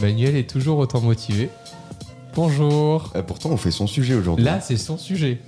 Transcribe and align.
Manuel 0.00 0.36
est 0.36 0.48
toujours 0.48 0.78
autant 0.78 1.00
motivé. 1.00 1.50
Bonjour. 2.42 3.10
Euh, 3.16 3.22
pourtant, 3.24 3.50
on 3.50 3.56
fait 3.56 3.72
son 3.72 3.88
sujet 3.88 4.14
aujourd'hui. 4.14 4.44
Là, 4.44 4.60
c'est 4.60 4.76
son 4.76 4.96
sujet. 4.96 5.40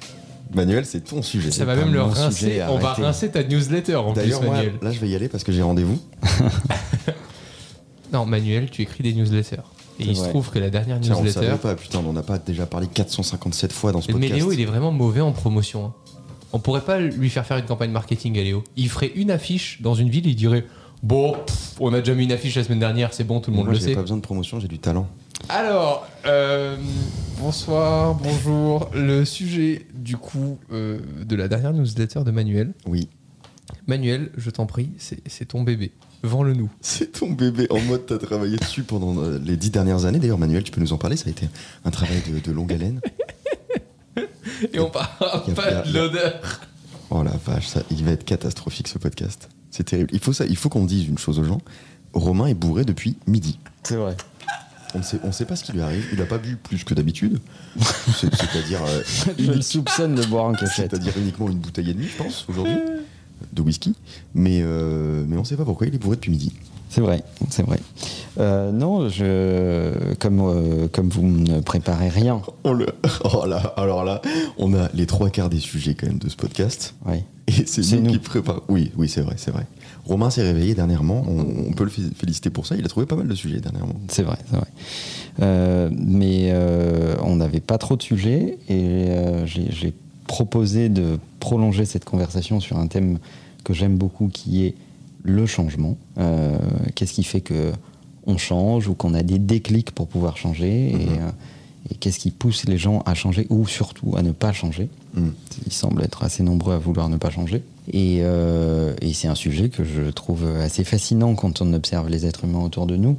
Manuel, 0.53 0.85
c'est 0.85 1.03
ton 1.03 1.23
sujet. 1.23 1.53
Ça 1.53 1.65
va 1.65 1.77
même 1.77 1.93
le 1.93 2.03
rincer. 2.03 2.63
On 2.69 2.79
va 2.79 2.95
rincer 2.95 3.31
ta 3.31 3.45
newsletter 3.45 3.95
en 3.95 4.13
plus, 4.13 4.33
moi, 4.43 4.57
Manuel. 4.57 4.73
là, 4.83 4.91
je 4.91 4.99
vais 4.99 5.09
y 5.09 5.15
aller 5.15 5.29
parce 5.29 5.45
que 5.45 5.53
j'ai 5.53 5.63
rendez-vous. 5.63 5.99
Non, 8.13 8.27
Manuel, 8.27 8.69
tu 8.71 8.83
écris 8.83 9.05
des 9.05 9.13
newsletters. 9.13 9.63
Et 10.01 10.05
il 10.05 10.17
se 10.17 10.25
trouve 10.31 10.51
que 10.51 10.59
la 10.59 10.69
dernière 10.69 10.99
Tiens, 11.01 11.15
on 11.15 11.21
le 11.21 11.27
newsletter. 11.27 11.47
savait 11.47 11.59
pas, 11.59 11.77
putain, 11.77 12.01
on 12.05 12.13
n'a 12.13 12.25
pas 12.25 12.39
déjà 12.39 12.67
parlé 12.67 12.89
457 12.89 13.73
fois 13.73 13.93
dans 13.93 14.01
ce 14.01 14.11
Et 14.11 14.15
Mais 14.15 14.27
podcast. 14.27 14.35
Léo, 14.41 14.51
il 14.51 14.61
est 14.61 14.65
vraiment 14.65 14.91
mauvais 14.91 15.21
en 15.21 15.31
promotion. 15.31 15.85
hein. 15.85 15.93
On 16.53 16.59
pourrait 16.59 16.81
pas 16.81 16.99
lui 16.99 17.31
faire 17.31 17.47
faire 17.47 17.59
une 17.59 17.67
campagne 17.67 17.93
marketing 17.93 18.37
à 18.37 18.43
Léo. 18.43 18.65
Il 18.77 18.89
ferait 18.89 19.13
une 19.15 19.31
affiche 19.31 19.81
dans 19.81 19.95
une 19.95 20.09
ville 20.11 20.27
et 20.27 20.31
il 20.31 20.35
dirait 20.35 20.65
Bon, 21.05 21.35
pff, 21.47 21.75
on 21.79 21.95
a 21.95 22.01
déjà 22.01 22.15
mis 22.15 22.25
une 22.25 22.33
affiche 22.33 22.57
la 22.57 22.65
semaine 22.65 22.81
dernière, 22.81 23.15
c'est 23.15 23.23
bon, 23.23 23.39
tout 23.39 23.53
le 23.53 23.57
monde 23.59 23.67
Moi, 23.67 23.75
le 23.75 23.79
j'ai 23.81 23.87
sait. 23.87 23.95
pas 23.95 24.01
besoin 24.03 24.17
de 24.17 24.23
promotion, 24.23 24.59
j'ai 24.59 24.67
du 24.67 24.81
talent. 24.81 25.07
Alors, 25.49 26.05
euh, 26.27 26.77
bonsoir, 27.39 28.15
bonjour. 28.15 28.91
Le 28.95 29.25
sujet 29.25 29.87
du 29.95 30.17
coup 30.17 30.59
euh, 30.73 30.99
de 31.25 31.37
la 31.37 31.49
dernière 31.49 31.73
newsletter 31.73 32.25
de 32.25 32.31
Manuel. 32.31 32.73
Oui. 32.87 33.09
Manuel, 33.87 34.31
je 34.37 34.51
t'en 34.51 34.67
prie, 34.67 34.91
c'est 34.99 35.45
ton 35.47 35.63
bébé. 35.63 35.93
Vends-le 36.23 36.53
nous. 36.53 36.69
C'est 36.83 37.13
ton 37.13 37.31
bébé. 37.31 37.67
En 37.71 37.81
mode, 37.81 38.05
t'as 38.07 38.19
travaillé 38.19 38.57
dessus 38.59 38.83
pendant 38.83 39.17
euh, 39.23 39.39
les 39.43 39.57
dix 39.57 39.71
dernières 39.71 40.05
années. 40.05 40.19
D'ailleurs, 40.19 40.37
Manuel, 40.39 40.63
tu 40.63 40.71
peux 40.71 40.81
nous 40.81 40.93
en 40.93 40.99
parler. 40.99 41.17
Ça 41.17 41.29
a 41.29 41.31
été 41.31 41.49
un 41.85 41.91
travail 41.91 42.21
de, 42.31 42.39
de 42.41 42.53
longue 42.53 42.73
haleine. 42.73 43.01
Et 44.73 44.79
on 44.79 44.89
a- 44.89 44.91
pas 45.55 45.83
de 45.87 45.95
l'odeur. 45.95 46.61
Oh 47.09 47.23
la 47.23 47.33
vache, 47.47 47.67
ça, 47.69 47.83
il 47.91 48.05
va 48.05 48.11
être 48.13 48.25
catastrophique 48.25 48.87
ce 48.89 48.99
podcast. 48.99 49.49
C'est 49.71 49.85
terrible. 49.85 50.11
Il 50.13 50.19
faut 50.21 50.33
ça, 50.35 50.45
il 50.45 50.57
faut 50.57 50.69
qu'on 50.69 50.85
dise 50.85 51.09
une 51.09 51.19
chose 51.19 51.39
aux 51.39 51.45
gens. 51.45 51.61
Romain 52.13 52.47
est 52.47 52.55
bourré 52.55 52.85
depuis 52.85 53.17
midi. 53.27 53.59
C'est 53.85 53.97
vrai. 53.97 54.17
On 54.95 54.99
ne 54.99 55.03
sait, 55.05 55.19
on 55.25 55.33
sait 55.33 55.45
pas 55.45 55.57
ce 55.57 55.65
qui 55.65 55.73
lui 55.73 55.81
arrive. 55.83 56.05
Il 56.13 56.21
a 56.21 56.27
pas 56.27 56.39
bu 56.39 56.57
plus 56.57 56.85
que 56.85 56.95
d'habitude. 56.95 57.39
C'est- 57.81 58.35
C'est-à-dire, 58.35 58.81
euh, 58.85 59.03
Je 59.39 59.53
le 59.53 59.63
soupçonne 59.63 60.15
de 60.15 60.25
boire 60.25 60.45
en 60.47 60.53
cachette. 60.53 60.91
c'est-à-dire 60.91 61.13
uniquement 61.19 61.49
une 61.49 61.59
bouteille 61.59 61.91
et 61.91 61.95
demie, 61.95 62.07
je 62.09 62.17
pense, 62.23 62.45
aujourd'hui, 62.49 62.75
de 63.53 63.63
whisky. 63.63 63.95
Mais, 64.35 64.61
euh, 64.63 65.25
mais 65.29 65.37
on 65.37 65.45
sait 65.45 65.57
pas 65.57 65.65
pourquoi 65.65 65.87
il 65.87 65.95
est 65.95 65.99
bourré 65.99 66.17
depuis 66.17 66.31
midi. 66.31 66.53
C'est 66.89 67.01
vrai, 67.03 67.23
c'est 67.51 67.63
vrai. 67.63 67.79
Euh, 68.41 68.73
non, 68.73 69.09
je, 69.09 69.93
comme, 70.17 70.41
euh, 70.41 70.89
comme 70.89 71.09
vous 71.09 71.23
ne 71.23 71.61
préparez 71.61 72.09
rien, 72.09 72.43
On 72.65 72.73
le, 72.73 72.87
oh 73.25 73.47
là, 73.47 73.59
alors 73.77 74.03
là, 74.05 74.21
on 74.59 74.75
a 74.75 74.89
les 74.93 75.07
trois 75.07 75.31
quarts 75.31 75.51
des 75.51 75.61
sujets 75.61 75.95
quand 75.95 76.09
même 76.09 76.19
de 76.19 76.29
ce 76.29 76.35
podcast. 76.37 76.95
ouais. 77.07 77.25
Et 77.59 77.67
c'est 77.67 77.97
nous, 77.97 78.03
nous. 78.03 78.11
qui 78.13 78.19
préparons. 78.19 78.63
Oui, 78.69 78.93
oui, 78.97 79.09
c'est 79.09 79.21
vrai, 79.23 79.35
c'est 79.37 79.51
vrai. 79.51 79.67
Romain 80.05 80.31
s'est 80.31 80.43
réveillé 80.43 80.75
dernièrement. 80.75 81.25
On, 81.29 81.69
on 81.69 81.73
peut 81.73 81.85
le 81.85 81.91
fé- 81.91 82.03
féliciter 82.17 82.51
pour 82.51 82.67
ça. 82.67 82.77
Il 82.77 82.85
a 82.85 82.89
trouvé 82.89 83.07
pas 83.07 83.17
mal 83.17 83.29
de 83.29 83.35
sujets 83.35 83.61
dernièrement. 83.61 83.95
C'est 84.09 84.23
vrai, 84.23 84.37
c'est 84.51 84.57
vrai. 84.57 84.67
Euh, 85.43 85.91
mais 85.93 86.51
euh, 86.51 87.15
on 87.23 87.37
n'avait 87.37 87.61
pas 87.61 87.79
trop 87.79 87.97
de 87.97 88.03
sujets 88.03 88.59
et 88.69 89.07
euh, 89.11 89.47
j'ai 89.47 89.93
proposé 90.27 90.89
de 90.89 91.19
prolonger 91.41 91.85
cette 91.85 92.05
conversation 92.05 92.61
sur 92.61 92.79
un 92.79 92.87
thème 92.87 93.19
que 93.65 93.73
j'aime 93.75 93.97
beaucoup 93.97 94.29
qui 94.29 94.65
est 94.65 94.75
le 95.23 95.45
changement. 95.47 95.97
Qu'est-ce 96.95 97.13
qui 97.13 97.25
fait 97.25 97.41
que 97.41 97.73
on 98.27 98.37
change 98.39 98.87
ou 98.89 98.95
qu'on 98.95 99.15
a 99.15 99.23
des 99.23 99.39
déclics 99.39 99.91
pour 99.93 100.07
pouvoir 100.07 100.37
changer 100.37 100.91
et, 100.91 100.95
Mhm. 100.95 101.01
euh, 101.21 101.31
et 101.91 101.95
qu'est-ce 101.97 102.19
qui 102.19 102.31
pousse 102.31 102.65
les 102.67 102.79
gens 102.79 103.01
à 103.07 103.15
changer 103.15 103.47
ou 103.51 103.67
surtout 103.67 104.15
à 104.17 104.23
ne 104.23 104.33
pas 104.33 104.53
changer. 104.53 104.89
Mm. 105.15 105.29
Ils 105.67 105.73
semblent 105.73 106.03
être 106.03 106.23
assez 106.23 106.43
nombreux 106.43 106.75
à 106.75 106.79
vouloir 106.79 107.09
ne 107.09 107.17
pas 107.17 107.31
changer. 107.31 107.63
Et, 107.93 108.19
euh, 108.23 108.95
et 109.01 109.13
c'est 109.13 109.29
un 109.29 109.35
sujet 109.35 109.69
que 109.69 109.83
je 109.85 110.11
trouve 110.11 110.47
assez 110.47 110.85
fascinant 110.85 111.35
quand 111.35 111.61
on 111.61 111.73
observe 111.73 112.09
les 112.09 112.27
êtres 112.27 112.45
humains 112.45 112.61
autour 112.63 112.87
de 112.87 112.97
nous, 112.97 113.19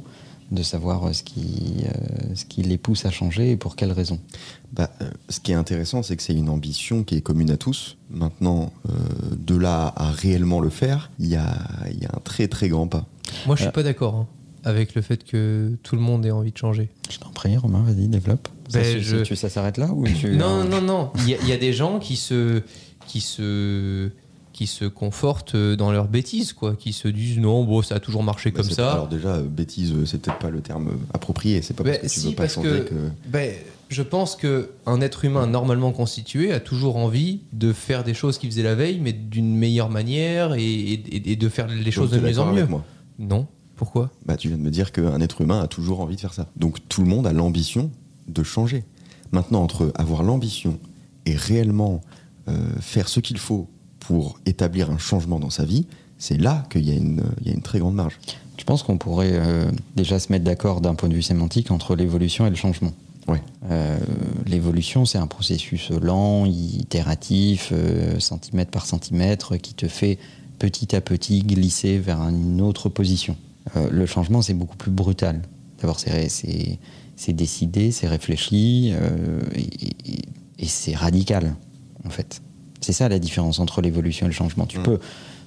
de 0.50 0.62
savoir 0.62 1.14
ce 1.14 1.22
qui, 1.22 1.84
euh, 1.84 2.34
ce 2.34 2.44
qui 2.46 2.62
les 2.62 2.78
pousse 2.78 3.04
à 3.04 3.10
changer 3.10 3.50
et 3.50 3.56
pour 3.56 3.76
quelles 3.76 3.92
raisons. 3.92 4.18
Bah, 4.72 4.90
euh, 5.02 5.10
ce 5.28 5.40
qui 5.40 5.52
est 5.52 5.54
intéressant, 5.56 6.02
c'est 6.02 6.16
que 6.16 6.22
c'est 6.22 6.34
une 6.34 6.48
ambition 6.48 7.04
qui 7.04 7.16
est 7.16 7.20
commune 7.20 7.50
à 7.50 7.56
tous. 7.58 7.96
Maintenant, 8.10 8.72
euh, 8.88 8.92
de 9.36 9.54
là 9.56 9.92
à 9.96 10.10
réellement 10.10 10.60
le 10.60 10.70
faire, 10.70 11.10
il 11.18 11.26
y 11.26 11.36
a, 11.36 11.54
il 11.90 12.02
y 12.02 12.06
a 12.06 12.10
un 12.14 12.20
très 12.24 12.48
très 12.48 12.68
grand 12.70 12.86
pas. 12.86 13.06
Moi, 13.46 13.56
je 13.56 13.62
suis 13.62 13.68
Euh. 13.68 13.72
pas 13.72 13.82
d'accord 13.82 14.14
hein, 14.14 14.26
avec 14.64 14.94
le 14.94 15.02
fait 15.02 15.24
que 15.24 15.76
tout 15.82 15.96
le 15.96 16.02
monde 16.02 16.24
ait 16.24 16.30
envie 16.30 16.52
de 16.52 16.56
changer. 16.58 16.88
Je 17.10 17.18
t'en 17.18 17.30
prie, 17.30 17.56
Romain, 17.56 17.82
vas-y, 17.82 18.08
développe. 18.08 18.48
Ça, 18.72 18.78
Ben, 18.80 18.84
c'est- 18.84 19.00
je- 19.00 19.16
tu- 19.18 19.36
ça 19.36 19.48
s'arrête 19.48 19.76
là 19.78 19.88
ou 19.92 20.04
tu, 20.06 20.30
Non, 20.30 20.60
euh, 20.60 20.64
non, 20.64 20.80
non. 20.80 21.10
Il 21.18 21.28
y, 21.30 21.34
a- 21.34 21.38
il 21.42 21.48
y 21.48 21.52
a 21.52 21.56
des 21.58 21.72
gens 21.72 21.98
qui 21.98 22.16
se, 22.16 22.62
qui 23.06 23.20
se, 23.20 24.08
qui 24.52 24.66
se 24.66 24.84
confortent 24.84 25.56
dans 25.56 25.92
leur 25.92 26.08
bêtise, 26.08 26.52
quoi. 26.52 26.74
Qui 26.76 26.92
se 26.92 27.08
disent 27.08 27.38
non, 27.38 27.64
bon, 27.64 27.82
ça 27.82 27.96
a 27.96 28.00
toujours 28.00 28.22
marché 28.22 28.50
Bah, 28.50 28.60
comme 28.62 28.70
ça. 28.70 28.92
Alors 28.92 29.08
déjà, 29.08 29.28
euh, 29.36 29.42
bêtise, 29.42 29.92
euh, 29.92 30.04
c'est 30.06 30.18
peut-être 30.20 30.38
pas 30.38 30.50
le 30.50 30.60
terme 30.60 30.88
euh, 30.88 31.14
approprié. 31.14 31.62
C'est 31.62 31.74
pas 31.74 31.84
parce 31.84 31.96
Ben, 31.98 32.02
que 32.08 32.12
tu 32.12 32.20
si, 32.20 32.26
veux 32.28 32.34
pas 32.34 32.42
parce 32.44 32.54
changer 32.54 32.68
que, 32.84 32.88
que... 32.90 32.94
ben, 33.28 33.52
je 33.88 34.02
pense 34.02 34.36
que 34.36 34.70
un 34.86 35.00
être 35.00 35.24
humain 35.24 35.46
normalement 35.46 35.92
constitué 35.92 36.52
a 36.52 36.60
toujours 36.60 36.96
envie 36.96 37.40
de 37.52 37.72
faire 37.72 38.04
des 38.04 38.14
choses 38.14 38.38
qu'il 38.38 38.50
faisait 38.50 38.62
la 38.62 38.74
veille, 38.74 39.00
mais 39.02 39.12
d'une 39.12 39.54
meilleure 39.56 39.90
manière 39.90 40.54
et, 40.54 40.62
et- 40.62 41.32
et 41.32 41.36
de 41.36 41.48
faire 41.48 41.66
les 41.68 41.90
choses 41.90 42.10
de 42.10 42.16
Donc, 42.18 42.26
mieux 42.30 42.38
en 42.38 42.46
mieux. 42.52 42.58
avec 42.58 42.70
moi 42.70 42.84
Non. 43.18 43.46
Pourquoi? 43.76 44.10
Bah, 44.26 44.36
tu 44.36 44.48
viens 44.48 44.56
de 44.58 44.62
me 44.62 44.70
dire 44.70 44.92
qu'un 44.92 45.20
être 45.20 45.40
humain 45.40 45.60
a 45.60 45.66
toujours 45.66 46.00
envie 46.00 46.14
de 46.16 46.20
faire 46.20 46.34
ça. 46.34 46.46
Donc 46.56 46.78
tout 46.88 47.00
le 47.02 47.08
monde 47.08 47.26
a 47.26 47.32
l'ambition 47.32 47.90
de 48.28 48.42
changer. 48.42 48.84
Maintenant, 49.32 49.62
entre 49.62 49.92
avoir 49.96 50.22
l'ambition 50.22 50.78
et 51.26 51.36
réellement 51.36 52.00
euh, 52.48 52.56
faire 52.80 53.08
ce 53.08 53.20
qu'il 53.20 53.38
faut 53.38 53.68
pour 54.00 54.38
établir 54.46 54.90
un 54.90 54.98
changement 54.98 55.38
dans 55.38 55.50
sa 55.50 55.64
vie, 55.64 55.86
c'est 56.18 56.36
là 56.38 56.64
qu'il 56.70 56.84
y, 56.86 56.90
a 56.90 56.94
une- 56.94 57.24
il 57.40 57.48
y 57.48 57.50
a 57.50 57.54
une 57.54 57.62
très 57.62 57.78
grande 57.78 57.94
marge. 57.94 58.18
Je 58.58 58.64
pense 58.64 58.82
qu'on 58.82 58.98
pourrait 58.98 59.32
euh, 59.32 59.70
déjà 59.96 60.18
se 60.18 60.30
mettre 60.30 60.44
d'accord 60.44 60.80
d'un 60.80 60.94
point 60.94 61.08
de 61.08 61.14
vue 61.14 61.22
sémantique 61.22 61.70
entre 61.70 61.96
l'évolution 61.96 62.46
et 62.46 62.50
le 62.50 62.56
changement? 62.56 62.92
Ouais. 63.28 63.42
Euh, 63.70 63.98
l'évolution, 64.46 65.04
c'est 65.04 65.18
un 65.18 65.28
processus 65.28 65.90
lent, 65.90 66.44
itératif, 66.46 67.70
euh, 67.72 68.18
centimètre 68.20 68.70
par 68.70 68.86
centimètre, 68.86 69.56
qui 69.56 69.74
te 69.74 69.86
fait 69.86 70.18
petit 70.58 70.94
à 70.94 71.00
petit 71.00 71.40
glisser 71.42 71.98
vers 71.98 72.20
une 72.20 72.60
autre 72.60 72.88
position. 72.88 73.36
Le 73.90 74.06
changement, 74.06 74.42
c'est 74.42 74.54
beaucoup 74.54 74.76
plus 74.76 74.90
brutal. 74.90 75.40
D'abord, 75.80 75.98
c'est, 76.00 76.78
c'est, 77.22 77.32
décidé, 77.32 77.90
c'est 77.92 78.08
réfléchi, 78.08 78.92
euh, 78.94 79.40
et, 79.54 79.60
et- 79.60 80.22
et 80.58 80.66
c'est 80.66 80.94
radical, 80.94 81.54
en 82.04 82.10
fait. 82.10 82.42
C'est 82.80 82.92
ça 82.92 83.08
la 83.08 83.18
différence 83.18 83.58
entre 83.60 83.80
l'évolution 83.80 84.26
et 84.26 84.28
le 84.28 84.34
changement. 84.34 84.66
Tu 84.66 84.78
Mm. 84.78 84.82
peux 84.82 84.98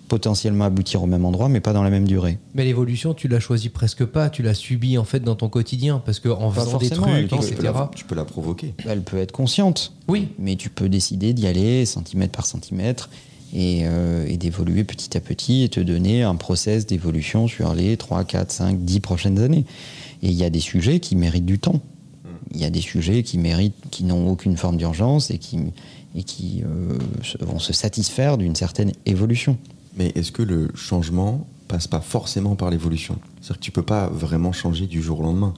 potentiellement 0.07 0.65
aboutir 0.65 1.01
au 1.03 1.07
même 1.07 1.25
endroit, 1.25 1.49
mais 1.49 1.59
pas 1.59 1.73
dans 1.73 1.81
la 1.83 1.89
même 1.89 2.07
durée. 2.07 2.37
Mais 2.53 2.63
l'évolution, 2.63 3.13
tu 3.15 3.27
l'as 3.27 3.39
choisie 3.39 3.69
presque 3.69 4.05
pas, 4.05 4.29
tu 4.29 4.43
l'as 4.43 4.53
subie 4.53 4.97
en 4.99 5.03
fait 5.03 5.19
dans 5.19 5.35
ton 5.35 5.49
quotidien, 5.49 6.01
parce 6.05 6.19
que 6.19 6.29
en 6.29 6.51
Pas 6.51 6.61
faisant 6.61 6.77
des 6.77 6.85
elle 6.87 6.91
trucs, 6.91 7.27
tu, 7.29 7.35
peux 7.37 7.43
etc. 7.43 7.57
la, 7.63 7.91
tu 7.95 8.05
peux 8.05 8.15
la 8.15 8.25
provoquer. 8.25 8.73
Elle 8.87 9.01
peut 9.01 9.17
être 9.17 9.31
consciente, 9.31 9.93
Oui, 10.07 10.27
mais 10.37 10.55
tu 10.57 10.69
peux 10.69 10.89
décider 10.89 11.33
d'y 11.33 11.47
aller 11.47 11.85
centimètre 11.85 12.31
par 12.33 12.45
centimètre 12.45 13.09
et, 13.53 13.81
euh, 13.85 14.27
et 14.27 14.37
d'évoluer 14.37 14.83
petit 14.83 15.17
à 15.17 15.21
petit 15.21 15.63
et 15.63 15.69
te 15.69 15.79
donner 15.79 16.21
un 16.23 16.35
process 16.35 16.85
d'évolution 16.85 17.47
sur 17.47 17.73
les 17.73 17.97
3, 17.97 18.23
4, 18.25 18.51
5, 18.51 18.85
10 18.85 18.99
prochaines 18.99 19.39
années. 19.39 19.65
Et 20.21 20.27
il 20.27 20.33
y 20.33 20.43
a 20.43 20.49
des 20.49 20.59
sujets 20.59 20.99
qui 20.99 21.15
méritent 21.15 21.45
du 21.45 21.59
temps. 21.59 21.81
Il 22.53 22.61
y 22.61 22.65
a 22.65 22.69
des 22.69 22.81
sujets 22.81 23.23
qui 23.23 23.37
méritent, 23.37 23.75
qui 23.91 24.03
n'ont 24.03 24.29
aucune 24.29 24.55
forme 24.55 24.77
d'urgence 24.77 25.29
et 25.31 25.37
qui, 25.37 26.63
euh, 26.63 26.97
vont 27.41 27.59
se 27.59 27.73
satisfaire 27.73 28.37
d'une 28.37 28.55
certaine 28.55 28.93
évolution. 29.05 29.57
Mais 29.97 30.11
est-ce 30.15 30.31
que 30.31 30.41
le 30.41 30.69
changement 30.75 31.45
passe 31.67 31.87
pas 31.87 32.01
forcément 32.01 32.55
par 32.55 32.69
l'évolution? 32.69 33.17
C'est-à-dire 33.41 33.59
que 33.59 33.65
tu 33.65 33.71
peux 33.71 33.83
pas 33.83 34.07
vraiment 34.07 34.51
changer 34.51 34.87
du 34.87 35.01
jour 35.01 35.19
au 35.19 35.23
lendemain. 35.23 35.53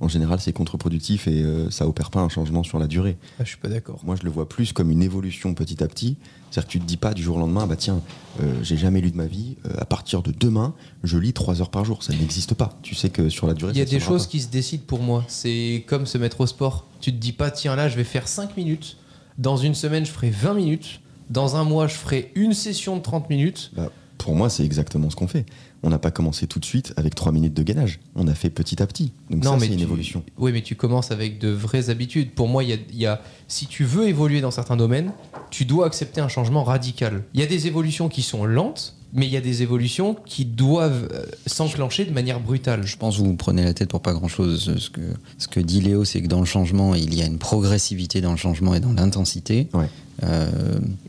En 0.00 0.08
général, 0.08 0.40
c'est 0.40 0.52
contre-productif 0.54 1.28
et 1.28 1.42
euh, 1.42 1.70
ça 1.70 1.86
opère 1.86 2.10
pas 2.10 2.20
un 2.20 2.30
changement 2.30 2.62
sur 2.62 2.78
la 2.78 2.86
durée. 2.86 3.18
Ah, 3.38 3.44
je 3.44 3.48
suis 3.50 3.58
pas 3.58 3.68
d'accord. 3.68 4.00
Moi, 4.04 4.16
je 4.16 4.22
le 4.24 4.30
vois 4.30 4.48
plus 4.48 4.72
comme 4.72 4.90
une 4.90 5.02
évolution 5.02 5.52
petit 5.52 5.82
à 5.82 5.88
petit. 5.88 6.16
C'est-à-dire 6.50 6.66
que 6.66 6.72
tu 6.72 6.80
te 6.80 6.84
dis 6.86 6.96
pas 6.96 7.12
du 7.12 7.22
jour 7.22 7.36
au 7.36 7.38
lendemain, 7.38 7.66
bah 7.66 7.76
tiens, 7.76 8.00
euh, 8.42 8.54
j'ai 8.62 8.76
jamais 8.78 9.00
lu 9.02 9.10
de 9.10 9.16
ma 9.16 9.26
vie. 9.26 9.56
euh, 9.66 9.74
à 9.78 9.84
partir 9.84 10.22
de 10.22 10.32
demain, 10.32 10.74
je 11.04 11.18
lis 11.18 11.32
trois 11.34 11.60
heures 11.60 11.70
par 11.70 11.84
jour. 11.84 12.02
Ça 12.02 12.14
n'existe 12.14 12.54
pas. 12.54 12.78
Tu 12.82 12.94
sais 12.94 13.10
que 13.10 13.28
sur 13.28 13.46
la 13.46 13.52
durée, 13.54 13.72
Il 13.74 13.78
y 13.78 13.82
a 13.82 13.84
des 13.84 14.00
choses 14.00 14.24
pas. 14.24 14.30
qui 14.32 14.40
se 14.40 14.48
décident 14.48 14.82
pour 14.86 15.00
moi. 15.02 15.24
C'est 15.28 15.84
comme 15.86 16.06
se 16.06 16.16
mettre 16.18 16.40
au 16.40 16.46
sport. 16.46 16.86
Tu 17.02 17.12
te 17.12 17.18
dis 17.18 17.32
pas, 17.32 17.50
tiens, 17.50 17.76
là, 17.76 17.88
je 17.90 17.96
vais 17.96 18.04
faire 18.04 18.26
5 18.26 18.56
minutes. 18.56 18.96
Dans 19.38 19.56
une 19.58 19.74
semaine, 19.74 20.06
je 20.06 20.10
ferai 20.10 20.30
20 20.30 20.54
minutes. 20.54 21.00
Dans 21.28 21.56
un 21.56 21.62
mois, 21.64 21.86
je 21.86 21.94
ferai 21.94 22.32
une 22.34 22.54
session 22.54 22.96
de 22.96 23.02
30 23.02 23.28
minutes. 23.30 23.70
Bah, 23.76 23.92
pour 24.24 24.34
moi, 24.34 24.50
c'est 24.50 24.64
exactement 24.64 25.10
ce 25.10 25.16
qu'on 25.16 25.26
fait. 25.26 25.46
On 25.82 25.90
n'a 25.90 25.98
pas 25.98 26.10
commencé 26.10 26.46
tout 26.46 26.58
de 26.58 26.64
suite 26.64 26.92
avec 26.96 27.14
trois 27.14 27.32
minutes 27.32 27.54
de 27.54 27.62
gainage. 27.62 28.00
On 28.14 28.28
a 28.28 28.34
fait 28.34 28.50
petit 28.50 28.82
à 28.82 28.86
petit. 28.86 29.12
Donc 29.30 29.44
ça, 29.44 29.56
c'est 29.58 29.66
une 29.68 29.76
tu- 29.76 29.82
évolution. 29.82 30.22
Oui, 30.38 30.52
mais 30.52 30.62
tu 30.62 30.76
commences 30.76 31.10
avec 31.10 31.38
de 31.38 31.48
vraies 31.48 31.88
habitudes. 31.90 32.32
Pour 32.32 32.48
moi, 32.48 32.62
il 32.62 32.70
y 32.70 32.72
a, 32.72 32.76
il 32.90 32.96
y 32.98 33.06
a- 33.06 33.20
si 33.48 33.66
tu 33.66 33.84
veux 33.84 34.06
évoluer 34.08 34.40
dans 34.40 34.50
certains 34.50 34.76
domaines, 34.76 35.12
tu 35.50 35.64
dois 35.64 35.86
accepter 35.86 36.20
un 36.20 36.28
changement 36.28 36.64
radical. 36.64 37.24
Il 37.34 37.40
y 37.40 37.42
a 37.42 37.46
des 37.46 37.66
évolutions 37.66 38.08
qui 38.08 38.22
sont 38.22 38.44
lentes, 38.44 38.94
mais 39.12 39.26
il 39.26 39.32
y 39.32 39.36
a 39.36 39.40
des 39.40 39.62
évolutions 39.62 40.16
qui 40.26 40.44
doivent 40.44 41.08
euh, 41.12 41.24
s'enclencher 41.46 42.04
de 42.04 42.12
manière 42.12 42.40
brutale. 42.40 42.86
Je 42.86 42.96
pense 42.96 43.16
que 43.16 43.22
vous 43.22 43.30
vous 43.30 43.36
prenez 43.36 43.64
la 43.64 43.74
tête 43.74 43.88
pour 43.88 44.00
pas 44.02 44.12
grand-chose. 44.12 44.74
Ce 44.78 44.90
que, 44.90 45.00
ce 45.38 45.48
que 45.48 45.60
dit 45.60 45.80
Léo, 45.80 46.04
c'est 46.04 46.22
que 46.22 46.28
dans 46.28 46.40
le 46.40 46.46
changement, 46.46 46.94
il 46.94 47.14
y 47.14 47.22
a 47.22 47.26
une 47.26 47.38
progressivité 47.38 48.20
dans 48.20 48.30
le 48.32 48.36
changement 48.36 48.74
et 48.74 48.80
dans 48.80 48.92
l'intensité. 48.92 49.68
Ouais. 49.74 49.86
Euh, 50.22 50.48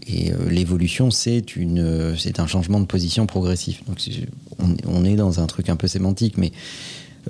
et 0.08 0.32
euh, 0.32 0.50
l'évolution, 0.50 1.12
c'est 1.12 1.56
une, 1.56 2.16
c'est 2.18 2.40
un 2.40 2.48
changement 2.48 2.80
de 2.80 2.86
position 2.86 3.26
progressif. 3.28 3.84
Donc 3.86 4.00
c'est- 4.00 4.28
on, 4.60 4.76
on 4.88 5.06
est 5.06 5.16
dans 5.16 5.40
un 5.40 5.48
truc 5.48 5.70
un 5.70 5.76
peu 5.76 5.88
sémantique, 5.88 6.38
mais 6.38 6.52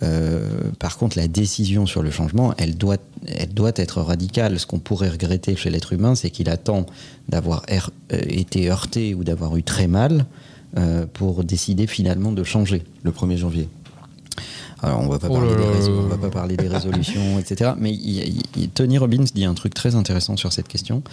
euh, 0.03 0.47
par 0.79 0.97
contre, 0.97 1.17
la 1.17 1.27
décision 1.27 1.85
sur 1.85 2.01
le 2.01 2.11
changement, 2.11 2.53
elle 2.57 2.77
doit, 2.77 2.97
elle 3.27 3.53
doit 3.53 3.73
être 3.75 4.01
radicale. 4.01 4.59
Ce 4.59 4.65
qu'on 4.65 4.79
pourrait 4.79 5.09
regretter 5.09 5.55
chez 5.55 5.69
l'être 5.69 5.91
humain, 5.93 6.15
c'est 6.15 6.29
qu'il 6.29 6.49
attend 6.49 6.85
d'avoir 7.29 7.63
er- 7.67 7.79
euh, 8.13 8.19
été 8.29 8.69
heurté 8.69 9.13
ou 9.15 9.23
d'avoir 9.23 9.57
eu 9.57 9.63
très 9.63 9.87
mal 9.87 10.25
euh, 10.77 11.05
pour 11.11 11.43
décider 11.43 11.87
finalement 11.87 12.31
de 12.31 12.43
changer. 12.43 12.83
Le 13.03 13.11
1er 13.11 13.37
janvier. 13.37 13.69
Alors, 14.83 15.01
on 15.01 15.07
va 15.09 15.19
pas 15.19 15.27
Oh 15.29 15.33
parler 15.35 15.55
des 15.55 15.89
on 15.89 16.07
va 16.07 16.17
pas 16.17 16.29
parler 16.29 16.57
des 16.57 16.67
résolutions, 16.67 17.37
etc. 17.37 17.73
Mais 17.77 17.91
il- 17.91 18.17
il- 18.37 18.43
il- 18.57 18.69
Tony 18.69 18.97
Robbins 18.97 19.25
dit 19.33 19.45
un 19.45 19.53
truc 19.53 19.73
très 19.75 19.93
intéressant 19.95 20.37
sur 20.37 20.51
cette 20.53 20.67
question. 20.67 21.03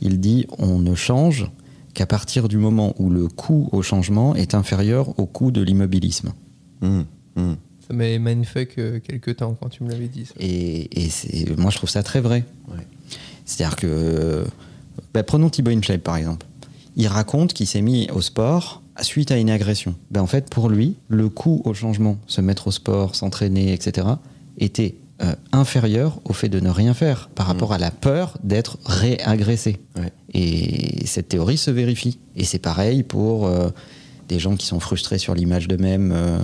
Il 0.00 0.20
dit 0.20 0.46
on 0.58 0.78
ne 0.78 0.94
change 0.94 1.50
qu'à 1.94 2.06
partir 2.06 2.46
du 2.46 2.56
moment 2.58 2.94
où 2.98 3.10
le 3.10 3.26
coût 3.26 3.68
au 3.72 3.82
changement 3.82 4.36
est 4.36 4.54
inférieur 4.54 5.18
au 5.18 5.26
coût 5.26 5.50
de 5.50 5.60
l'immobilisme. 5.60 6.34
Hum, 6.82 7.04
hum. 7.36 7.56
Ça 7.88 7.94
m'avait 7.94 8.18
mindfuck 8.18 8.74
euh, 8.78 9.00
quelques 9.00 9.36
temps 9.36 9.56
quand 9.60 9.68
tu 9.70 9.82
me 9.82 9.90
l'avais 9.90 10.08
dit. 10.08 10.26
ça. 10.26 10.34
Et, 10.38 10.88
moi, 11.56 11.70
je 11.70 11.76
trouve 11.78 11.90
ça 11.90 12.02
très 12.02 12.20
vrai. 12.20 12.44
Ouais. 12.68 12.86
C'est-à-dire 13.44 13.76
que. 13.76 14.44
bah, 15.14 15.22
prenons 15.24 15.48
Thibaut 15.50 15.70
InShape, 15.70 16.02
par 16.02 16.16
exemple. 16.16 16.46
Il 16.96 17.08
raconte 17.08 17.54
qu'il 17.54 17.66
s'est 17.66 17.82
mis 17.82 18.08
au 18.12 18.20
sport 18.20 18.82
suite 19.02 19.30
à 19.30 19.36
une 19.36 19.50
agression. 19.50 19.94
Ben, 20.10 20.22
en 20.22 20.26
fait, 20.26 20.48
pour 20.50 20.68
lui, 20.68 20.96
le 21.08 21.28
coût 21.28 21.62
au 21.64 21.74
changement, 21.74 22.18
se 22.26 22.40
mettre 22.40 22.68
au 22.68 22.70
sport, 22.70 23.14
s'entraîner, 23.14 23.72
etc., 23.72 24.06
était 24.58 24.94
euh, 25.22 25.34
inférieur 25.52 26.20
au 26.24 26.34
fait 26.34 26.50
de 26.50 26.60
ne 26.60 26.68
rien 26.68 26.92
faire 26.92 27.30
par 27.34 27.46
rapport 27.46 27.72
à 27.72 27.78
la 27.78 27.90
peur 27.90 28.36
d'être 28.44 28.78
réagressé. 28.84 29.78
Ouais. 29.96 30.12
Et 30.34 31.06
cette 31.06 31.28
théorie 31.28 31.56
se 31.56 31.70
vérifie. 31.70 32.18
Et 32.36 32.44
c'est 32.44 32.58
pareil 32.58 33.02
pour 33.02 33.46
euh, 33.46 33.70
des 34.28 34.38
gens 34.38 34.56
qui 34.56 34.66
sont 34.66 34.78
frustrés 34.78 35.16
sur 35.16 35.34
l'image 35.34 35.68
d'eux-mêmes 35.68 36.12
euh, 36.14 36.38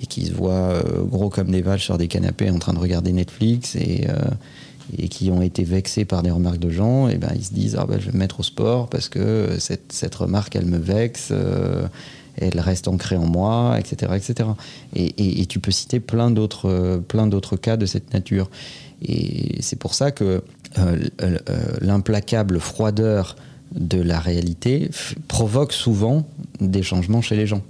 et 0.00 0.06
qui 0.06 0.26
se 0.26 0.32
voient 0.32 0.84
gros 1.10 1.30
comme 1.30 1.50
des 1.50 1.62
vaches 1.62 1.84
sur 1.84 1.98
des 1.98 2.06
canapés 2.06 2.48
en 2.48 2.60
train 2.60 2.74
de 2.74 2.78
regarder 2.78 3.12
Netflix 3.12 3.74
et, 3.74 4.06
et 4.98 5.08
qui 5.08 5.30
ont 5.30 5.42
été 5.42 5.64
vexés 5.64 6.04
par 6.04 6.22
des 6.22 6.30
remarques 6.30 6.58
de 6.58 6.70
gens, 6.70 7.08
et 7.08 7.16
ben 7.16 7.32
ils 7.34 7.44
se 7.44 7.52
disent 7.52 7.76
ah 7.78 7.86
ben, 7.86 7.98
je 8.00 8.06
vais 8.06 8.12
me 8.12 8.18
mettre 8.18 8.40
au 8.40 8.42
sport 8.42 8.88
parce 8.88 9.08
que 9.08 9.56
cette, 9.58 9.92
cette 9.92 10.14
remarque 10.14 10.56
elle 10.56 10.66
me 10.66 10.78
vexe, 10.78 11.28
euh, 11.30 11.86
elle 12.36 12.58
reste 12.60 12.88
ancrée 12.88 13.16
en 13.16 13.26
moi, 13.26 13.76
etc. 13.78 14.12
etc. 14.16 14.48
Et, 14.94 15.46
tu 15.46 15.58
peux 15.58 15.70
citer 15.70 16.00
plein 16.00 16.30
d'autres 16.30 16.68
euh, 16.68 16.98
plein 16.98 17.26
d'autres 17.26 17.56
cas 17.56 17.76
de 17.76 17.86
cette 17.86 18.12
nature. 18.14 18.50
Et 19.02 19.56
c'est 19.60 19.78
pour 19.78 19.94
ça 19.94 20.12
que 20.12 20.42
euh, 20.78 21.08
l'implacable 21.80 22.60
froideur 22.60 23.36
de 23.74 24.00
la 24.00 24.20
réalité 24.20 24.90
provoque 25.28 25.72
souvent 25.72 26.26
des 26.60 26.82
changements 26.82 27.22
chez 27.22 27.36
les 27.36 27.46
gens. 27.46 27.62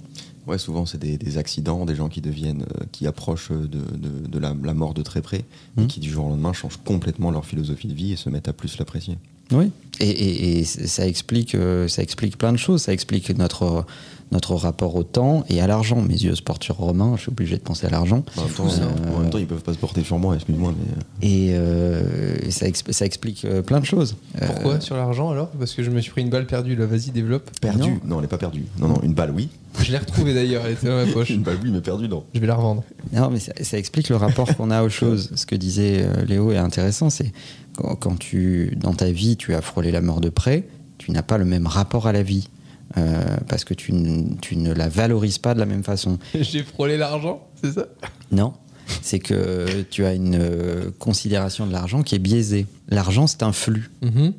Ouais, 0.47 0.57
souvent 0.57 0.85
c'est 0.85 0.97
des, 0.97 1.17
des 1.17 1.37
accidents, 1.37 1.85
des 1.85 1.95
gens 1.95 2.09
qui 2.09 2.19
deviennent, 2.21 2.63
euh, 2.63 2.83
qui 2.91 3.07
approchent 3.07 3.51
de, 3.51 3.65
de- 3.65 4.27
de 4.27 4.39
la, 4.39 4.53
la 4.63 4.73
mort 4.73 4.93
de 4.93 5.01
très 5.01 5.21
près 5.21 5.39
et 5.77 5.81
Mhm. 5.81 5.87
qui 5.87 5.99
du 6.01 6.09
jour 6.09 6.25
au 6.25 6.29
lendemain 6.29 6.51
changent 6.53 6.79
complètement 6.83 7.31
leur 7.31 7.45
philosophie 7.45 7.87
de 7.87 7.93
vie 7.93 8.11
et 8.11 8.15
se 8.17 8.29
mettent 8.29 8.49
à 8.49 8.53
plus 8.53 8.77
l'apprécier. 8.77 9.17
Oui. 9.51 9.71
Et, 9.99 10.59
et- 10.59 10.63
ça 10.65 11.07
explique, 11.07 11.55
euh, 11.55 11.87
ça 11.87 12.01
explique 12.01 12.37
plein 12.37 12.51
de 12.51 12.57
choses. 12.57 12.81
Ça 12.83 12.93
explique 12.93 13.29
notre, 13.37 13.85
notre 14.33 14.55
rapport 14.55 14.95
au 14.95 15.03
temps 15.03 15.45
et 15.49 15.61
à 15.61 15.67
l'argent. 15.67 16.01
Mes 16.01 16.15
yeux 16.15 16.35
se 16.35 16.41
portent 16.41 16.63
sur 16.63 16.75
Romain, 16.75 17.13
je 17.15 17.21
suis 17.21 17.29
obligé 17.31 17.55
de 17.55 17.61
penser 17.61 17.85
à 17.87 17.89
l'argent. 17.89 18.23
En 18.37 18.41
même, 18.43 18.51
temps, 18.51 18.65
euh, 18.67 19.15
en 19.15 19.19
même 19.21 19.29
temps, 19.29 19.37
ils 19.37 19.47
peuvent 19.47 19.61
pas 19.63 19.71
se 19.73 19.77
porter 19.77 20.03
sur 20.03 20.19
moi, 20.19 20.35
excuse-moi, 20.35 20.73
mais 20.77 20.91
euh, 20.91 21.27
Et 21.29 21.55
euh, 21.55 22.51
ça, 22.51 22.67
exp- 22.67 22.91
ça 22.91 23.05
explique 23.05 23.45
euh, 23.45 23.61
plein 23.61 23.79
de 23.79 23.85
choses. 23.85 24.15
Euh, 24.41 24.47
Pourquoi 24.47 24.81
sur 24.81 24.97
l'argent 24.97 25.29
alors? 25.29 25.47
Parce 25.49 25.73
que 25.73 25.83
je 25.83 25.89
me 25.91 26.01
suis 26.01 26.11
pris 26.11 26.21
une 26.21 26.29
balle 26.29 26.45
perdue 26.47 26.75
là, 26.75 26.85
vas-y 26.85 27.11
développe. 27.11 27.49
perdue? 27.61 27.79
Non. 27.91 27.99
Non. 28.05 28.19
elle 28.19 28.25
est 28.25 28.27
pas 28.27 28.37
perdue. 28.37 28.65
Non, 28.79 28.87
non, 28.89 28.99
une 29.03 29.13
balle, 29.13 29.31
oui. 29.31 29.49
Je 29.81 29.91
l'ai 29.91 29.97
retrouvée 29.97 30.33
d'ailleurs, 30.33 30.63
elle 30.65 30.73
était 30.73 30.87
dans 30.87 31.05
ma 31.05 31.05
poche. 31.13 31.29
Une 31.29 31.41
balle, 31.43 31.57
oui, 31.63 31.69
mais 31.71 31.81
perdue, 31.81 32.09
non. 32.09 32.23
Je 32.33 32.39
vais 32.39 32.47
la 32.47 32.55
revendre. 32.55 32.83
Non, 33.13 33.29
mais 33.29 33.39
ça, 33.39 33.53
ça 33.61 33.77
explique 33.77 34.09
le 34.09 34.15
rapport 34.17 34.55
qu'on 34.57 34.71
a 34.71 34.83
aux 34.83 34.89
choses. 35.01 35.31
Ce 35.35 35.45
que 35.45 35.55
disait 35.55 36.03
euh, 36.03 36.25
Léo 36.25 36.51
est 36.51 36.57
intéressant, 36.57 37.09
c'est 37.09 37.31
quand, 37.77 37.95
quand 37.95 38.17
tu, 38.19 38.75
dans 38.79 38.93
ta 38.93 39.11
vie, 39.11 39.37
tu 39.37 39.53
as 39.53 39.61
frôlé 39.61 39.91
la 39.91 40.01
mort 40.01 40.21
de 40.21 40.29
près, 40.29 40.65
tu 40.97 41.11
n'as 41.11 41.23
pas 41.23 41.37
le 41.37 41.45
même 41.45 41.67
rapport 41.67 42.07
à 42.07 42.11
la 42.11 42.23
vie. 42.23 42.49
Euh, 42.97 43.37
parce 43.47 43.63
que 43.63 43.73
tu, 43.73 43.93
ne 43.93 44.73
la 44.73 44.89
valorises 44.89 45.37
pas 45.37 45.53
de 45.53 45.59
la 45.59 45.65
même 45.65 45.83
façon. 45.83 46.19
J'ai 46.35 46.63
frôlé 46.63 46.97
l'argent, 46.97 47.47
c'est 47.61 47.71
ça? 47.71 47.87
Non, 48.31 48.53
c'est 49.01 49.19
que 49.19 49.83
tu 49.89 50.05
as 50.05 50.13
une 50.13 50.37
euh, 50.39 50.91
considération 50.99 51.65
de 51.67 51.71
l'argent 51.71 52.03
qui 52.03 52.15
est 52.15 52.19
biaisée. 52.19 52.65
L'argent, 52.89 53.27
c'est 53.27 53.43
un 53.43 53.53
flux. 53.53 53.91
Mhm. 54.01 54.33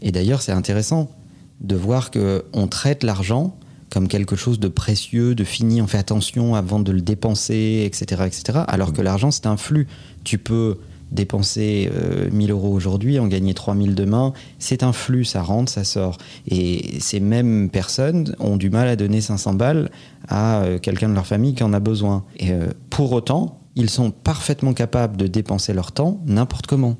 Et 0.00 0.10
d'ailleurs, 0.10 0.42
c'est 0.42 0.52
intéressant 0.52 1.10
de 1.60 1.76
voir 1.76 2.10
que 2.10 2.44
on 2.52 2.66
traite 2.66 3.04
l'argent 3.04 3.56
comme 3.92 4.08
quelque 4.08 4.36
chose 4.36 4.58
de 4.58 4.68
précieux, 4.68 5.34
de 5.34 5.44
fini, 5.44 5.82
on 5.82 5.86
fait 5.86 5.98
attention 5.98 6.54
avant 6.54 6.80
de 6.80 6.92
le 6.92 7.02
dépenser, 7.02 7.82
etc. 7.84 8.22
etc. 8.24 8.60
alors 8.66 8.94
que 8.94 9.02
l'argent, 9.02 9.30
c'est 9.30 9.46
un 9.46 9.58
flux. 9.58 9.86
Tu 10.24 10.38
peux 10.38 10.78
dépenser 11.12 11.90
euh, 11.94 12.28
1000 12.32 12.50
euros 12.50 12.72
aujourd'hui, 12.72 13.18
en 13.18 13.28
gagner 13.28 13.54
3000 13.54 13.94
demain, 13.94 14.32
c'est 14.58 14.82
un 14.82 14.92
flux, 14.92 15.24
ça 15.24 15.42
rentre, 15.42 15.70
ça 15.70 15.84
sort. 15.84 16.18
Et 16.48 16.98
ces 17.00 17.20
mêmes 17.20 17.70
personnes 17.70 18.34
ont 18.40 18.56
du 18.56 18.70
mal 18.70 18.88
à 18.88 18.96
donner 18.96 19.20
500 19.20 19.54
balles 19.54 19.90
à 20.28 20.62
euh, 20.62 20.78
quelqu'un 20.78 21.08
de 21.08 21.14
leur 21.14 21.26
famille 21.26 21.54
qui 21.54 21.62
en 21.62 21.72
a 21.72 21.80
besoin. 21.80 22.24
Et 22.38 22.50
euh, 22.50 22.66
pour 22.90 23.12
autant, 23.12 23.60
ils 23.76 23.90
sont 23.90 24.10
parfaitement 24.10 24.72
capables 24.74 25.16
de 25.16 25.26
dépenser 25.26 25.72
leur 25.72 25.92
temps 25.92 26.20
n'importe 26.26 26.66
comment 26.66 26.96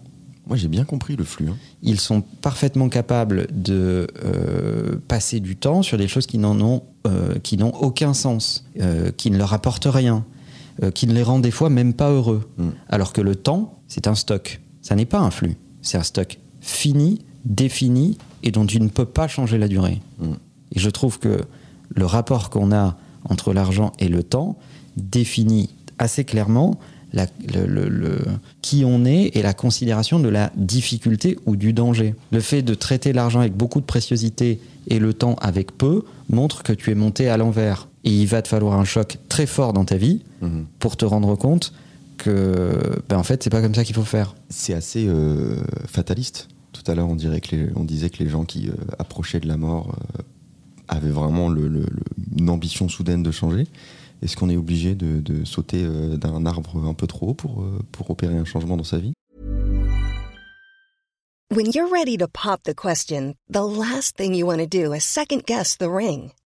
Moi, 0.47 0.57
j'ai 0.57 0.69
bien 0.69 0.85
compris 0.85 1.17
le 1.17 1.25
flux. 1.25 1.49
hein. 1.49 1.57
ils 1.83 2.01
sont 2.01 2.21
parfaitement 2.21 2.89
capables 2.89 3.47
de 3.53 4.07
euh, 4.25 4.97
passer 5.09 5.41
du 5.41 5.57
temps 5.57 5.83
sur 5.83 5.99
des 5.99 6.09
choses 6.09 6.27
qui 6.27 6.39
n'en 6.39 6.59
ont, 6.61 6.83
euh, 7.07 7.35
qui 7.43 7.57
n'ont 7.57 7.75
aucun 7.75 8.15
sens, 8.15 8.65
euh, 8.81 9.11
qui 9.17 9.31
ne 9.31 9.37
leur 9.39 9.53
apportent 9.53 9.89
rien, 9.91 10.25
euh, 10.83 10.91
qui 10.91 11.07
ne 11.07 11.13
les 11.15 11.23
rendent 11.23 11.43
des 11.43 11.51
fois 11.51 11.71
même 11.71 11.95
pas 11.95 12.11
heureux. 12.11 12.49
Mm. 12.59 12.69
Alors 12.89 13.13
que 13.13 13.21
le 13.21 13.35
temps, 13.37 13.79
c'est 13.89 14.07
un 14.07 14.15
stock. 14.15 14.61
Ça 14.81 14.95
n'est 14.97 15.05
pas 15.07 15.21
un 15.21 15.31
flux. 15.31 15.57
C'est 15.83 15.99
un 15.99 16.03
stock 16.03 16.39
fini, 16.61 17.25
défini 17.45 18.19
et 18.43 18.51
dont 18.51 18.67
tu 18.67 18.81
ne 18.81 18.89
peux 18.89 19.05
pas 19.05 19.29
changer 19.29 19.59
la 19.59 19.69
durée. 19.69 20.01
Mm. 20.19 20.33
Et 20.75 20.79
je 20.81 20.91
trouve 20.91 21.19
que 21.19 21.41
le 21.95 22.07
rapport 22.07 22.51
qu'on 22.51 22.73
a 22.73 22.97
entre 23.29 23.53
l'argent 23.53 23.93
et 23.99 24.09
le 24.09 24.23
temps 24.23 24.57
définit 24.97 25.71
assez 25.99 26.25
clairement 26.25 26.79
la- 27.13 27.27
le- 27.55 27.67
le- 27.67 27.89
le- 27.89 28.25
qui 28.63 28.85
on 28.87 29.05
est 29.05 29.37
et 29.37 29.43
la 29.43 29.53
considération 29.53 30.19
de 30.19 30.29
la 30.29 30.51
difficulté 30.57 31.39
ou 31.47 31.57
du 31.57 31.73
danger. 31.73 32.15
Le 32.31 32.41
fait 32.41 32.63
de 32.63 32.75
traiter 32.75 33.13
l'argent 33.13 33.41
avec 33.41 33.55
beaucoup 33.57 33.81
de 33.81 33.87
préciosité 33.87 34.61
et 34.89 34.99
le 34.99 35.13
temps 35.13 35.37
avec 35.41 35.77
peu 35.77 36.05
montre 36.31 36.63
que 36.63 36.73
tu 36.73 36.91
es 36.91 36.95
monté 36.95 37.29
à 37.29 37.37
l'envers. 37.37 37.89
Et 38.05 38.11
il 38.11 38.27
va 38.27 38.43
te 38.43 38.49
falloir 38.49 38.79
un 38.79 38.85
choc 38.85 39.19
très 39.29 39.47
fort 39.47 39.73
dans 39.73 39.85
ta 39.85 39.97
vie 39.97 40.23
Mhm. 40.41 40.67
pour 40.81 40.97
te 40.97 41.05
rendre 41.05 41.37
compte 41.37 41.73
que, 42.19 43.01
ben 43.09 43.17
en 43.19 43.23
fait, 43.23 43.43
c'est 43.43 43.51
pas 43.51 43.63
comme 43.63 43.75
ça 43.75 43.85
qu'il 43.85 43.95
faut 43.95 44.03
faire. 44.05 44.35
C'est 44.49 44.75
assez 44.75 45.07
euh, 45.09 45.57
fataliste. 45.87 46.49
Tout 46.73 46.83
à 46.91 46.95
l'heure, 46.95 47.09
on, 47.09 47.17
dirait 47.17 47.41
que 47.41 47.55
les- 47.55 47.69
on 47.77 47.85
disait 47.85 48.11
que 48.11 48.23
les 48.23 48.29
gens 48.29 48.45
qui 48.45 48.69
euh, 48.69 48.73
approchaient 48.99 49.41
de 49.41 49.47
la 49.49 49.57
mort 49.57 49.95
euh, 50.19 50.23
avaient 50.89 51.11
vraiment 51.11 51.49
le- 51.49 51.69
le- 51.69 51.81
le- 51.81 51.87
une 52.39 52.51
ambition 52.51 52.89
soudaine 52.89 53.23
de 53.23 53.31
changer. 53.31 53.67
Est-ce 54.23 54.37
qu'on 54.37 54.49
est 54.51 54.57
obligé 54.57 54.95
de, 54.95 55.21
de 55.21 55.45
sauter 55.45 55.83
euh, 55.85 56.17
d'un 56.17 56.47
arbre 56.47 56.77
un 56.87 56.95
peu 56.95 57.07
trop 57.07 57.31
haut 57.31 57.35
pour, 57.35 57.63
euh, 57.63 57.79
pour 57.93 58.11
opérer 58.11 58.37
un 58.37 58.45
changement 58.45 58.77
dans 58.77 58.85
sa 58.85 58.99
vie? 58.99 59.13
When 61.55 61.67
you're 61.75 61.91
ready 61.91 62.17
to 62.19 62.27
pop 62.29 62.63
the 62.65 62.75
question, 62.75 63.35
the 63.53 63.61
last 63.61 64.17
thing 64.17 64.35
you 64.35 64.47
want 64.47 64.59
to 64.59 64.67
do 64.67 64.95
is 64.95 65.01
second 65.03 65.43
guess 65.47 65.77
the 65.77 65.89
ring. 65.89 66.31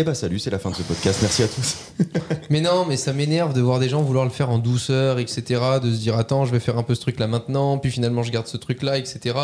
Eh 0.00 0.04
bah 0.04 0.14
salut, 0.14 0.38
c'est 0.38 0.50
la 0.50 0.60
fin 0.60 0.70
de 0.70 0.76
ce 0.76 0.82
podcast. 0.84 1.18
Merci 1.22 1.42
à 1.42 1.48
tous. 1.48 1.76
Mais 2.50 2.60
non, 2.60 2.84
mais 2.86 2.96
ça 2.96 3.12
m'énerve 3.12 3.52
de 3.52 3.60
voir 3.60 3.80
des 3.80 3.88
gens 3.88 4.00
vouloir 4.00 4.24
le 4.24 4.30
faire 4.30 4.48
en 4.48 4.58
douceur, 4.58 5.18
etc. 5.18 5.42
De 5.82 5.92
se 5.92 5.98
dire 5.98 6.16
attends, 6.16 6.44
je 6.44 6.52
vais 6.52 6.60
faire 6.60 6.78
un 6.78 6.84
peu 6.84 6.94
ce 6.94 7.00
truc 7.00 7.18
là 7.18 7.26
maintenant, 7.26 7.78
puis 7.78 7.90
finalement 7.90 8.22
je 8.22 8.30
garde 8.30 8.46
ce 8.46 8.56
truc 8.56 8.84
là, 8.84 8.96
etc. 8.96 9.34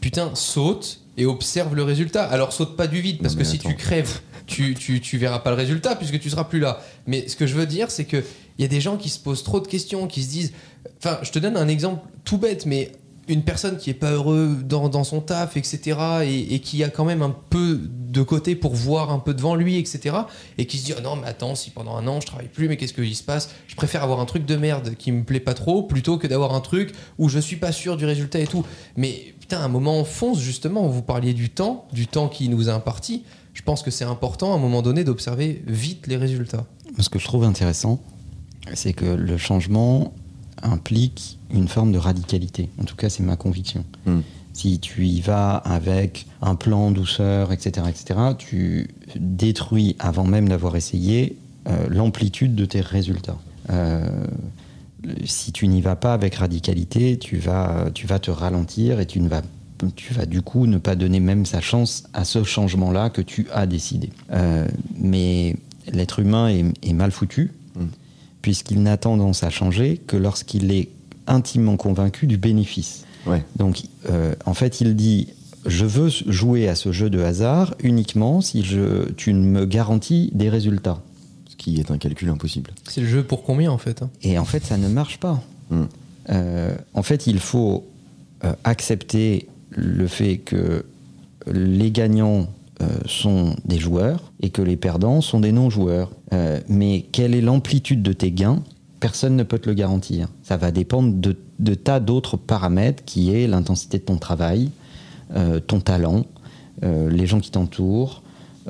Putain, 0.00 0.32
saute 0.34 0.98
et 1.16 1.26
observe 1.26 1.76
le 1.76 1.84
résultat. 1.84 2.24
Alors 2.24 2.52
saute 2.52 2.76
pas 2.76 2.88
du 2.88 3.00
vide, 3.00 3.18
parce 3.22 3.34
Non, 3.34 3.38
que 3.38 3.44
si 3.44 3.54
attends. 3.54 3.68
tu 3.68 3.76
crèves, 3.76 4.18
tu, 4.48 4.74
tu, 4.74 5.00
tu 5.00 5.16
verras 5.16 5.38
pas 5.38 5.50
le 5.50 5.56
résultat 5.56 5.94
puisque 5.94 6.18
tu 6.18 6.28
seras 6.28 6.42
plus 6.42 6.58
là. 6.58 6.80
Mais 7.06 7.28
ce 7.28 7.36
que 7.36 7.46
je 7.46 7.54
veux 7.54 7.66
dire, 7.66 7.92
c'est 7.92 8.04
que 8.04 8.16
il 8.58 8.62
y 8.62 8.64
a 8.64 8.68
des 8.68 8.80
gens 8.80 8.96
qui 8.96 9.08
se 9.10 9.20
posent 9.20 9.44
trop 9.44 9.60
de 9.60 9.68
questions, 9.68 10.08
qui 10.08 10.24
se 10.24 10.28
disent. 10.28 10.52
Enfin, 10.98 11.18
je 11.22 11.30
te 11.30 11.38
donne 11.38 11.56
un 11.56 11.68
exemple 11.68 12.04
tout 12.24 12.38
bête, 12.38 12.66
mais 12.66 12.90
une 13.28 13.42
personne 13.42 13.76
qui 13.76 13.90
est 13.90 13.94
pas 13.94 14.10
heureux 14.10 14.56
dans, 14.62 15.04
son 15.04 15.20
taf, 15.20 15.56
etc., 15.56 15.98
et, 16.24 16.60
qui 16.60 16.84
a 16.84 16.88
quand 16.88 17.04
même 17.04 17.22
un 17.22 17.34
peu 17.50 17.80
de 17.82 18.22
côté 18.22 18.54
pour 18.54 18.74
voir 18.74 19.10
un 19.10 19.18
peu 19.18 19.34
devant 19.34 19.54
lui, 19.54 19.78
etc., 19.78 20.16
et 20.58 20.66
qui 20.66 20.78
se 20.78 20.84
dit 20.84 20.94
oh 20.96 21.00
non 21.00 21.16
mais 21.16 21.26
attends 21.26 21.54
si 21.54 21.70
pendant 21.70 21.96
un 21.96 22.06
an 22.06 22.20
je 22.20 22.26
travaille 22.26 22.48
plus 22.48 22.68
mais 22.68 22.76
qu'est-ce 22.76 22.92
qu'il 22.92 23.14
se 23.16 23.22
passe? 23.22 23.50
Je 23.66 23.74
préfère 23.74 24.02
avoir 24.02 24.20
un 24.20 24.24
truc 24.24 24.46
de 24.46 24.56
merde 24.56 24.94
qui 24.96 25.12
me 25.12 25.24
plaît 25.24 25.40
pas 25.40 25.54
trop 25.54 25.82
plutôt 25.82 26.18
que 26.18 26.26
d'avoir 26.26 26.54
un 26.54 26.60
truc 26.60 26.92
où 27.18 27.28
je 27.28 27.38
suis 27.38 27.56
pas 27.56 27.72
sûr 27.72 27.96
du 27.96 28.04
résultat 28.04 28.40
et 28.40 28.46
tout. 28.46 28.64
Mais 28.96 29.34
putain, 29.40 29.60
à 29.60 29.64
un 29.64 29.68
moment 29.68 29.98
on 29.98 30.04
fonce 30.04 30.40
justement. 30.40 30.86
Vous 30.88 31.02
parliez 31.02 31.34
du 31.34 31.50
temps, 31.50 31.86
du 31.92 32.06
temps 32.06 32.28
qui 32.28 32.48
nous 32.48 32.68
est 32.68 32.72
imparti. 32.72 33.24
Je 33.52 33.62
pense 33.62 33.82
que 33.82 33.90
c'est 33.90 34.04
important 34.04 34.52
à 34.52 34.56
un 34.56 34.58
moment 34.58 34.82
donné 34.82 35.04
d'observer 35.04 35.62
vite 35.66 36.06
les 36.06 36.16
résultats. 36.16 36.66
Ce 36.98 37.08
que 37.08 37.18
je 37.18 37.24
trouve 37.24 37.44
intéressant, 37.44 38.00
c'est 38.74 38.92
que 38.92 39.04
le 39.04 39.36
changement 39.36 40.12
implique 40.62 41.38
une 41.54 41.68
forme 41.68 41.92
de 41.92 41.98
radicalité. 41.98 42.68
En 42.80 42.84
tout 42.84 42.96
cas, 42.96 43.08
c'est 43.08 43.22
ma 43.22 43.36
conviction. 43.36 43.84
Hmm. 44.06 44.20
Si 44.52 44.78
tu 44.78 45.06
y 45.06 45.20
vas 45.20 45.56
avec 45.56 46.26
un 46.42 46.54
plan 46.54 46.90
douceur, 46.90 47.52
etc., 47.52 47.86
etc., 47.88 48.20
tu 48.38 48.88
détruis, 49.16 49.96
avant 49.98 50.24
même 50.24 50.48
d'avoir 50.48 50.76
essayé, 50.76 51.36
euh, 51.68 51.86
l'amplitude 51.88 52.54
de 52.54 52.64
tes 52.64 52.80
résultats. 52.80 53.38
Euh, 53.70 54.06
si 55.24 55.52
tu 55.52 55.66
n'y 55.66 55.80
vas 55.80 55.96
pas 55.96 56.14
avec 56.14 56.36
radicalité, 56.36 57.18
tu 57.18 57.38
vas, 57.38 57.90
tu 57.94 58.06
vas 58.06 58.18
te 58.18 58.30
ralentir 58.30 59.00
et 59.00 59.06
tu 59.06 59.20
ne 59.20 59.28
vas 59.28 59.42
tu 59.96 60.14
vas 60.14 60.24
du 60.24 60.40
coup 60.40 60.66
ne 60.66 60.78
pas 60.78 60.94
donner 60.94 61.20
même 61.20 61.44
sa 61.44 61.60
chance 61.60 62.04
à 62.14 62.24
ce 62.24 62.44
changement-là 62.44 63.10
que 63.10 63.20
tu 63.20 63.48
as 63.52 63.66
décidé. 63.66 64.10
Euh, 64.30 64.66
mais 64.96 65.56
l'être 65.92 66.20
humain 66.20 66.48
est, 66.48 66.64
est 66.82 66.92
mal 66.94 67.10
foutu, 67.10 67.50
Mm. 67.76 67.86
puisqu'il 68.42 68.82
n'a 68.82 68.96
tendance 68.96 69.42
à 69.42 69.50
changer 69.50 69.98
que 69.98 70.16
lorsqu'il 70.16 70.72
est 70.72 70.88
intimement 71.26 71.76
convaincu 71.76 72.26
du 72.26 72.36
bénéfice. 72.36 73.04
Ouais. 73.26 73.44
Donc, 73.56 73.82
euh, 74.10 74.34
en 74.44 74.54
fait, 74.54 74.80
il 74.80 74.96
dit 74.96 75.28
Je 75.66 75.84
veux 75.84 76.08
jouer 76.08 76.68
à 76.68 76.74
ce 76.74 76.92
jeu 76.92 77.10
de 77.10 77.20
hasard 77.20 77.74
uniquement 77.82 78.40
si 78.40 78.62
je, 78.62 79.10
tu 79.12 79.32
me 79.32 79.64
garantis 79.64 80.30
des 80.34 80.48
résultats. 80.48 81.00
Ce 81.48 81.56
qui 81.56 81.78
est 81.80 81.90
un 81.90 81.98
calcul 81.98 82.28
impossible. 82.28 82.72
C'est 82.88 83.00
le 83.00 83.06
jeu 83.06 83.22
pour 83.22 83.42
combien 83.44 83.70
en 83.70 83.78
fait 83.78 84.02
hein? 84.02 84.10
Et 84.22 84.38
en 84.38 84.44
fait, 84.44 84.64
ça 84.64 84.76
ne 84.76 84.88
marche 84.88 85.18
pas. 85.18 85.42
Mm. 85.70 85.82
Euh, 86.30 86.74
en 86.94 87.02
fait, 87.02 87.26
il 87.26 87.38
faut 87.38 87.86
euh, 88.44 88.52
accepter 88.64 89.48
le 89.70 90.06
fait 90.06 90.38
que 90.38 90.84
les 91.46 91.90
gagnants 91.90 92.48
euh, 92.82 92.86
sont 93.06 93.54
des 93.64 93.78
joueurs 93.78 94.32
et 94.40 94.50
que 94.50 94.60
les 94.60 94.76
perdants 94.76 95.20
sont 95.20 95.38
des 95.38 95.52
non-joueurs. 95.52 96.10
Euh, 96.32 96.60
mais 96.68 97.06
quelle 97.12 97.34
est 97.34 97.40
l'amplitude 97.40 98.02
de 98.02 98.12
tes 98.12 98.32
gains? 98.32 98.62
Personne 99.04 99.36
ne 99.36 99.42
peut 99.42 99.58
te 99.58 99.68
le 99.68 99.74
garantir. 99.74 100.28
Ça 100.42 100.56
va 100.56 100.70
dépendre 100.70 101.12
de, 101.14 101.74
tas 101.74 102.00
d'autres 102.00 102.38
paramètres 102.38 103.04
qui 103.04 103.34
est 103.34 103.46
l'intensité 103.46 103.98
de 103.98 104.02
ton 104.02 104.16
travail, 104.16 104.70
euh, 105.36 105.60
ton 105.60 105.80
talent, 105.80 106.24
euh, 106.82 107.10
les 107.10 107.26
gens 107.26 107.38
qui 107.38 107.50
t'entourent, 107.50 108.22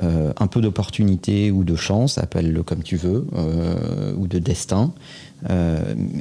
euh, 0.03 0.33
un 0.41 0.49
peu 0.49 0.61
d'opportunité 0.61 1.53
ou 1.53 1.62
de 1.62 1.76
chance, 1.76 2.19
appelle-le 2.19 2.64
comme 2.64 2.83
tu 2.83 2.97
veux, 2.97 3.29
ou 4.19 4.26
de 4.26 4.41
destin, 4.41 4.93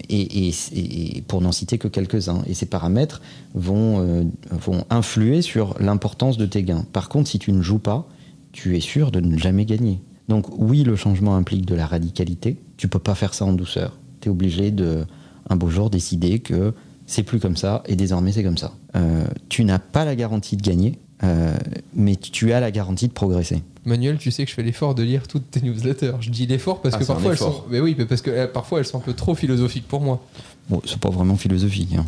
et, 0.09 1.23
pour 1.27 1.41
n'en 1.41 1.51
citer 1.51 1.79
que 1.79 1.87
quelques-uns. 1.87 2.43
Et 2.45 2.53
ces 2.53 2.67
paramètres 2.67 3.19
vont, 3.55 4.29
vont 4.51 4.85
influer 4.91 5.41
sur 5.41 5.75
l'importance 5.79 6.37
de 6.37 6.45
tes 6.45 6.61
gains. 6.61 6.85
Par 6.93 7.09
contre, 7.09 7.29
si 7.29 7.39
tu 7.39 7.51
ne 7.51 7.63
joues 7.63 7.79
pas, 7.79 8.07
tu 8.51 8.77
es 8.77 8.79
sûr 8.79 9.09
de 9.09 9.21
ne 9.21 9.39
jamais 9.39 9.65
gagner. 9.65 10.01
Donc 10.29 10.45
oui, 10.55 10.83
le 10.83 10.95
changement 10.95 11.35
implique 11.35 11.65
de 11.65 11.73
la 11.73 11.87
radicalité. 11.87 12.57
Tu 12.77 12.87
peux 12.87 12.99
pas 12.99 13.15
faire 13.15 13.33
ça 13.33 13.45
en 13.45 13.53
douceur. 13.53 13.97
Tu 14.23 14.29
es 14.29 14.31
obligé 14.31 14.71
de, 14.71 15.05
un 15.49 15.57
beau 15.57 15.69
jour, 15.69 15.89
décider 15.89 16.39
que 16.39 16.73
c'est 17.07 17.23
plus 17.23 17.41
comme 17.41 17.57
ça 17.57 17.83
et 17.85 17.97
désormais 17.97 18.31
c'est 18.31 18.43
comme 18.43 18.57
ça. 18.57 18.71
Euh, 18.95 19.25
tu 19.49 19.65
n'as 19.65 19.79
pas 19.79 20.05
la 20.05 20.15
garantie 20.15 20.55
de 20.55 20.61
gagner, 20.61 20.97
euh, 21.23 21.53
mais 21.93 22.15
tu 22.15 22.53
as 22.53 22.61
la 22.61 22.71
garantie 22.71 23.09
de 23.09 23.13
progresser. 23.13 23.61
Manuel, 23.83 24.17
tu 24.17 24.31
sais 24.31 24.45
que 24.45 24.49
je 24.49 24.55
fais 24.55 24.63
l'effort 24.63 24.95
de 24.95 25.03
lire 25.03 25.27
toutes 25.27 25.51
tes 25.51 25.59
newsletters. 25.59 26.13
Je 26.21 26.29
dis 26.29 26.45
l'effort 26.47 26.81
parce 26.81 26.95
Ah, 26.95 26.99
que 26.99 27.03
parfois 27.03 27.31
elles 27.31 27.37
effort. 27.37 27.53
sont. 27.53 27.63
Mais 27.69 27.81
oui, 27.81 27.95
mais 27.97 28.05
parce 28.05 28.21
que 28.21 28.31
euh, 28.31 28.47
parfois 28.47 28.79
elles 28.79 28.85
sont 28.85 28.97
un 28.99 29.01
peu 29.01 29.11
trop 29.11 29.35
philosophiques 29.35 29.89
pour 29.89 29.99
moi. 29.99 30.25
Bon, 30.69 30.81
c'est 30.85 30.99
pas 30.99 31.09
vraiment 31.09 31.35
philosophique. 31.35 31.93
hein. 31.97 32.05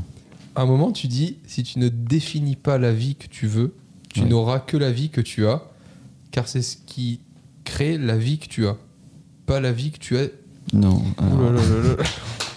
À 0.56 0.62
un 0.62 0.66
moment, 0.66 0.94
tu 0.94 1.08
dis 1.08 1.36
si 1.46 1.64
tu 1.64 1.80
ne 1.80 1.90
définis 1.90 2.56
pas 2.56 2.78
la 2.78 2.94
vie 2.94 3.16
que 3.16 3.28
tu 3.28 3.46
veux, 3.46 3.74
tu 4.14 4.22
Oui. 4.22 4.30
n'auras 4.30 4.60
que 4.60 4.78
la 4.78 4.90
vie 4.90 5.10
que 5.10 5.20
tu 5.20 5.46
as, 5.48 5.64
car 6.32 6.48
c'est 6.48 6.62
ce 6.62 6.78
qui 6.86 7.20
crée 7.66 7.98
la 7.98 8.16
vie 8.18 8.38
que 8.38 8.48
tu 8.48 8.66
as, 8.68 8.78
pas 9.46 9.60
la 9.60 9.74
vie 9.74 9.92
que 9.92 10.00
tu 10.00 10.18
as. 10.18 10.28
Non. 10.74 11.02
Alors-. 11.18 11.98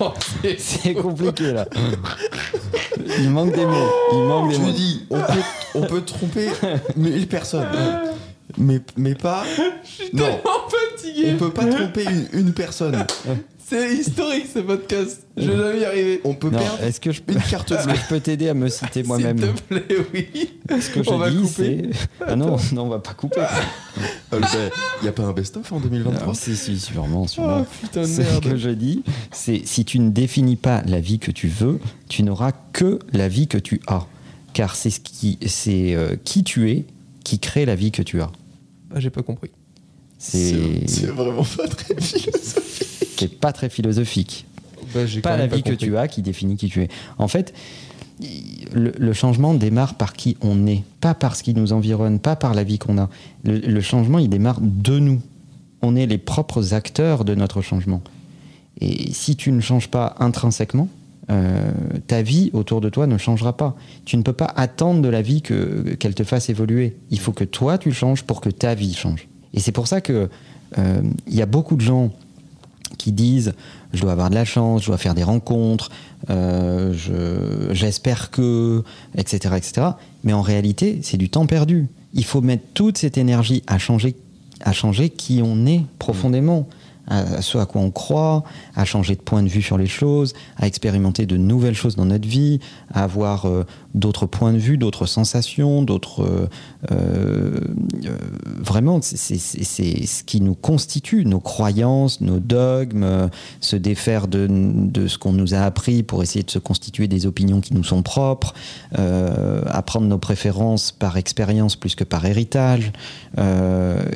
Oh, 0.01 0.13
c'est- 0.57 0.95
compliqué 1.03 1.53
là. 1.53 1.67
Il 3.19 3.31
manque 3.31 3.53
des 3.53 3.67
mots. 3.67 3.91
Il 4.13 4.19
manque 4.21 4.51
des 4.51 4.55
Je 4.55 4.61
mots. 4.61 4.71
dis, 4.71 5.07
on 5.11 5.19
peut, 5.19 5.33
on 5.75 5.81
peut 5.89 6.03
tromper 6.03 6.51
mille 6.95 7.27
personnes. 7.27 7.67
Mais, 8.57 8.81
mais 8.97 9.17
pas. 9.17 9.43
Non, 10.13 10.25
tellement 10.25 10.69
fatigué. 10.97 11.31
on 11.33 11.37
peut 11.39 11.51
pas 11.51 11.65
tromper 11.67 12.05
une, 12.05 12.29
une 12.33 12.53
personne. 12.53 13.05
C'est 13.69 13.95
historique 13.97 14.47
ce 14.53 14.61
podcast. 14.61 15.27
Je 15.37 15.51
vais 15.51 15.57
jamais 15.57 15.81
y 15.81 15.85
arriver. 15.85 16.21
On 16.25 16.35
peut 16.35 16.49
Non, 16.49 16.59
perdre 16.59 16.83
est-ce 16.83 17.01
que 17.01 17.13
je 17.13 17.21
peux, 17.21 17.35
une 17.35 17.41
carte 17.43 17.71
est-ce 17.71 17.83
que 17.83 17.91
bleue. 17.93 17.99
je 18.03 18.09
peux 18.09 18.21
t'aider 18.21 18.49
à 18.49 18.55
me 18.55 18.69
citer 18.69 19.03
moi-même 19.05 19.39
S'il 19.39 19.53
te 19.53 19.61
plaît, 19.75 19.97
oui. 20.15 20.27
Ce 20.81 20.89
que 20.91 21.03
je 21.03 21.11
On 21.11 21.19
va 21.19 21.31
dis, 21.31 21.37
couper. 21.37 21.91
c'est. 21.93 22.25
Ah 22.27 22.35
non, 22.37 22.57
non, 22.73 22.85
on 22.85 22.89
va 22.89 22.99
pas 22.99 23.13
couper. 23.13 23.43
Il 24.33 24.39
n'y 25.03 25.09
a 25.09 25.13
pas 25.13 25.23
un 25.25 25.33
best-of 25.33 25.71
en 25.73 25.81
2023 25.81 26.23
Alors, 26.23 26.37
si, 26.37 26.57
si, 26.57 26.79
sûrement, 26.79 27.27
sûrement. 27.27 27.63
Oh 27.63 27.67
putain 27.83 28.03
de 28.03 28.07
Ce 28.07 28.21
merde. 28.23 28.43
que 28.43 28.57
je 28.57 28.71
dis, 28.71 29.03
c'est 29.33 29.63
si 29.67 29.85
tu 29.85 29.99
ne 29.99 30.11
définis 30.11 30.57
pas 30.57 30.83
la 30.87 31.01
vie 31.01 31.19
que 31.19 31.31
tu 31.31 31.49
veux, 31.49 31.79
tu 32.09 32.23
n'auras 32.23 32.53
que 32.73 32.99
la 33.13 33.29
vie 33.29 33.49
que 33.49 33.59
tu 33.59 33.81
as. 33.87 34.07
Car 34.55 34.77
c'est 34.77 34.91
ce 34.91 35.01
qui, 35.01 35.39
c'est 35.47 35.95
euh, 35.95 36.17
qui 36.25 36.43
tu 36.43 36.71
es 36.71 36.85
qui 37.23 37.39
crée 37.39 37.67
la 37.67 37.75
vie 37.75 37.91
que 37.93 38.03
tu 38.03 38.21
as. 38.23 38.31
Ah, 38.95 39.01
j'ai 39.01 39.11
pas 39.11 39.23
compris. 39.23 39.51
C'est, 40.17 40.89
C'est 40.89 41.07
vraiment 41.07 41.45
pas 41.45 41.69
très 41.69 41.95
philosophique. 42.01 42.88
C'est 43.19 43.39
pas 43.41 43.53
très 43.53 43.69
philosophique. 43.69 44.47
Bah, 44.95 45.01
Pas 45.23 45.37
la 45.37 45.47
vie 45.47 45.63
que 45.63 45.71
tu 45.75 45.97
as 45.97 46.09
qui 46.09 46.23
définit 46.23 46.57
qui 46.57 46.69
tu 46.69 46.83
es. 46.83 46.89
En 47.19 47.29
fait, 47.29 47.53
le, 48.73 48.93
le 48.99 49.13
changement 49.13 49.55
démarre 49.55 49.95
par 49.95 50.13
qui 50.13 50.37
on 50.41 50.67
est, 50.67 50.83
pas 51.01 51.15
par 51.15 51.37
ce 51.37 51.43
qui 51.43 51.55
nous 51.55 51.73
environne, 51.73 52.19
pas 52.19 52.37
par 52.37 52.55
la 52.55 52.65
vie 52.65 52.79
qu'on 52.79 52.99
a. 52.99 53.09
Le, 53.45 53.59
le 53.59 53.81
changement, 53.81 54.19
il 54.19 54.29
démarre 54.29 54.61
de 54.61 54.99
nous. 54.99 55.21
On 55.83 55.95
est 55.95 56.07
les 56.07 56.19
propres 56.19 56.75
acteurs 56.75 57.25
de 57.25 57.35
notre 57.35 57.63
changement. 57.63 58.03
Et 58.81 59.13
si 59.13 59.37
tu 59.37 59.53
ne 59.53 59.61
changes 59.61 59.89
pas 59.89 60.17
intrinsèquement, 60.19 60.89
euh, 61.31 61.71
ta 62.07 62.23
vie 62.23 62.51
autour 62.53 62.81
de 62.81 62.89
toi 62.89 63.07
ne 63.07 63.19
changera 63.19 63.57
pas. 63.57 63.77
Tu 64.05 64.17
ne 64.17 64.23
peux 64.23 64.33
pas 64.33 64.53
attendre 64.57 65.03
de 65.03 65.09
la 65.09 65.21
vie 65.23 65.43
que- 65.43 65.95
qu'elle 65.99 66.15
te 66.15 66.25
fasse 66.25 66.49
évoluer. 66.49 66.97
Il 67.11 67.21
faut 67.21 67.33
que 67.33 67.45
toi, 67.45 67.77
tu 67.79 67.93
changes 67.93 68.23
pour 68.23 68.41
que 68.41 68.49
ta 68.49 68.75
vie 68.75 68.95
change. 68.95 69.29
Et 69.55 69.61
c'est 69.61 69.73
pour 69.73 69.87
ça 69.89 70.01
que 70.01 70.29
euh, 70.79 71.01
il 71.27 71.35
y 71.35 71.43
a 71.43 71.47
beaucoup 71.47 71.77
de 71.77 71.81
gens 71.83 72.11
qui 72.99 73.13
disent 73.13 73.55
je 73.95 74.03
dois 74.03 74.13
avoir 74.13 74.29
de 74.29 74.35
la 74.35 74.45
chance, 74.45 74.83
je 74.83 74.89
dois 74.89 74.99
faire 74.99 75.15
des 75.15 75.23
rencontres, 75.23 75.91
euh, 76.29 76.93
je- 76.93 77.73
j'espère 77.75 78.31
que, 78.31 78.83
etc., 79.17 79.55
etc. 79.57 79.87
Mais 80.25 80.33
en 80.35 80.43
réalité, 80.43 80.99
c'est 81.03 81.17
du 81.17 81.31
temps 81.31 81.47
perdu. 81.47 81.87
Il 82.13 82.25
faut 82.25 82.41
mettre 82.43 82.65
toute 82.75 82.99
cette 82.99 83.17
énergie 83.17 83.63
à 83.67 83.79
changer, 83.79 84.17
à 84.61 84.73
changer 84.73 85.09
qui 85.09 85.41
on 85.43 85.65
est 85.67 85.83
profondément, 85.99 86.69
à 87.09 87.43
ce 87.43 87.59
à 87.59 87.67
quoi 87.67 87.81
on 87.81 87.91
croit, 87.91 88.45
à 88.77 88.85
changer 88.85 89.15
de 89.17 89.21
point 89.21 89.43
de 89.43 89.49
vue 89.49 89.63
sur 89.63 89.79
les 89.79 89.87
choses, 89.87 90.35
à 90.57 90.67
expérimenter 90.67 91.27
de 91.27 91.37
nouvelles 91.37 91.75
choses 91.75 91.97
dans 91.97 92.05
notre 92.05 92.29
vie, 92.29 92.61
à 92.93 93.05
avoir 93.05 93.47
euh, 93.47 93.65
d'autres 93.95 94.27
points 94.27 94.53
de 94.53 94.59
vue, 94.59 94.79
d'autres 94.79 95.07
sensations, 95.07 95.83
d'autres... 95.83 96.23
euh, 96.23 96.47
euh, 96.93 97.61
euh, 98.05 98.17
vraiment, 98.59 99.01
c'est- 99.03 99.39
ce 99.39 100.23
qui 100.25 100.41
nous 100.41 100.55
constitue, 100.55 101.25
nos 101.25 101.41
croyances, 101.41 102.21
nos 102.21 102.39
dogmes, 102.41 103.03
euh, 103.05 103.29
se 103.61 103.77
défaire 103.77 104.29
de, 104.29 104.47
de 104.51 105.09
ce 105.09 105.19
qu'on 105.19 105.33
nous 105.33 105.55
a 105.55 105.61
appris 105.61 106.03
pour 106.03 106.23
essayer 106.23 106.43
de 106.45 106.51
se 106.51 106.59
constituer 106.59 107.09
des 107.09 107.27
opinions 107.27 107.61
qui 107.61 107.75
nous 107.75 107.85
sont 107.85 108.03
propres, 108.03 108.53
apprendre 109.67 110.07
nos 110.07 110.19
préférences 110.19 110.93
par 110.93 111.17
expérience 111.17 111.77
plus 111.77 111.95
que 111.95 112.05
par 112.05 112.25
héritage. 112.25 112.93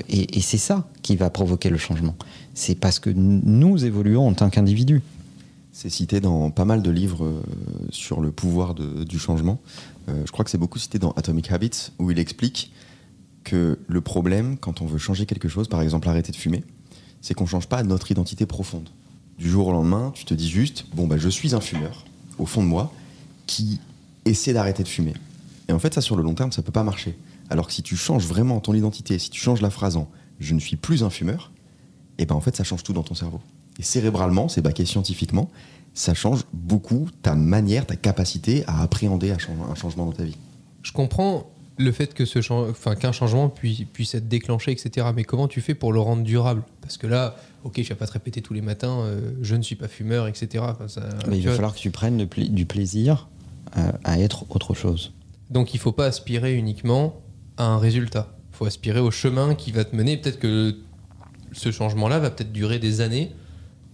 Et 0.09 0.41
c'est 0.41 0.59
ça 0.59 0.85
qui 1.03 1.17
va 1.17 1.31
provoquer 1.31 1.71
le 1.71 1.79
changement. 1.79 2.15
C'est 2.55 2.75
parce 2.75 2.99
que 2.99 3.11
nous 3.11 3.85
évoluons 3.85 4.29
en 4.29 4.35
tant 4.35 4.51
qu'individus. 4.51 5.03
C'est 5.73 5.89
cité 5.89 6.21
dans 6.21 6.51
pas 6.51 6.67
mal 6.67 6.83
de 6.83 6.91
livres 6.91 7.25
euh, 7.25 7.43
sur 7.91 8.21
le 8.21 8.31
pouvoir 8.31 8.75
du 8.75 9.19
changement. 9.19 9.59
Euh, 10.09 10.23
je 10.27 10.31
crois 10.31 10.45
que 10.45 10.51
c'est 10.51 10.59
beaucoup 10.59 10.79
cité 10.79 10.99
dans 10.99 11.13
Atomic 11.13 11.51
Habits, 11.51 11.93
où 11.99 12.11
il 12.11 12.19
explique 12.19 12.73
que 13.45 13.79
le 13.87 14.01
problème, 14.03 14.59
quand 14.59 14.83
on 14.83 14.87
veut 14.87 14.99
changer 14.99 15.25
quelque 15.25 15.49
chose, 15.49 15.69
par 15.69 15.81
exemple 15.81 16.09
arrêter 16.09 16.31
de 16.31 16.37
fumer, 16.37 16.63
c'est 17.23 17.35
qu'on 17.35 17.45
ne 17.45 17.49
change 17.49 17.69
pas 17.69 17.83
notre 17.83 18.11
identité 18.11 18.45
profonde. 18.45 18.91
Du 19.39 19.49
jour 19.49 19.69
au 19.69 19.73
lendemain, 19.73 20.13
tu 20.15 20.25
te 20.25 20.35
dis 20.35 20.51
juste, 20.51 20.87
bon, 20.95 21.07
bah, 21.07 21.17
je 21.17 21.29
suis 21.29 21.55
un 21.55 21.61
fumeur, 21.61 22.05
au 22.39 22.47
fond 22.47 22.63
de 22.63 22.69
moi, 22.69 22.93
qui 23.47 23.81
essaie 24.25 24.53
d'arrêter 24.53 24.83
de 24.83 24.89
fumer. 24.89 25.15
Et 25.69 25.73
en 25.73 25.79
fait, 25.79 25.95
ça, 25.95 26.01
sur 26.01 26.17
le 26.17 26.23
long 26.23 26.35
terme, 26.35 26.53
ça 26.53 26.63
peut 26.63 26.73
pas 26.73 26.85
marcher. 26.85 27.17
Alors 27.49 27.67
que 27.67 27.73
si 27.73 27.83
tu 27.83 27.97
changes 27.97 28.27
vraiment 28.27 28.61
ton 28.61 28.75
identité, 28.75 29.19
si 29.19 29.31
tu 29.31 29.41
changes 29.41 29.63
la 29.63 29.71
phrase 29.71 29.97
en 29.97 30.09
je 30.39 30.55
ne 30.55 30.61
suis 30.61 30.77
plus 30.77 31.03
un 31.03 31.11
fumeur, 31.11 31.53
et 32.19 32.27
ben 32.27 32.35
en 32.35 32.41
fait, 32.41 32.57
ça 32.57 32.65
change 32.65 32.83
tout 32.83 32.93
dans 32.93 33.03
ton 33.03 33.15
cerveau. 33.15 33.41
Et 33.79 33.83
cérébralement, 33.83 34.49
c'est 34.49 34.61
baqué 34.63 34.85
scientifiquement, 34.85 35.51
ça 35.95 36.15
change 36.15 36.45
beaucoup 36.53 37.09
ta 37.23 37.35
manière, 37.35 37.87
ta 37.87 37.97
capacité 37.97 38.65
à 38.67 38.83
appréhender 38.83 39.31
un 39.31 39.39
chan- 39.39 39.53
un 39.71 39.75
changement 39.75 40.07
dans 40.07 40.13
ta 40.13 40.25
vie. 40.25 40.37
Je 40.83 40.93
comprends 40.93 41.49
le 41.79 41.91
fait 41.91 42.13
que 42.15 42.25
ce 42.25 42.39
enfin, 42.53 42.95
qu'un 42.95 43.13
changement 43.13 43.49
puisse, 43.49 43.81
puisse 43.93 44.15
être 44.15 44.29
déclenché, 44.29 44.73
etc. 44.73 45.07
Mais 45.15 45.25
comment 45.25 45.49
tu 45.49 45.61
fais 45.61 45.75
pour 45.75 45.93
le 45.93 46.01
rendre 46.01 46.23
durable? 46.23 46.63
Parce 46.83 46.97
que 46.99 47.07
là, 47.07 47.35
ok, 47.65 47.81
je 47.83 47.89
vais 47.89 47.95
pas 47.95 48.07
te 48.07 48.13
répéter 48.13 48.43
tous 48.43 48.53
les 48.53 48.61
matins, 48.61 49.01
euh, 49.01 49.33
je 49.41 49.55
ne 49.57 49.63
suis 49.63 49.77
pas 49.77 49.89
fumeur, 49.89 50.29
etc. 50.29 50.65
Enfin, 50.69 50.89
ça- 50.89 51.09
Mais 51.29 51.39
il 51.39 51.43
va 51.45 51.51
vois. 51.51 51.57
falloir 51.57 51.75
que 51.75 51.81
tu 51.81 51.91
prennes 51.91 52.27
pla- 52.27 52.45
du 52.47 52.67
plaisir 52.67 53.29
euh, 53.79 53.91
à 54.05 54.19
être 54.21 54.45
autre 54.51 54.75
chose. 54.75 55.13
Donc 55.51 55.73
il 55.75 55.81
faut 55.81 55.93
pas 55.93 56.07
aspirer 56.07 56.55
uniquement 56.57 57.15
à 57.57 57.65
un 57.65 57.79
résultat. 57.79 58.29
Il 58.53 58.57
faut 58.57 58.67
aspirer 58.67 59.01
au 59.01 59.11
chemin 59.11 59.55
qui 59.55 59.73
va 59.73 59.85
te 59.85 59.97
mener. 59.97 60.17
Peut-être 60.19 60.39
que 60.39 60.77
ce 61.53 61.71
changement-là 61.71 62.19
va 62.19 62.31
peut-être 62.31 62.53
durer 62.53 62.79
des 62.79 63.01
années 63.01 63.33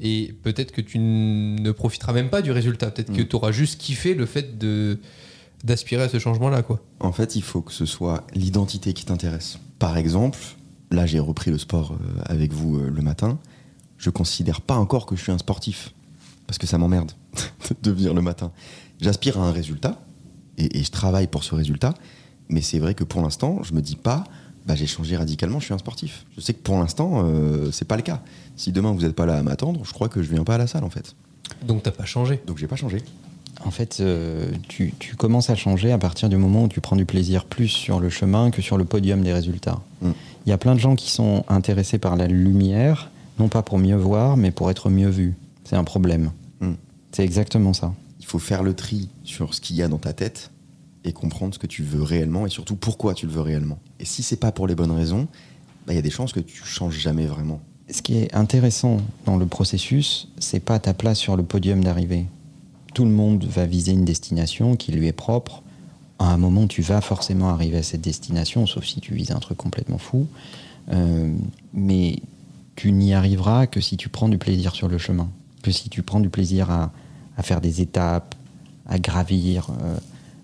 et 0.00 0.34
peut-être 0.42 0.72
que 0.72 0.80
tu 0.80 0.98
ne 0.98 1.70
profiteras 1.72 2.12
même 2.12 2.30
pas 2.30 2.40
du 2.42 2.52
résultat. 2.52 2.90
Peut-être 2.90 3.12
que 3.12 3.22
Mm. 3.22 3.28
tu 3.28 3.36
auras 3.36 3.52
juste 3.52 3.80
kiffé 3.80 4.14
le 4.14 4.26
fait 4.26 4.58
de 4.58 4.98
d'aspirer 5.64 6.02
à 6.04 6.08
ce 6.08 6.20
changement-là, 6.20 6.62
quoi. 6.62 6.80
En 7.00 7.10
fait, 7.10 7.34
il 7.34 7.42
faut 7.42 7.62
que 7.62 7.72
ce 7.72 7.84
soit 7.84 8.24
l'identité 8.32 8.92
qui 8.92 9.04
t'intéresse. 9.04 9.58
Par 9.80 9.96
exemple, 9.96 10.38
là, 10.92 11.04
j'ai 11.04 11.18
repris 11.18 11.50
le 11.50 11.58
sport 11.58 11.94
euh, 11.94 12.20
avec 12.26 12.52
vous 12.52 12.78
euh, 12.78 12.90
le 12.94 13.02
matin. 13.02 13.40
Je 13.96 14.10
considère 14.10 14.60
pas 14.60 14.76
encore 14.76 15.04
que 15.04 15.16
je 15.16 15.22
suis 15.22 15.32
un 15.32 15.38
sportif 15.38 15.92
parce 16.46 16.58
que 16.58 16.68
ça 16.68 16.78
m'emmerde 16.78 17.10
de 17.82 17.90
venir 17.90 18.14
le 18.14 18.22
matin. 18.22 18.52
J'aspire 19.00 19.40
à 19.40 19.48
un 19.48 19.50
résultat 19.50 20.00
et, 20.58 20.78
et 20.78 20.84
je 20.84 20.90
travaille 20.92 21.26
pour 21.26 21.42
ce 21.42 21.56
résultat, 21.56 21.94
mais 22.48 22.60
c'est 22.60 22.78
vrai 22.78 22.94
que 22.94 23.02
pour 23.02 23.20
l'instant, 23.20 23.60
je 23.64 23.74
me 23.74 23.82
dis 23.82 23.96
pas, 23.96 24.22
bah, 24.68 24.74
j'ai 24.74 24.86
changé 24.86 25.16
radicalement, 25.16 25.60
je 25.60 25.64
suis 25.64 25.74
un 25.74 25.78
sportif. 25.78 26.26
Je 26.36 26.42
sais 26.42 26.52
que 26.52 26.60
pour 26.62 26.78
l'instant, 26.78 27.22
euh, 27.24 27.70
c'est 27.72 27.86
pas 27.86 27.96
le 27.96 28.02
cas. 28.02 28.20
Si 28.54 28.70
demain 28.70 28.92
vous 28.92 29.00
n'êtes 29.00 29.14
pas 29.14 29.24
là 29.24 29.38
à 29.38 29.42
m'attendre, 29.42 29.80
je 29.82 29.92
crois 29.94 30.10
que 30.10 30.22
je 30.22 30.30
viens 30.30 30.44
pas 30.44 30.56
à 30.56 30.58
la 30.58 30.66
salle 30.66 30.84
en 30.84 30.90
fait. 30.90 31.14
Donc 31.62 31.82
t'as 31.82 31.90
pas 31.90 32.04
changé. 32.04 32.42
Donc 32.46 32.58
j'ai 32.58 32.66
pas 32.66 32.76
changé. 32.76 32.98
En 33.64 33.70
fait, 33.70 33.96
euh, 34.00 34.50
tu, 34.68 34.92
tu 34.98 35.16
commences 35.16 35.48
à 35.48 35.54
changer 35.54 35.90
à 35.90 35.96
partir 35.96 36.28
du 36.28 36.36
moment 36.36 36.64
où 36.64 36.68
tu 36.68 36.82
prends 36.82 36.96
du 36.96 37.06
plaisir 37.06 37.46
plus 37.46 37.68
sur 37.68 37.98
le 37.98 38.10
chemin 38.10 38.50
que 38.50 38.60
sur 38.60 38.76
le 38.76 38.84
podium 38.84 39.22
des 39.22 39.32
résultats. 39.32 39.80
Mm. 40.02 40.10
Il 40.44 40.50
y 40.50 40.52
a 40.52 40.58
plein 40.58 40.74
de 40.74 40.80
gens 40.80 40.96
qui 40.96 41.10
sont 41.10 41.46
intéressés 41.48 41.98
par 41.98 42.16
la 42.16 42.26
lumière, 42.26 43.10
non 43.38 43.48
pas 43.48 43.62
pour 43.62 43.78
mieux 43.78 43.96
voir, 43.96 44.36
mais 44.36 44.50
pour 44.50 44.70
être 44.70 44.90
mieux 44.90 45.08
vus. 45.08 45.34
C'est 45.64 45.76
un 45.76 45.84
problème. 45.84 46.30
Mm. 46.60 46.72
C'est 47.12 47.24
exactement 47.24 47.72
ça. 47.72 47.94
Il 48.20 48.26
faut 48.26 48.38
faire 48.38 48.62
le 48.62 48.74
tri 48.74 49.08
sur 49.24 49.54
ce 49.54 49.62
qu'il 49.62 49.76
y 49.76 49.82
a 49.82 49.88
dans 49.88 49.96
ta 49.96 50.12
tête 50.12 50.50
comprendre 51.12 51.54
ce 51.54 51.58
que 51.58 51.66
tu 51.66 51.82
veux 51.82 52.02
réellement 52.02 52.46
et 52.46 52.50
surtout 52.50 52.76
pourquoi 52.76 53.14
tu 53.14 53.26
le 53.26 53.32
veux 53.32 53.40
réellement. 53.40 53.78
Et 54.00 54.04
si 54.04 54.22
c'est 54.22 54.36
pas 54.36 54.52
pour 54.52 54.66
les 54.66 54.74
bonnes 54.74 54.92
raisons, 54.92 55.28
bah, 55.86 55.92
il 55.92 55.96
y 55.96 55.98
a 55.98 56.02
des 56.02 56.10
chances 56.10 56.32
que 56.32 56.40
tu 56.40 56.62
changes 56.64 56.98
jamais 56.98 57.26
vraiment. 57.26 57.60
Ce 57.90 58.02
qui 58.02 58.18
est 58.18 58.34
intéressant 58.34 58.98
dans 59.24 59.36
le 59.36 59.46
processus, 59.46 60.28
c'est 60.38 60.60
pas 60.60 60.78
ta 60.78 60.92
place 60.92 61.18
sur 61.18 61.36
le 61.36 61.42
podium 61.42 61.82
d'arrivée. 61.82 62.26
Tout 62.94 63.04
le 63.04 63.10
monde 63.10 63.44
va 63.44 63.64
viser 63.64 63.92
une 63.92 64.04
destination 64.04 64.76
qui 64.76 64.92
lui 64.92 65.06
est 65.06 65.12
propre. 65.12 65.62
À 66.18 66.32
un 66.32 66.36
moment, 66.36 66.66
tu 66.66 66.82
vas 66.82 67.00
forcément 67.00 67.48
arriver 67.48 67.78
à 67.78 67.82
cette 67.82 68.00
destination, 68.00 68.66
sauf 68.66 68.84
si 68.84 69.00
tu 69.00 69.14
vises 69.14 69.30
un 69.30 69.38
truc 69.38 69.56
complètement 69.56 69.98
fou. 69.98 70.26
Euh, 70.90 71.34
mais 71.72 72.16
tu 72.76 72.92
n'y 72.92 73.14
arriveras 73.14 73.66
que 73.66 73.80
si 73.80 73.96
tu 73.96 74.08
prends 74.08 74.28
du 74.28 74.38
plaisir 74.38 74.74
sur 74.74 74.88
le 74.88 74.98
chemin, 74.98 75.30
que 75.62 75.70
si 75.70 75.88
tu 75.88 76.02
prends 76.02 76.20
du 76.20 76.28
plaisir 76.28 76.70
à, 76.70 76.92
à 77.36 77.42
faire 77.42 77.60
des 77.60 77.80
étapes, 77.80 78.34
à 78.86 78.98
gravir, 78.98 79.70
euh, 79.82 79.96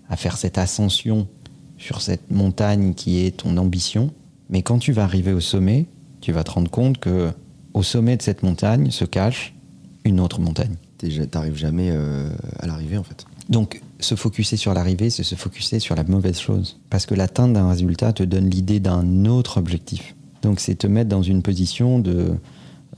à 0.09 0.17
faire 0.17 0.37
cette 0.37 0.57
ascension 0.57 1.27
sur 1.77 2.01
cette 2.01 2.31
montagne 2.31 2.93
qui 2.93 3.25
est 3.25 3.37
ton 3.37 3.57
ambition. 3.57 4.11
Mais 4.49 4.61
quand 4.61 4.79
tu 4.79 4.91
vas 4.91 5.03
arriver 5.03 5.33
au 5.33 5.39
sommet, 5.39 5.87
tu 6.21 6.31
vas 6.31 6.43
te 6.43 6.51
rendre 6.51 6.69
compte 6.69 6.97
que 6.97 7.31
au 7.73 7.83
sommet 7.83 8.17
de 8.17 8.21
cette 8.21 8.43
montagne 8.43 8.91
se 8.91 9.05
cache 9.05 9.53
une 10.05 10.19
autre 10.19 10.39
montagne. 10.39 10.75
T'arrives 11.29 11.57
jamais 11.57 11.89
euh, 11.91 12.29
à 12.59 12.67
l'arrivée 12.67 12.97
en 12.97 13.03
fait. 13.03 13.25
Donc, 13.49 13.81
se 13.99 14.15
focuser 14.15 14.57
sur 14.57 14.73
l'arrivée, 14.73 15.09
c'est 15.09 15.23
se 15.23 15.35
focuser 15.35 15.79
sur 15.79 15.95
la 15.95 16.03
mauvaise 16.03 16.39
chose. 16.39 16.79
Parce 16.89 17.05
que 17.05 17.13
l'atteinte 17.13 17.53
d'un 17.53 17.69
résultat 17.69 18.13
te 18.13 18.23
donne 18.23 18.49
l'idée 18.49 18.79
d'un 18.79 19.25
autre 19.25 19.57
objectif. 19.57 20.15
Donc, 20.41 20.59
c'est 20.59 20.75
te 20.75 20.87
mettre 20.87 21.09
dans 21.09 21.21
une 21.21 21.41
position 21.41 21.99
de, 21.99 22.31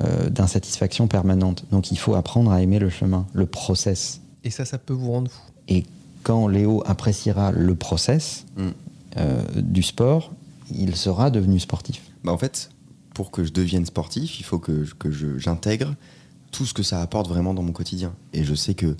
euh, 0.02 0.30
d'insatisfaction 0.30 1.08
permanente. 1.08 1.66
Donc, 1.72 1.92
il 1.92 1.98
faut 1.98 2.16
apprendre 2.16 2.52
à 2.52 2.62
aimer 2.62 2.80
le 2.80 2.90
chemin, 2.90 3.28
le 3.34 3.46
process. 3.46 4.22
Et 4.44 4.50
ça, 4.50 4.64
ça 4.64 4.78
peut 4.78 4.94
vous 4.94 5.12
rendre 5.12 5.30
fou. 5.30 5.42
Et 5.68 5.84
quand 6.24 6.48
Léo 6.48 6.84
appréciera 6.86 7.52
le 7.52 7.76
process 7.76 8.46
Mm. 8.58 8.68
euh, 9.18 9.42
du 9.56 9.84
sport, 9.84 10.34
il 10.74 10.96
sera 10.96 11.30
devenu 11.32 11.60
sportif. 11.60 12.02
Bah, 12.24 12.32
en 12.32 12.38
fait, 12.38 12.70
pour 13.14 13.32
que 13.32 13.44
je 13.44 13.52
devienne 13.52 13.86
sportif, 13.86 14.40
il 14.40 14.44
faut 14.44 14.60
que, 14.60 14.86
que 15.00 15.12
j'intègre 15.40 15.96
tout 16.52 16.66
ce 16.66 16.74
que 16.74 16.84
ça 16.84 17.02
apporte 17.02 17.28
vraiment 17.28 17.54
dans 17.54 17.64
mon 17.64 17.72
quotidien. 17.72 18.14
Et 18.34 18.44
je 18.44 18.54
sais 18.56 18.74
que 18.74 18.96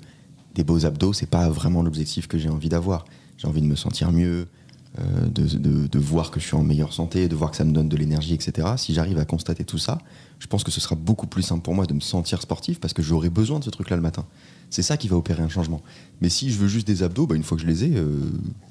des 0.54 0.64
beaux 0.64 0.84
abdos, 0.86 1.12
c'est 1.12 1.26
pas 1.26 1.48
vraiment 1.50 1.82
l'objectif 1.82 2.26
que 2.26 2.38
j'ai 2.38 2.48
envie 2.48 2.68
d'avoir. 2.68 3.04
J'ai 3.36 3.46
envie 3.46 3.60
de 3.60 3.66
me 3.66 3.76
sentir 3.76 4.10
mieux, 4.12 4.48
de, 4.96 5.42
de- 5.58 5.86
de 5.86 5.98
voir 5.98 6.30
que 6.30 6.40
je 6.40 6.46
suis 6.46 6.56
en 6.56 6.62
meilleure 6.64 6.92
santé, 6.92 7.28
de 7.28 7.36
voir 7.36 7.50
que 7.50 7.56
ça 7.56 7.64
me 7.64 7.72
donne 7.72 7.88
de 7.88 7.96
l'énergie, 7.96 8.34
etc. 8.34 8.68
Si 8.76 8.94
j'arrive 8.94 9.18
à 9.18 9.24
constater 9.24 9.64
tout 9.64 9.78
ça, 9.78 9.98
je 10.38 10.46
pense 10.46 10.64
que 10.64 10.70
ce 10.70 10.80
sera 10.80 10.96
beaucoup 10.96 11.26
plus 11.26 11.42
simple 11.42 11.62
pour 11.62 11.74
moi 11.74 11.86
de 11.86 11.94
me 11.94 12.00
sentir 12.00 12.40
sportif 12.42 12.80
parce 12.80 12.94
que 12.94 13.02
j'aurai 13.02 13.28
besoin 13.30 13.58
de 13.58 13.64
ce 13.64 13.70
truc-là 13.70 13.96
le 13.96 14.02
matin. 14.02 14.24
C'est 14.70 14.82
ça 14.82 14.96
qui 14.96 15.08
va 15.08 15.16
opérer 15.16 15.42
un 15.42 15.48
changement. 15.48 15.82
Mais 16.20 16.28
si 16.28 16.50
je 16.50 16.58
veux 16.58 16.68
juste 16.68 16.86
des 16.86 17.02
abdos, 17.02 17.26
bah, 17.26 17.34
une 17.36 17.42
fois 17.42 17.56
que 17.56 17.62
je 17.62 17.68
les 17.68 17.84
ai, 17.84 17.92
euh, 17.96 18.18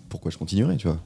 pourquoi 0.10 0.32
je 0.32 0.38
continuerai, 0.38 0.78
tu 0.78 0.88
vois? 0.88 1.00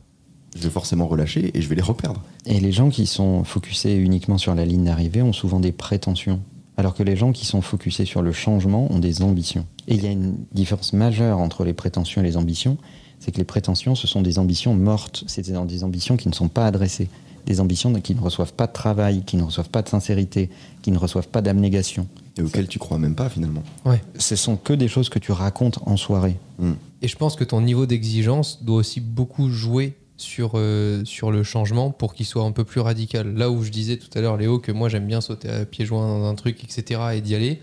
Je 0.55 0.63
vais 0.63 0.69
forcément 0.69 1.07
relâcher 1.07 1.51
et 1.57 1.61
je 1.61 1.67
vais 1.69 1.75
les 1.75 1.81
reperdre. 1.81 2.21
Et 2.45 2.59
les 2.59 2.71
gens 2.73 2.89
qui 2.89 3.05
sont 3.05 3.43
focusés 3.45 3.95
uniquement 3.95 4.37
sur 4.37 4.53
la 4.53 4.65
ligne 4.65 4.83
d'arrivée 4.83 5.21
ont 5.21 5.31
souvent 5.33 5.59
des 5.61 5.71
prétentions. 5.71 6.41
Alors 6.77 6.93
que 6.93 7.03
les 7.03 7.15
gens 7.15 7.31
qui 7.31 7.45
sont 7.45 7.61
focusés 7.61 8.05
sur 8.05 8.21
le 8.21 8.31
changement 8.33 8.91
ont 8.91 8.99
des 8.99 9.21
ambitions. 9.21 9.65
Et 9.87 9.95
il 9.95 10.03
y 10.03 10.07
a 10.07 10.11
une 10.11 10.35
différence 10.51 10.91
majeure 10.93 11.37
entre 11.39 11.63
les 11.63 11.73
prétentions 11.73 12.21
et 12.21 12.23
les 12.25 12.35
ambitions, 12.37 12.77
c'est 13.21 13.31
que 13.31 13.37
les 13.37 13.45
prétentions, 13.45 13.95
ce 13.95 14.07
sont 14.07 14.21
des 14.21 14.39
ambitions 14.39 14.73
mortes, 14.73 15.23
c'est 15.27 15.43
des 15.43 15.83
ambitions 15.83 16.17
qui 16.17 16.27
ne 16.27 16.33
sont 16.33 16.49
pas 16.49 16.65
adressées, 16.65 17.07
des 17.45 17.61
ambitions 17.61 17.93
qui 18.01 18.15
ne 18.15 18.19
reçoivent 18.19 18.53
pas 18.53 18.67
de 18.67 18.73
travail, 18.73 19.23
qui 19.23 19.37
ne 19.37 19.43
reçoivent 19.43 19.69
pas 19.69 19.83
de 19.83 19.89
sincérité, 19.89 20.49
qui 20.81 20.91
ne 20.91 20.97
reçoivent 20.97 21.27
pas 21.27 21.41
d'abnégation. 21.41 22.07
Et 22.37 22.41
auquel 22.41 22.67
tu 22.67 22.79
crois 22.79 22.97
même 22.97 23.15
pas 23.15 23.29
finalement. 23.29 23.63
Ouais. 23.85 24.01
Ce 24.17 24.35
sont 24.35 24.57
que 24.57 24.73
des 24.73 24.87
choses 24.87 25.09
que 25.09 25.19
tu 25.19 25.31
racontes 25.31 25.79
en 25.85 25.97
soirée. 25.97 26.37
Hmm. 26.59 26.73
Et 27.01 27.07
je 27.07 27.15
pense 27.15 27.35
que 27.35 27.43
ton 27.43 27.61
niveau 27.61 27.85
d'exigence 27.85 28.63
doit 28.63 28.77
aussi 28.77 29.01
beaucoup 29.01 29.49
jouer 29.49 29.95
sur, 30.17 30.51
euh, 30.55 31.03
sur 31.05 31.31
le 31.31 31.43
changement 31.43 31.91
pour 31.91 32.13
qu'il 32.13 32.25
soit 32.25 32.43
un 32.43 32.51
peu 32.51 32.63
plus 32.63 32.81
radical. 32.81 33.33
Là 33.35 33.51
où 33.51 33.63
je 33.63 33.69
disais 33.69 33.97
tout 33.97 34.09
à 34.17 34.21
l'heure, 34.21 34.37
Léo, 34.37 34.59
que 34.59 34.71
moi 34.71 34.89
j'aime 34.89 35.07
bien 35.07 35.21
sauter 35.21 35.49
à 35.49 35.65
pieds 35.65 35.85
joints 35.85 36.07
dans 36.07 36.25
un 36.25 36.35
truc, 36.35 36.63
etc., 36.63 37.01
et 37.15 37.21
d'y 37.21 37.35
aller, 37.35 37.59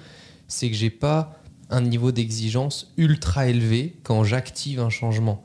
c'est 0.47 0.69
que 0.69 0.77
j'ai 0.77 0.91
pas 0.91 1.41
un 1.71 1.83
niveau 1.83 2.13
d'exigence 2.13 2.93
ultra 2.97 3.49
élevé 3.49 3.97
quand 4.03 4.25
j'active 4.25 4.81
un 4.81 4.91
changement. 4.91 5.43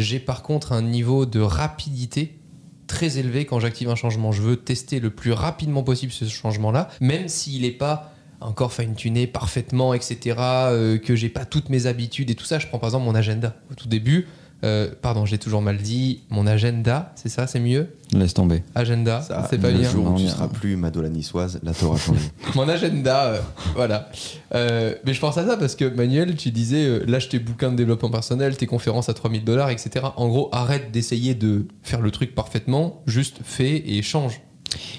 J'ai 0.00 0.18
par 0.18 0.42
contre 0.42 0.72
un 0.72 0.80
niveau 0.80 1.26
de 1.26 1.40
rapidité 1.40 2.38
très 2.86 3.18
élevé 3.18 3.44
quand 3.44 3.60
j'active 3.60 3.90
un 3.90 3.94
changement. 3.94 4.32
Je 4.32 4.40
veux 4.40 4.56
tester 4.56 4.98
le 4.98 5.10
plus 5.10 5.32
rapidement 5.32 5.82
possible 5.82 6.10
ce 6.10 6.24
changement-là, 6.24 6.88
même 7.00 7.28
s'il 7.28 7.62
n'est 7.62 7.70
pas 7.70 8.14
encore 8.40 8.72
fine-tuné 8.72 9.26
parfaitement, 9.26 9.92
etc., 9.92 10.36
euh, 10.38 10.96
que 10.96 11.14
j'ai 11.14 11.28
pas 11.28 11.44
toutes 11.44 11.68
mes 11.68 11.84
habitudes 11.84 12.30
et 12.30 12.34
tout 12.34 12.46
ça. 12.46 12.58
Je 12.58 12.66
prends 12.66 12.78
par 12.78 12.88
exemple 12.88 13.04
mon 13.04 13.14
agenda. 13.14 13.56
Au 13.70 13.74
tout 13.74 13.88
début, 13.88 14.26
euh, 14.64 14.88
pardon, 15.00 15.24
j'ai 15.26 15.38
toujours 15.38 15.62
mal 15.62 15.78
dit, 15.78 16.20
mon 16.30 16.46
agenda, 16.46 17.12
c'est 17.16 17.28
ça, 17.28 17.46
c'est 17.46 17.60
mieux? 17.60 17.88
Laisse 18.12 18.34
tomber. 18.34 18.62
Agenda, 18.74 19.22
Ça, 19.22 19.46
c'est 19.48 19.58
pas 19.58 19.70
le 19.70 19.78
bien. 19.78 19.88
jour 19.90 20.04
où 20.06 20.10
Non, 20.10 20.14
tu 20.16 20.28
seras 20.28 20.48
plus 20.48 20.76
Madola 20.76 21.08
niçoise, 21.08 21.60
là 21.62 21.72
t'auras 21.72 21.96
changé. 21.98 22.20
Mon 22.54 22.68
agenda, 22.68 23.24
euh, 23.26 23.40
voilà. 23.74 24.10
Euh, 24.54 24.94
mais 25.06 25.14
je 25.14 25.20
pense 25.20 25.38
à 25.38 25.46
ça 25.46 25.56
parce 25.56 25.76
que 25.76 25.84
Manuel, 25.84 26.34
tu 26.36 26.50
disais, 26.50 26.84
euh, 26.84 27.04
lâche 27.06 27.28
tes 27.28 27.38
bouquins 27.38 27.70
de 27.70 27.76
développement 27.76 28.10
personnel, 28.10 28.56
tes 28.56 28.66
conférences 28.66 29.08
à 29.08 29.14
3000 29.14 29.44
dollars, 29.44 29.70
etc. 29.70 30.06
En 30.16 30.28
gros, 30.28 30.48
arrête 30.52 30.90
d'essayer 30.92 31.34
de 31.34 31.66
faire 31.82 32.00
le 32.00 32.10
truc 32.10 32.34
parfaitement, 32.34 33.02
juste 33.06 33.38
fais 33.44 33.82
et 33.90 34.02
change. 34.02 34.40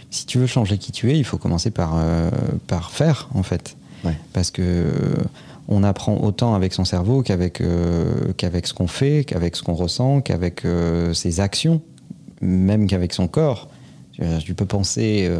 Si 0.10 0.26
tu 0.26 0.38
veux 0.39 0.47
changer 0.47 0.78
qui 0.78 0.91
tu 0.91 1.12
es, 1.12 1.17
il 1.17 1.24
faut 1.24 1.38
commencer 1.38 1.71
par, 1.71 1.93
euh, 1.95 2.30
par 2.67 2.91
faire, 2.91 3.30
en 3.34 3.43
fait. 3.43 3.78
Ouais. 4.04 4.17
Parce 4.34 4.52
que 4.52 4.62
euh, 4.63 4.91
on 5.72 5.84
apprend 5.84 6.18
autant 6.18 6.54
avec 6.54 6.74
son 6.74 6.84
cerveau 6.84 7.24
qu'avec 7.24 7.62
euh, 7.62 8.34
qu'avec 8.36 8.68
ce 8.68 8.74
qu'on 8.74 8.88
fait, 8.88 9.24
qu'avec 9.24 9.56
ce 9.56 9.64
qu'on 9.64 9.74
ressent, 9.74 10.20
qu'avec 10.20 10.66
euh, 10.66 11.14
ses 11.14 11.40
actions, 11.40 11.82
même 12.42 12.88
qu'avec 12.88 13.14
son 13.14 13.28
corps. 13.28 13.70
Tu, 14.46 14.54
peux 14.54 14.68
penser 14.68 15.32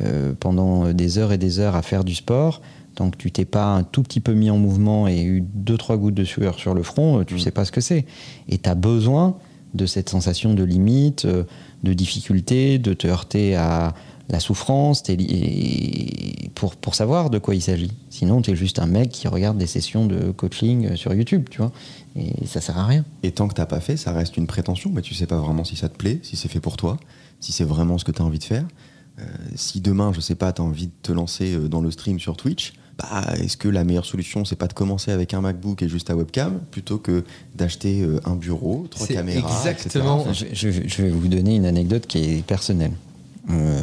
euh, 0.00 0.32
pendant 0.38 0.92
des 0.92 1.18
heures 1.18 1.32
et 1.32 1.38
des 1.38 1.58
heures 1.58 1.74
à 1.74 1.82
faire 1.82 2.04
du 2.04 2.14
sport. 2.14 2.60
Tant 2.94 3.10
que 3.10 3.16
tu 3.16 3.32
t'es 3.32 3.46
pas 3.46 3.64
un 3.64 3.82
tout 3.82 4.04
petit 4.04 4.20
peu 4.20 4.32
mis 4.32 4.48
en 4.48 4.58
mouvement 4.58 5.08
et 5.08 5.22
eu 5.24 5.40
deux 5.40 5.76
trois 5.76 5.96
gouttes 5.96 6.14
de 6.14 6.22
sueur 6.22 6.56
sur 6.56 6.72
le 6.74 6.84
front, 6.84 7.24
tu 7.24 7.34
Mm. 7.34 7.38
sais 7.40 7.50
pas 7.50 7.64
ce 7.64 7.72
que 7.72 7.80
c'est. 7.80 8.04
Et 8.48 8.58
tu 8.58 8.68
as 8.70 8.76
besoin 8.76 9.38
de 9.74 9.86
cette 9.86 10.08
sensation 10.08 10.54
de 10.54 10.62
limite, 10.62 11.26
de 11.26 11.92
difficulté, 11.94 12.78
de 12.78 12.92
te 12.92 13.08
heurter 13.08 13.56
à 13.56 13.94
la 14.32 14.40
souffrance, 14.40 15.06
li- 15.08 16.50
pour, 16.54 16.74
pour 16.76 16.94
savoir 16.94 17.30
de 17.30 17.38
quoi 17.38 17.54
il 17.54 17.60
s'agit. 17.62 17.92
Sinon, 18.10 18.42
tu 18.42 18.50
es 18.50 18.56
juste 18.56 18.78
un 18.78 18.86
mec 18.86 19.10
qui 19.10 19.28
regarde 19.28 19.58
des 19.58 19.66
sessions 19.66 20.06
de 20.06 20.30
coaching 20.32 20.86
euh, 20.86 20.96
sur 20.96 21.12
YouTube, 21.14 21.46
tu 21.50 21.58
vois. 21.58 21.70
Et 22.16 22.46
ça 22.46 22.60
sert 22.60 22.78
à 22.78 22.86
rien. 22.86 23.04
Et 23.22 23.30
tant 23.32 23.46
que 23.48 23.54
t'as 23.54 23.66
pas 23.66 23.80
fait, 23.80 23.96
ça 23.96 24.12
reste 24.12 24.36
une 24.36 24.46
prétention, 24.46 24.90
mais 24.92 25.02
tu 25.02 25.14
sais 25.14 25.26
pas 25.26 25.38
vraiment 25.38 25.64
si 25.64 25.76
ça 25.76 25.88
te 25.88 25.96
plaît, 25.96 26.18
si 26.22 26.36
c'est 26.36 26.48
fait 26.48 26.60
pour 26.60 26.76
toi, 26.76 26.98
si 27.40 27.52
c'est 27.52 27.64
vraiment 27.64 27.98
ce 27.98 28.04
que 28.04 28.12
tu 28.12 28.20
as 28.22 28.24
envie 28.24 28.38
de 28.38 28.44
faire. 28.44 28.64
Euh, 29.18 29.24
si 29.54 29.80
demain, 29.80 30.12
je 30.14 30.20
sais 30.20 30.34
pas, 30.34 30.52
tu 30.52 30.62
as 30.62 30.64
envie 30.64 30.86
de 30.86 30.92
te 31.02 31.12
lancer 31.12 31.52
euh, 31.54 31.68
dans 31.68 31.80
le 31.82 31.90
stream 31.90 32.18
sur 32.18 32.36
Twitch, 32.36 32.72
bah, 32.98 33.24
est-ce 33.40 33.56
que 33.56 33.68
la 33.68 33.84
meilleure 33.84 34.04
solution, 34.06 34.44
c'est 34.44 34.56
pas 34.56 34.66
de 34.68 34.72
commencer 34.74 35.10
avec 35.10 35.32
un 35.34 35.40
MacBook 35.42 35.82
et 35.82 35.88
juste 35.88 36.06
ta 36.08 36.16
webcam, 36.16 36.60
plutôt 36.70 36.98
que 36.98 37.24
d'acheter 37.54 38.06
un 38.24 38.36
bureau, 38.36 38.86
trois 38.90 39.06
caméras, 39.14 39.48
exactement- 39.66 40.24
etc. 40.30 40.46
Je, 40.54 40.70
je- 40.70 40.88
je 40.88 41.02
vais 41.02 41.08
vous 41.10 41.28
donner 41.28 41.56
une 41.56 41.64
anecdote 41.66 42.06
qui 42.06 42.18
est 42.18 42.42
personnelle. 42.46 42.92
Euh, 43.50 43.80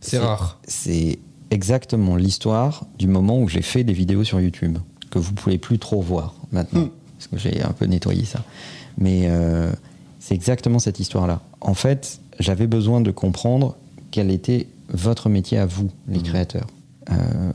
C'est 0.00 0.18
rare. 0.18 0.58
C'est 0.66 1.18
exactement 1.50 2.16
l'histoire 2.16 2.84
du 2.98 3.06
moment 3.06 3.40
où 3.40 3.48
j'ai 3.48 3.62
fait 3.62 3.84
des 3.84 3.92
vidéos 3.92 4.24
sur 4.24 4.40
YouTube, 4.40 4.78
que 5.10 5.18
vous 5.18 5.32
pouvez 5.32 5.58
plus 5.58 5.78
trop 5.78 6.00
voir 6.02 6.34
maintenant, 6.52 6.82
Hmm. 6.82 6.88
parce 7.16 7.28
que 7.28 7.38
j'ai 7.38 7.62
un 7.62 7.72
peu 7.72 7.86
nettoyé 7.86 8.24
ça. 8.24 8.42
Mais 8.98 9.22
euh, 9.26 9.70
c'est 10.20 10.34
exactement 10.34 10.78
cette 10.78 10.98
histoire-là. 11.00 11.40
En 11.60 11.74
fait, 11.74 12.20
j'avais 12.40 12.66
besoin 12.66 13.00
de 13.00 13.10
comprendre 13.10 13.76
quel 14.10 14.30
était 14.30 14.66
votre 14.88 15.28
métier 15.28 15.58
à 15.58 15.66
vous, 15.66 15.90
les 16.08 16.18
Mhm. 16.18 16.22
créateurs. 16.24 16.66
Euh, 17.10 17.52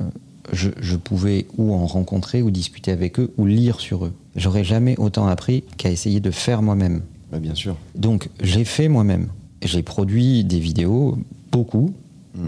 je, 0.54 0.70
je 0.80 0.96
pouvais 0.96 1.46
ou 1.58 1.74
en 1.74 1.86
rencontrer, 1.86 2.42
ou 2.42 2.52
discuter 2.52 2.92
avec 2.92 3.20
eux, 3.20 3.34
ou 3.38 3.46
lire 3.46 3.80
sur 3.80 4.06
eux. 4.06 4.14
J'aurais 4.36 4.64
jamais 4.64 4.98
autant 4.98 5.28
appris 5.28 5.64
qu'à 5.78 5.90
essayer 5.92 6.20
de 6.20 6.32
faire 6.32 6.62
moi-même. 6.62 7.02
Bah, 7.32 7.40
bien 7.40 7.56
sûr. 7.56 7.76
Donc 7.96 8.30
j'ai 8.42 8.66
fait 8.66 8.88
moi-même. 8.88 9.28
J'ai 9.62 9.84
produit 9.84 10.44
des 10.44 10.60
vidéos, 10.60 11.18
beaucoup, 11.52 11.94
Mm. 12.36 12.48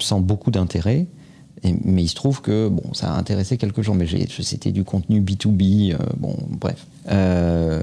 sans 0.00 0.20
beaucoup 0.20 0.50
d'intérêt. 0.50 1.06
Et- 1.64 1.74
Mais 1.84 2.02
il 2.04 2.08
se 2.08 2.14
trouve 2.14 2.40
que 2.40 2.68
bon, 2.68 2.94
ça 2.94 3.12
a 3.12 3.18
intéressé 3.18 3.56
quelques 3.58 3.82
gens, 3.82 3.94
mais 3.94 4.06
c'était 4.42 4.72
du 4.72 4.84
contenu 4.84 5.20
B2B, 5.20 5.92
euh, 5.92 5.98
bon, 6.16 6.36
bref. 6.48 6.86
Euh, 7.10 7.82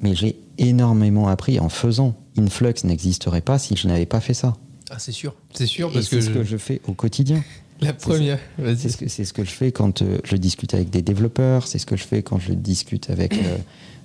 mais 0.00 0.14
j'ai 0.14 0.36
énormément 0.58 1.28
appris 1.28 1.58
en 1.58 1.68
faisant. 1.68 2.14
Influx 2.38 2.84
n'existerait 2.84 3.40
pas 3.40 3.58
si 3.58 3.74
je 3.76 3.88
n'avais 3.88 4.06
pas 4.06 4.20
fait 4.20 4.34
ça. 4.34 4.56
Ah, 4.90 4.98
c'est 4.98 5.12
sûr. 5.12 5.34
C'est 5.54 5.66
sûr 5.66 5.90
c'est 5.94 6.02
ce 6.02 6.20
je- 6.20 6.30
que 6.30 6.44
je 6.44 6.56
fais 6.58 6.80
au 6.86 6.92
quotidien. 6.92 7.42
la 7.80 7.92
première. 7.92 8.38
Vas-y. 8.58 8.76
C'est 8.78 8.88
ce, 8.90 8.96
que, 8.96 9.08
c'est 9.08 9.24
ce 9.24 9.32
que 9.34 9.44
je 9.44 9.50
fais 9.50 9.72
quand 9.72 10.00
euh, 10.02 10.18
je 10.24 10.36
discute 10.36 10.72
avec 10.74 10.88
des 10.90 11.02
développeurs, 11.02 11.66
c'est 11.66 11.78
ce 11.78 11.84
que 11.86 11.96
je 11.96 12.04
fais 12.04 12.22
quand 12.22 12.38
je 12.38 12.52
discute 12.54 13.10
avec 13.10 13.34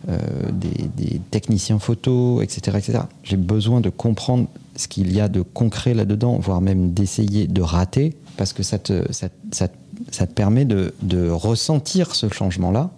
des, 0.08 0.90
des 0.98 1.22
techniciens 1.32 1.80
photo, 1.80 2.42
etc. 2.42 2.78
etc. 2.78 3.00
J'ai 3.24 3.38
besoin 3.38 3.82
de 3.82 3.90
comprendre 3.90 4.48
ce 4.76 4.88
qu'il 4.88 5.14
y 5.14 5.20
a 5.22 5.28
de 5.28 5.42
concret 5.42 5.94
là-dedans, 5.94 6.38
voire 6.40 6.62
même 6.62 6.94
d'essayer 6.94 7.48
de 7.48 7.62
rater, 7.62 8.16
parce 8.38 8.54
que 8.54 8.64
ça 8.64 8.80
te, 8.80 9.12
ça, 9.12 9.28
ça- 9.52 9.68
ça 10.10 10.26
te 10.26 10.34
permet 10.34 10.66
de, 10.66 10.96
de 11.04 11.30
ressentir 11.30 12.16
ce 12.16 12.28
changement-là, 12.28 12.90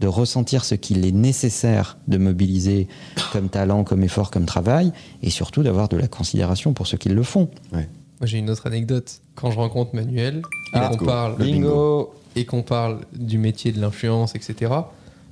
de 0.00 0.06
ressentir 0.06 0.64
ce 0.64 0.76
qu'il 0.76 1.04
est 1.04 1.10
nécessaire 1.12 1.96
de 2.06 2.18
mobiliser 2.18 2.86
comme 3.32 3.48
talent, 3.48 3.82
comme 3.82 4.04
effort, 4.04 4.30
comme 4.30 4.44
travail, 4.44 4.92
et 5.22 5.30
surtout 5.30 5.62
d'avoir 5.64 5.88
de 5.88 5.96
la 5.96 6.06
considération 6.06 6.72
pour 6.72 6.86
ceux 6.86 6.98
qui 6.98 7.08
le 7.08 7.22
font. 7.24 7.48
Ouais. 7.72 7.88
Moi, 8.20 8.26
j'ai 8.26 8.38
une 8.38 8.48
autre 8.50 8.66
anecdote. 8.68 9.20
Quand 9.34 9.50
je 9.50 9.56
rencontre 9.56 9.94
Manuel 9.96 10.42
Ah, 10.72 10.90
et 10.92 10.96
qu'on 10.96 11.04
parle 11.04 11.36
bingo. 11.38 12.14
et 12.36 12.44
qu'on 12.44 12.62
parle 12.62 13.00
du 13.16 13.38
métier 13.38 13.72
de 13.72 13.80
l'influence, 13.80 14.36
etc. 14.36 14.72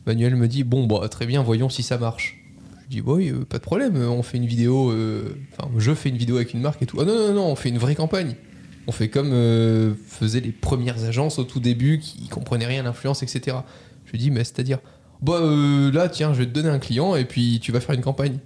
Manuel 0.06 0.36
me 0.36 0.48
dit 0.48 0.64
bon 0.64 0.86
bah 0.86 1.08
très 1.08 1.26
bien, 1.26 1.42
voyons 1.42 1.68
si 1.68 1.82
ça 1.82 1.98
marche. 1.98 2.36
Je 2.84 2.96
dis 2.96 3.02
oui, 3.04 3.28
euh, 3.30 3.44
pas 3.44 3.58
de 3.58 3.62
problème, 3.62 3.96
euh, 3.96 4.08
on 4.08 4.22
fait 4.22 4.38
une 4.38 4.46
vidéo. 4.46 4.90
euh, 4.90 5.36
Enfin, 5.52 5.70
je 5.78 5.94
fais 5.94 6.08
une 6.08 6.16
vidéo 6.16 6.36
avec 6.36 6.54
une 6.54 6.60
marque 6.60 6.82
et 6.82 6.86
tout. 6.86 6.98
Ah 7.00 7.04
non 7.04 7.14
non 7.14 7.34
non, 7.34 7.46
on 7.46 7.54
fait 7.54 7.68
une 7.68 7.78
vraie 7.78 7.94
campagne. 7.94 8.34
On 8.86 8.92
fait 8.92 9.08
comme 9.08 9.30
euh, 9.32 9.92
faisaient 10.06 10.40
les 10.40 10.52
premières 10.52 11.04
agences 11.04 11.38
au 11.38 11.44
tout 11.44 11.60
début 11.60 11.98
qui 12.00 12.26
comprenaient 12.28 12.66
rien 12.66 12.80
à 12.80 12.84
l'influence, 12.84 13.22
etc. 13.22 13.58
Je 14.06 14.12
lui 14.12 14.18
dis 14.18 14.30
mais 14.30 14.42
c'est-à-dire 14.44 14.78
bah 15.22 15.38
là 15.92 16.08
tiens, 16.08 16.32
je 16.32 16.40
vais 16.40 16.46
te 16.46 16.52
donner 16.52 16.70
un 16.70 16.78
client 16.78 17.14
et 17.14 17.24
puis 17.26 17.60
tu 17.62 17.72
vas 17.72 17.80
faire 17.80 17.94
une 17.94 18.00
campagne. 18.00 18.38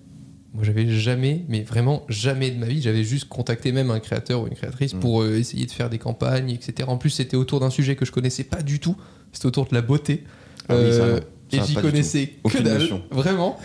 Moi, 0.52 0.62
j'avais 0.62 0.88
jamais, 0.88 1.44
mais 1.48 1.62
vraiment 1.62 2.04
jamais 2.08 2.50
de 2.52 2.58
ma 2.60 2.66
vie, 2.66 2.80
j'avais 2.80 3.02
juste 3.02 3.28
contacté 3.28 3.72
même 3.72 3.90
un 3.90 3.98
créateur 3.98 4.42
ou 4.42 4.46
une 4.46 4.54
créatrice 4.54 4.94
Mm. 4.94 5.00
pour 5.00 5.26
essayer 5.26 5.66
de 5.66 5.70
faire 5.72 5.90
des 5.90 5.98
campagnes, 5.98 6.50
etc. 6.50 6.88
En 6.88 6.96
plus, 6.96 7.10
c'était 7.10 7.36
autour 7.36 7.58
d'un 7.58 7.70
sujet 7.70 7.96
que 7.96 8.04
je 8.04 8.12
connaissais 8.12 8.44
pas 8.44 8.62
du 8.62 8.78
tout. 8.78 8.96
C'était 9.32 9.46
autour 9.46 9.66
de 9.66 9.74
la 9.74 9.82
beauté. 9.82 10.22
Ah 10.68 10.76
oui. 10.76 11.20
Et 11.56 11.66
j'y 11.66 11.74
connaissais 11.74 12.32
que 12.48 12.58
dalle, 12.58 12.78
notion. 12.80 13.02
vraiment. 13.10 13.58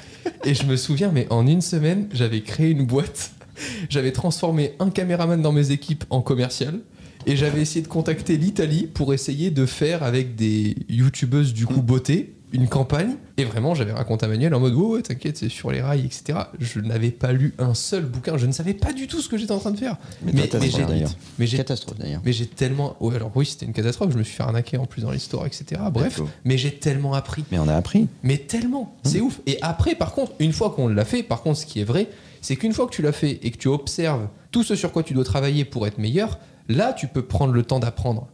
et 0.46 0.54
je 0.54 0.64
me 0.66 0.76
souviens, 0.76 1.12
mais 1.14 1.28
en 1.30 1.46
une 1.48 1.62
semaine, 1.62 2.08
j'avais 2.14 2.42
créé 2.42 2.70
une 2.72 2.86
boîte. 2.86 3.32
J'avais 3.90 4.12
transformé 4.14 4.74
un 4.80 4.90
caméraman 4.90 5.42
dans 5.42 5.52
mes 5.52 5.72
équipes 5.72 6.06
en 6.10 6.22
commercial. 6.22 6.80
Et 7.26 7.36
j'avais 7.36 7.62
essayé 7.62 7.82
de 7.82 7.88
contacter 7.90 8.38
l'Italie 8.38 8.88
pour 8.92 9.14
essayer 9.14 9.52
de 9.52 9.66
faire 9.66 10.04
avec 10.04 10.36
des 10.36 10.76
youtubeuses 10.88 11.54
du 11.54 11.66
Mm. 11.66 11.68
coup 11.68 11.82
beauté 11.82 12.34
une 12.52 12.68
campagne. 12.68 13.16
Et 13.38 13.44
vraiment, 13.46 13.76
j'avais 13.76 13.92
raconté 13.94 14.26
à 14.26 14.30
Manuel 14.30 14.54
en 14.54 14.60
mode 14.60 14.74
Ouais, 14.74 14.96
ouais, 14.98 15.02
t'inquiète, 15.02 15.38
c'est 15.38 15.50
sur 15.50 15.72
les 15.72 15.82
rails, 15.82 16.06
etc. 16.06 16.40
Je 16.60 16.80
n'avais 16.80 17.12
pas 17.12 17.32
lu 17.32 17.54
un 17.60 17.74
seul 17.74 18.06
bouquin. 18.06 18.38
Je 18.38 18.46
ne 18.46 18.52
savais 18.52 18.74
pas 18.74 18.92
du 18.94 19.08
tout 19.08 19.22
ce 19.22 19.30
que 19.30 19.38
j'étais 19.38 19.52
en 19.52 19.60
train 19.60 19.72
de 19.72 19.78
faire. 19.78 19.98
Mais 20.24 20.32
Mais, 20.34 20.50
mais 20.54 20.70
j'ai- 20.70 21.06
mais 21.38 21.48
j'ai 21.48 21.58
Catastrophe 21.58 21.98
d'ailleurs. 22.00 22.22
mais 22.26 22.34
j'ai 22.34 22.48
tellement. 22.48 22.96
ouais, 23.00 23.16
alors 23.16 23.32
oui, 23.36 23.46
c'était 23.46 23.66
une 23.66 23.74
catastrophe. 23.74 24.12
Je 24.12 24.18
me 24.18 24.24
suis 24.24 24.34
fait 24.36 24.44
arnaquer 24.44 24.78
en 24.78 24.86
plus 24.86 25.02
dans 25.04 25.12
l'histoire, 25.12 25.46
etc. 25.46 25.82
Bref, 25.94 26.20
mais 26.46 26.58
j'ai 26.58 26.72
tellement 26.74 27.14
appris. 27.14 27.44
Mais 27.52 27.60
on 27.60 27.68
a 27.68 27.76
appris. 27.76 28.08
Mais 28.24 28.38
tellement. 28.38 28.96
C'est 29.04 29.22
ouf. 29.22 29.40
Et 29.48 29.58
après, 29.62 29.96
par 29.96 30.14
contre, 30.14 30.32
une 30.40 30.54
fois 30.54 30.72
qu'on 30.72 30.88
l'a 30.88 31.06
fait, 31.06 31.24
par 31.24 31.42
contre, 31.42 31.60
ce 31.60 31.66
qui 31.66 31.80
est 31.80 31.84
vrai, 31.86 32.10
c'est 32.42 32.56
qu'une 32.56 32.74
fois 32.74 32.88
que 32.88 32.92
tu 32.94 33.02
l'as 33.02 33.12
fait 33.12 33.40
et 33.44 33.52
que 33.52 33.58
tu 33.58 33.68
observes 33.68 34.28
tout 34.52 34.64
ce 34.64 34.76
sur 34.76 34.92
quoi 34.92 35.04
tu 35.04 35.14
dois 35.14 35.24
travailler 35.24 35.66
pour 35.66 35.86
être 35.88 35.98
meilleur, 35.98 36.40
là, 36.68 36.94
tu 36.94 37.08
peux 37.08 37.22
prendre 37.22 37.54
le 37.54 37.64
temps 37.64 37.80
d'apprendre. 37.80 38.28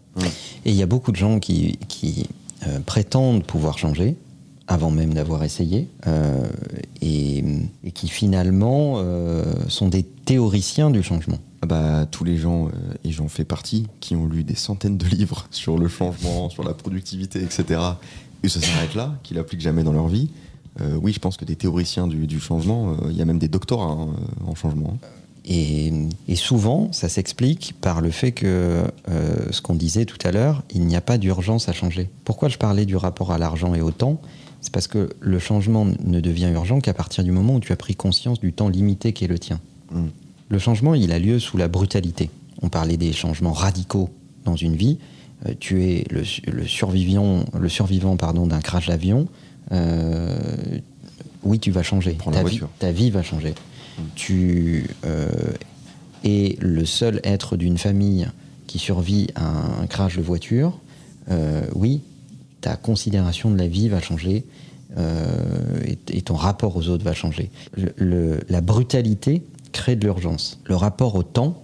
Et 0.65 0.69
il 0.69 0.75
y 0.75 0.81
a 0.81 0.85
beaucoup 0.85 1.11
de 1.11 1.17
gens 1.17 1.39
qui, 1.39 1.77
qui, 1.89 2.27
euh, 2.67 2.79
prétendent 2.79 3.43
pouvoir 3.43 3.77
changer 3.77 4.15
avant 4.67 4.89
même 4.89 5.13
d'avoir 5.13 5.43
essayé 5.43 5.87
euh, 6.07 6.43
et, 7.01 7.43
qui 7.93 8.07
finalement 8.07 8.95
euh, 8.97 9.43
sont 9.67 9.89
des 9.89 10.03
théoriciens 10.03 10.89
du 10.89 11.03
changement. 11.03 11.37
Ah 11.61 11.67
bah, 11.67 12.05
tous 12.09 12.23
les 12.23 12.37
gens, 12.37 12.69
et 13.03 13.11
j'en 13.11 13.27
fais 13.27 13.43
partie, 13.43 13.87
qui 13.99 14.15
ont 14.15 14.25
lu 14.25 14.43
des 14.43 14.55
centaines 14.55 14.97
de 14.97 15.05
livres 15.05 15.47
sur 15.51 15.77
le 15.77 15.87
changement, 15.87 16.49
sur 16.49 16.63
la 16.63 16.73
productivité, 16.73 17.41
etc., 17.43 17.79
et 18.43 18.49
ça 18.49 18.61
s'arrête 18.61 18.95
là, 18.95 19.15
qui 19.23 19.33
l'appliquent 19.33 19.61
jamais 19.61 19.83
dans 19.83 19.93
leur 19.93 20.07
vie. 20.07 20.29
oui, 21.01 21.13
je 21.13 21.19
pense 21.19 21.35
que 21.35 21.45
des 21.45 21.55
théoriciens 21.55 22.05
du, 22.07 22.39
changement, 22.39 22.95
il 23.09 23.17
y 23.17 23.21
a 23.21 23.25
même 23.25 23.39
des 23.39 23.47
doctorats 23.47 23.91
hein, 23.91 24.09
en 24.45 24.53
changement. 24.53 24.99
Et, 25.47 25.93
et 26.27 26.35
souvent, 26.35 26.91
ça 26.91 27.07
s'explique 27.07 27.75
par 27.79 28.01
le 28.01 28.09
fait 28.09 28.31
que, 28.31 28.83
euh, 29.09 29.35
ce 29.51 29.61
qu'on 29.61 29.75
disait 29.75 30.05
tout 30.05 30.17
à 30.25 30.31
l'heure, 30.31 30.63
il 30.73 30.85
n'y 30.87 30.95
a 30.95 31.01
pas 31.01 31.17
d'urgence 31.19 31.69
à 31.69 31.73
changer. 31.73 32.09
Pourquoi 32.23 32.49
je 32.49 32.57
parlais 32.57 32.85
du 32.85 32.95
rapport 32.95 33.31
à 33.31 33.37
l'argent 33.37 33.75
et 33.75 33.81
au 33.81 33.91
temps? 33.91 34.19
C'est 34.61 34.73
parce 34.73 34.87
que 34.87 35.09
le 35.19 35.37
changement 35.37 35.85
ne 36.03 36.19
devient 36.19 36.49
urgent 36.51 36.79
qu'à 36.79 36.95
partir 36.95 37.23
du 37.23 37.31
moment 37.31 37.53
où 37.55 37.59
tu 37.59 37.71
as 37.71 37.75
pris 37.75 37.93
conscience 37.95 38.39
du 38.39 38.51
temps 38.53 38.69
limité 38.69 39.13
qui 39.13 39.23
est 39.23 39.27
le 39.27 39.37
tien. 39.37 39.59
Mm. 39.91 40.05
Le 40.49 40.59
changement, 40.59 40.95
il 40.95 41.11
a 41.11 41.19
lieu 41.19 41.37
sous 41.37 41.57
la 41.57 41.67
brutalité. 41.67 42.31
On 42.63 42.69
parlait 42.69 42.97
des 42.97 43.13
changements 43.13 43.53
radicaux 43.53 44.09
dans 44.45 44.55
une 44.55 44.75
vie. 44.75 44.97
Euh, 45.45 45.53
tu 45.59 45.83
es 45.83 46.05
le, 46.09 46.23
su- 46.23 46.41
le 46.51 46.65
survivant, 46.65 47.45
le 47.59 47.69
survivant 47.69 48.17
pardon, 48.17 48.47
d'un 48.47 48.61
crash 48.61 48.87
d'avion. 48.87 49.27
Euh, 49.71 50.79
oui, 51.43 51.59
tu 51.59 51.69
vas 51.69 51.83
changer. 51.83 52.13
Vie, 52.41 52.57
ta 52.79 52.91
vie 52.91 53.11
va 53.11 53.21
changer. 53.21 53.53
Tu 54.15 54.87
euh, 55.05 55.29
es 56.23 56.57
le 56.59 56.85
seul 56.85 57.19
être 57.23 57.57
d'une 57.57 57.77
famille 57.77 58.27
qui 58.67 58.79
survit 58.79 59.27
à 59.35 59.47
un 59.81 59.87
crash 59.87 60.17
de 60.17 60.21
voiture. 60.21 60.79
Euh, 61.29 61.61
oui, 61.73 62.01
ta 62.61 62.75
considération 62.75 63.51
de 63.51 63.57
la 63.57 63.67
vie 63.67 63.89
va 63.89 64.01
changer. 64.01 64.45
euh, 64.97 65.79
et, 66.09 66.21
ton 66.21 66.35
rapport 66.35 66.75
aux 66.77 66.87
autres 66.87 67.03
va 67.03 67.13
changer. 67.13 67.51
La 67.97 68.61
brutalité 68.61 69.43
crée 69.71 69.95
de 69.95 70.05
l'urgence. 70.05 70.59
Le 70.65 70.75
rapport 70.75 71.15
au 71.15 71.23
temps, 71.23 71.63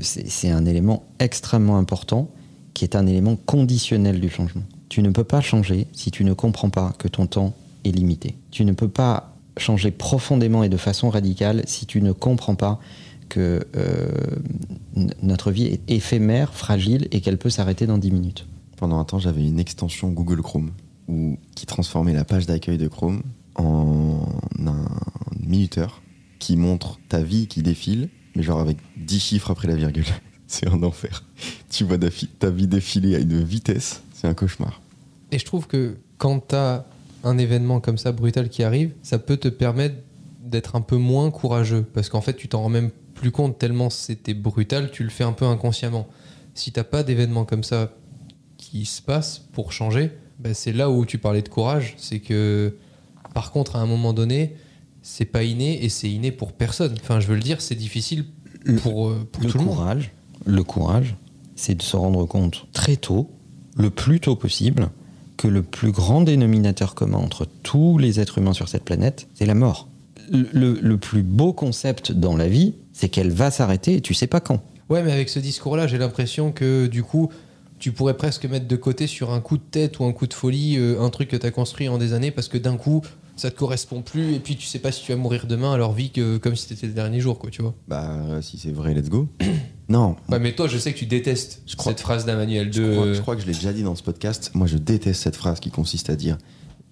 c'est 0.00 0.50
un 0.50 0.64
élément 0.64 1.04
extrêmement 1.18 1.78
important 1.78 2.30
qui 2.74 2.84
est 2.84 2.96
un 2.96 3.06
élément 3.06 3.36
conditionnel 3.36 4.20
du 4.20 4.28
changement. 4.28 4.62
Tu 4.88 5.02
ne 5.02 5.10
peux 5.10 5.24
pas 5.24 5.40
changer 5.40 5.86
si 5.92 6.10
tu 6.10 6.24
ne 6.24 6.32
comprends 6.32 6.70
pas 6.70 6.94
que 6.98 7.08
ton 7.08 7.26
temps 7.26 7.54
est 7.84 7.90
limité. 7.90 8.36
Tu 8.50 8.64
ne 8.64 8.72
peux 8.72 8.88
pas 8.88 9.31
changer 9.56 9.90
profondément 9.90 10.62
et 10.62 10.68
de 10.68 10.76
façon 10.76 11.10
radicale 11.10 11.62
si 11.66 11.86
tu 11.86 12.00
ne 12.00 12.12
comprends 12.12 12.54
pas 12.54 12.80
que 13.28 13.66
euh, 13.76 14.08
notre 15.22 15.50
vie 15.50 15.64
est 15.64 15.80
éphémère, 15.88 16.52
fragile 16.52 17.08
et 17.12 17.20
qu'elle 17.20 17.38
peut 17.38 17.50
s'arrêter 17.50 17.86
dans 17.86 17.98
10 17.98 18.10
minutes. 18.10 18.46
Pendant 18.76 18.98
un 18.98 19.04
temps, 19.04 19.18
j'avais 19.18 19.46
une 19.46 19.58
extension 19.58 20.10
Google 20.10 20.42
Chrome 20.42 20.72
où, 21.08 21.38
qui 21.54 21.66
transformait 21.66 22.12
la 22.12 22.24
page 22.24 22.46
d'accueil 22.46 22.78
de 22.78 22.88
Chrome 22.88 23.22
en 23.54 24.26
un 24.66 24.88
minuteur 25.40 26.02
qui 26.38 26.56
montre 26.56 26.98
ta 27.08 27.22
vie 27.22 27.46
qui 27.46 27.62
défile, 27.62 28.08
mais 28.34 28.42
genre 28.42 28.60
avec 28.60 28.78
10 28.96 29.20
chiffres 29.20 29.50
après 29.50 29.68
la 29.68 29.76
virgule. 29.76 30.06
C'est 30.46 30.68
un 30.68 30.82
enfer. 30.82 31.24
Tu 31.70 31.84
vois 31.84 31.96
ta, 32.38 32.50
vie 32.50 32.66
défiler 32.66 33.14
à 33.16 33.18
une 33.18 33.42
vitesse, 33.42 34.02
c'est 34.12 34.26
un 34.26 34.34
cauchemar. 34.34 34.82
Et 35.30 35.38
je 35.38 35.46
trouve 35.46 35.66
que 35.66 35.96
quand 36.18 36.40
t'as 36.40 36.84
un 37.24 37.38
événement 37.38 37.80
comme 37.80 37.98
ça 37.98 38.12
brutal 38.12 38.48
qui 38.48 38.62
arrive, 38.62 38.92
ça 39.02 39.18
peut 39.18 39.36
te 39.36 39.48
permettre 39.48 39.96
d'être 40.44 40.76
un 40.76 40.80
peu 40.80 40.96
moins 40.96 41.30
courageux 41.30 41.82
parce 41.94 42.08
qu'en 42.08 42.20
fait 42.20 42.34
tu 42.34 42.48
t'en 42.48 42.62
rends 42.62 42.68
même 42.68 42.90
plus 43.14 43.30
compte 43.30 43.58
tellement 43.58 43.90
c'était 43.90 44.34
brutal, 44.34 44.90
tu 44.90 45.04
le 45.04 45.10
fais 45.10 45.24
un 45.24 45.32
peu 45.32 45.44
inconsciemment. 45.44 46.08
Si 46.54 46.72
t'as 46.72 46.84
pas 46.84 47.02
d'événement 47.02 47.44
comme 47.44 47.62
ça 47.62 47.92
qui 48.56 48.84
se 48.84 49.00
passe 49.00 49.38
pour 49.52 49.72
changer, 49.72 50.10
bah, 50.38 50.54
c'est 50.54 50.72
là 50.72 50.90
où 50.90 51.06
tu 51.06 51.18
parlais 51.18 51.42
de 51.42 51.48
courage, 51.48 51.94
c'est 51.96 52.20
que 52.20 52.76
par 53.34 53.52
contre 53.52 53.76
à 53.76 53.80
un 53.80 53.86
moment 53.86 54.12
donné, 54.12 54.56
c'est 55.02 55.24
pas 55.24 55.42
inné 55.42 55.84
et 55.84 55.88
c'est 55.88 56.10
inné 56.10 56.32
pour 56.32 56.52
personne. 56.52 56.94
Enfin, 57.00 57.20
je 57.20 57.26
veux 57.26 57.34
le 57.34 57.42
dire, 57.42 57.60
c'est 57.60 57.74
difficile 57.74 58.24
pour, 58.82 59.08
euh, 59.08 59.28
pour 59.30 59.42
le 59.42 59.50
tout 59.50 59.58
le 59.58 59.64
monde. 59.64 59.74
courage, 59.74 60.12
le 60.44 60.62
courage, 60.62 61.16
c'est 61.56 61.74
de 61.74 61.82
se 61.82 61.96
rendre 61.96 62.24
compte 62.26 62.66
très 62.72 62.96
tôt, 62.96 63.30
le 63.76 63.90
plus 63.90 64.20
tôt 64.20 64.36
possible, 64.36 64.90
que 65.42 65.48
le 65.48 65.64
plus 65.64 65.90
grand 65.90 66.20
dénominateur 66.20 66.94
commun 66.94 67.18
entre 67.18 67.48
tous 67.64 67.98
les 67.98 68.20
êtres 68.20 68.38
humains 68.38 68.52
sur 68.52 68.68
cette 68.68 68.84
planète, 68.84 69.26
c'est 69.34 69.44
la 69.44 69.56
mort. 69.56 69.88
Le, 70.30 70.94
plus 70.94 71.24
beau 71.24 71.52
concept 71.52 72.12
dans 72.12 72.36
la 72.36 72.46
vie, 72.46 72.74
c'est 72.92 73.08
qu'elle 73.08 73.32
va 73.32 73.50
s'arrêter 73.50 73.96
et 73.96 74.00
tu 74.00 74.14
sais 74.14 74.28
pas 74.28 74.38
quand. 74.38 74.62
Ouais, 74.88 75.02
mais 75.02 75.10
avec 75.10 75.28
ce 75.28 75.40
discours-là, 75.40 75.88
j'ai 75.88 75.98
l'impression 75.98 76.52
que 76.52 76.86
du 76.86 77.02
coup, 77.02 77.28
tu 77.80 77.90
pourrais 77.90 78.16
presque 78.16 78.44
mettre 78.44 78.68
de 78.68 78.76
côté 78.76 79.08
sur 79.08 79.32
un 79.32 79.40
coup 79.40 79.56
de 79.56 79.64
tête 79.68 79.98
ou 79.98 80.04
un 80.04 80.12
coup 80.12 80.28
de 80.28 80.34
folie 80.34 80.76
euh, 80.78 81.00
un 81.00 81.10
truc 81.10 81.28
que 81.28 81.36
tu 81.36 81.44
as 81.44 81.50
construit 81.50 81.88
en 81.88 81.98
des 81.98 82.12
années 82.12 82.30
parce 82.30 82.46
que 82.46 82.56
d'un 82.56 82.76
coup, 82.76 83.02
ça 83.36 83.50
te 83.50 83.56
correspond 83.56 84.02
plus 84.02 84.34
et 84.34 84.38
puis 84.40 84.56
tu 84.56 84.66
sais 84.66 84.78
pas 84.78 84.92
si 84.92 85.02
tu 85.04 85.12
vas 85.12 85.16
mourir 85.18 85.46
demain 85.46 85.72
alors 85.72 85.92
vis 85.92 86.10
que 86.10 86.36
comme 86.36 86.54
si 86.56 86.66
c'était 86.68 86.86
le 86.86 86.92
dernier 86.92 87.20
jour, 87.20 87.38
quoi, 87.38 87.50
tu 87.50 87.62
vois. 87.62 87.74
Bah, 87.88 88.10
euh, 88.28 88.42
si 88.42 88.58
c'est 88.58 88.72
vrai, 88.72 88.94
let's 88.94 89.08
go. 89.08 89.28
non, 89.88 90.16
Ouais, 90.28 90.38
mais 90.38 90.54
toi, 90.54 90.68
je 90.68 90.78
sais 90.78 90.92
que 90.92 90.98
tu 90.98 91.06
détestes 91.06 91.62
Je 91.66 91.76
crois- 91.76 91.92
cette 91.92 92.00
phrase 92.00 92.24
d'Emmanuel 92.24 92.72
je 92.72 92.82
de. 92.82 92.92
crois, 92.94 93.12
je 93.14 93.20
crois 93.20 93.36
que 93.36 93.42
je 93.42 93.46
l'ai 93.46 93.52
déjà 93.54 93.72
dit 93.72 93.82
dans 93.82 93.94
ce 93.96 94.02
podcast. 94.02 94.50
Moi, 94.54 94.66
je 94.66 94.76
déteste 94.78 95.22
cette 95.22 95.36
phrase 95.36 95.60
qui 95.60 95.70
consiste 95.70 96.10
à 96.10 96.16
dire 96.16 96.38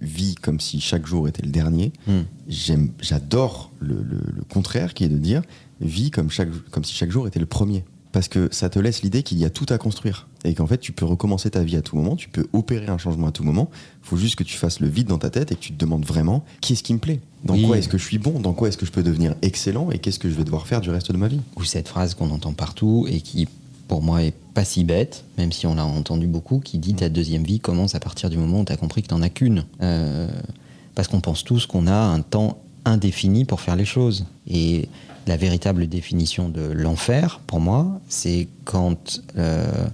vis 0.01 0.35
comme 0.35 0.61
si 0.61 0.81
chaque 0.81 1.07
jour 1.07 1.29
était 1.29 1.43
le 1.43 1.51
dernier. 1.51 1.93
Hmm. 2.07 2.23
J'aime, 2.49 2.91
j'adore 3.01 3.71
le, 3.81 3.97
le- 4.03 4.23
le 4.35 4.43
contraire 4.51 4.95
qui 4.95 5.05
est 5.05 5.09
de 5.09 5.19
dire 5.19 5.43
vis 5.81 6.11
comme, 6.11 6.31
chaque, 6.31 6.49
comme 6.71 6.85
si 6.85 6.95
chaque 6.95 7.11
jour 7.11 7.27
était 7.27 7.39
le 7.41 7.47
premier. 7.47 7.85
Parce 8.13 8.27
que 8.27 8.49
ça 8.51 8.69
te 8.69 8.79
laisse 8.81 9.03
l'idée 9.03 9.23
qu'il 9.23 9.39
y 9.39 9.45
a 9.45 9.51
tout 9.51 9.67
à 9.69 9.79
construire. 9.79 10.27
Et 10.45 10.55
qu'en 10.55 10.67
fait, 10.67 10.79
tu 10.79 10.91
peux 10.91 11.05
recommencer 11.05 11.51
ta 11.51 11.63
vie 11.63 11.77
à 11.77 11.81
tout 11.83 11.97
moment, 11.97 12.17
tu 12.17 12.29
peux 12.29 12.47
opérer 12.53 12.89
un 12.89 12.99
changement 12.99 13.29
à 13.29 13.31
tout 13.33 13.45
moment. 13.45 13.71
Il 14.03 14.09
faut 14.09 14.17
juste 14.17 14.35
que 14.35 14.43
tu 14.43 14.57
fasses 14.57 14.81
le 14.81 14.89
vide 14.89 15.07
dans 15.07 15.19
ta 15.19 15.31
tête 15.31 15.53
et 15.53 15.55
que 15.55 15.61
tu 15.61 15.73
te 15.73 15.79
demandes 15.79 16.05
vraiment 16.05 16.45
qu'est-ce 16.61 16.83
qui 16.83 16.93
me 16.93 16.99
plaît? 16.99 17.21
Dans 17.45 17.55
Oui. 17.55 17.67
quoi 17.67 17.79
est-ce 17.79 17.89
que 17.89 17.99
je 17.99 18.05
suis 18.05 18.19
bon? 18.19 18.41
Dans 18.41 18.53
quoi 18.53 18.69
est-ce 18.69 18.77
que 18.79 18.85
je 18.87 18.91
peux 18.91 19.03
devenir 19.05 19.35
excellent? 19.43 19.91
Et 19.93 19.99
qu'est-ce 19.99 20.19
que 20.19 20.29
je 20.29 20.35
vais 20.35 20.43
devoir 20.45 20.67
faire 20.67 20.81
du 20.81 20.91
reste 20.91 21.13
de 21.13 21.17
ma 21.17 21.29
vie? 21.29 21.41
Ou 21.57 21.63
cette 21.65 21.87
phrase 21.89 22.15
qu'on 22.15 22.31
entend 22.31 22.53
partout 22.53 23.07
et 23.09 23.21
qui, 23.21 23.47
pour 23.87 24.03
moi, 24.03 24.25
est 24.25 24.35
pas 24.55 24.65
si 24.65 24.83
bête, 24.83 25.25
même 25.39 25.53
si 25.53 25.67
on 25.69 25.77
l'a 25.77 25.85
entendu 25.87 26.27
beaucoup, 26.27 26.59
qui 26.59 26.79
dit 26.79 26.95
ta 26.95 27.09
deuxième 27.09 27.45
vie 27.45 27.61
commence 27.61 27.95
à 27.95 28.01
partir 28.01 28.29
du 28.29 28.39
moment 28.39 28.61
où 28.61 28.65
tu 28.65 28.73
as 28.73 28.77
compris 28.77 29.03
que 29.03 29.09
tu 29.09 29.15
n'en 29.15 29.23
as 29.23 29.29
qu'une. 29.31 29.65
Euh, 29.83 30.29
parce 30.97 31.07
qu'on 31.07 31.21
pense 31.21 31.45
tous 31.45 31.67
qu'on 31.67 31.87
a 31.87 31.95
un 31.95 32.21
temps 32.23 32.59
indéfini 32.85 33.45
pour 33.45 33.61
faire 33.61 33.77
les 33.77 33.85
choses. 33.85 34.25
Et 34.49 34.89
la 35.27 35.37
véritable 35.37 35.87
définition 35.87 36.49
de 36.49 36.63
l'enfer, 36.63 37.41
pour 37.47 37.61
moi, 37.61 38.01
c'est 38.09 38.49
quand 38.65 39.21
euh, 39.37 39.87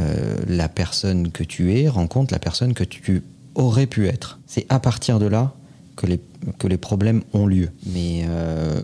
euh, 0.00 0.36
la 0.48 0.68
personne 0.68 1.30
que 1.30 1.44
tu 1.44 1.74
es 1.74 1.88
rencontre 1.88 2.32
la 2.32 2.38
personne 2.38 2.74
que 2.74 2.84
tu 2.84 3.22
aurais 3.54 3.86
pu 3.86 4.06
être. 4.06 4.40
C'est 4.46 4.66
à 4.68 4.80
partir 4.80 5.18
de 5.18 5.26
là 5.26 5.52
que 5.96 6.06
les, 6.06 6.20
que 6.58 6.66
les 6.66 6.78
problèmes 6.78 7.22
ont 7.32 7.46
lieu. 7.46 7.70
Mais 7.86 8.24
euh, 8.26 8.80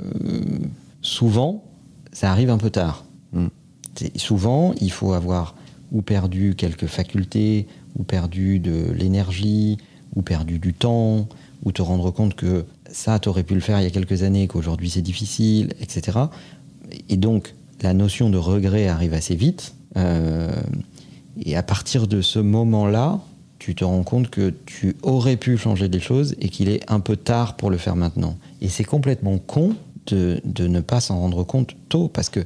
souvent, 1.00 1.64
ça 2.12 2.30
arrive 2.30 2.50
un 2.50 2.58
peu 2.58 2.70
tard. 2.70 3.04
Mm. 3.32 3.46
Souvent, 4.16 4.74
il 4.80 4.92
faut 4.92 5.14
avoir 5.14 5.54
ou 5.90 6.02
perdu 6.02 6.54
quelques 6.54 6.86
facultés, 6.86 7.66
ou 7.98 8.02
perdu 8.02 8.58
de 8.58 8.92
l'énergie, 8.92 9.78
ou 10.14 10.22
perdu 10.22 10.58
du 10.58 10.74
temps, 10.74 11.28
ou 11.64 11.72
te 11.72 11.82
rendre 11.82 12.10
compte 12.10 12.34
que 12.34 12.66
ça, 12.90 13.18
tu 13.18 13.28
aurais 13.28 13.42
pu 13.42 13.54
le 13.54 13.60
faire 13.60 13.80
il 13.80 13.84
y 13.84 13.86
a 13.86 13.90
quelques 13.90 14.22
années, 14.22 14.46
qu'aujourd'hui 14.48 14.90
c'est 14.90 15.02
difficile, 15.02 15.74
etc. 15.80 16.18
Et 17.08 17.16
donc, 17.16 17.54
la 17.82 17.94
notion 17.94 18.30
de 18.30 18.38
regret 18.38 18.88
arrive 18.88 19.14
assez 19.14 19.36
vite. 19.36 19.74
euh, 19.96 20.50
et 21.40 21.56
à 21.56 21.62
partir 21.62 22.08
de 22.08 22.20
ce 22.20 22.40
moment-là, 22.40 23.20
tu 23.58 23.74
te 23.74 23.84
rends 23.84 24.02
compte 24.02 24.30
que 24.30 24.54
tu 24.66 24.96
aurais 25.02 25.36
pu 25.36 25.56
changer 25.56 25.88
des 25.88 26.00
choses 26.00 26.34
et 26.40 26.48
qu'il 26.48 26.68
est 26.68 26.80
un 26.90 27.00
peu 27.00 27.16
tard 27.16 27.56
pour 27.56 27.70
le 27.70 27.76
faire 27.76 27.96
maintenant. 27.96 28.36
Et 28.60 28.68
c'est 28.68 28.84
complètement 28.84 29.38
con 29.38 29.74
de, 30.06 30.40
ne 30.58 30.80
pas 30.80 31.00
s'en 31.00 31.18
rendre 31.18 31.44
compte 31.44 31.76
tôt, 31.88 32.08
parce 32.08 32.30
que 32.30 32.40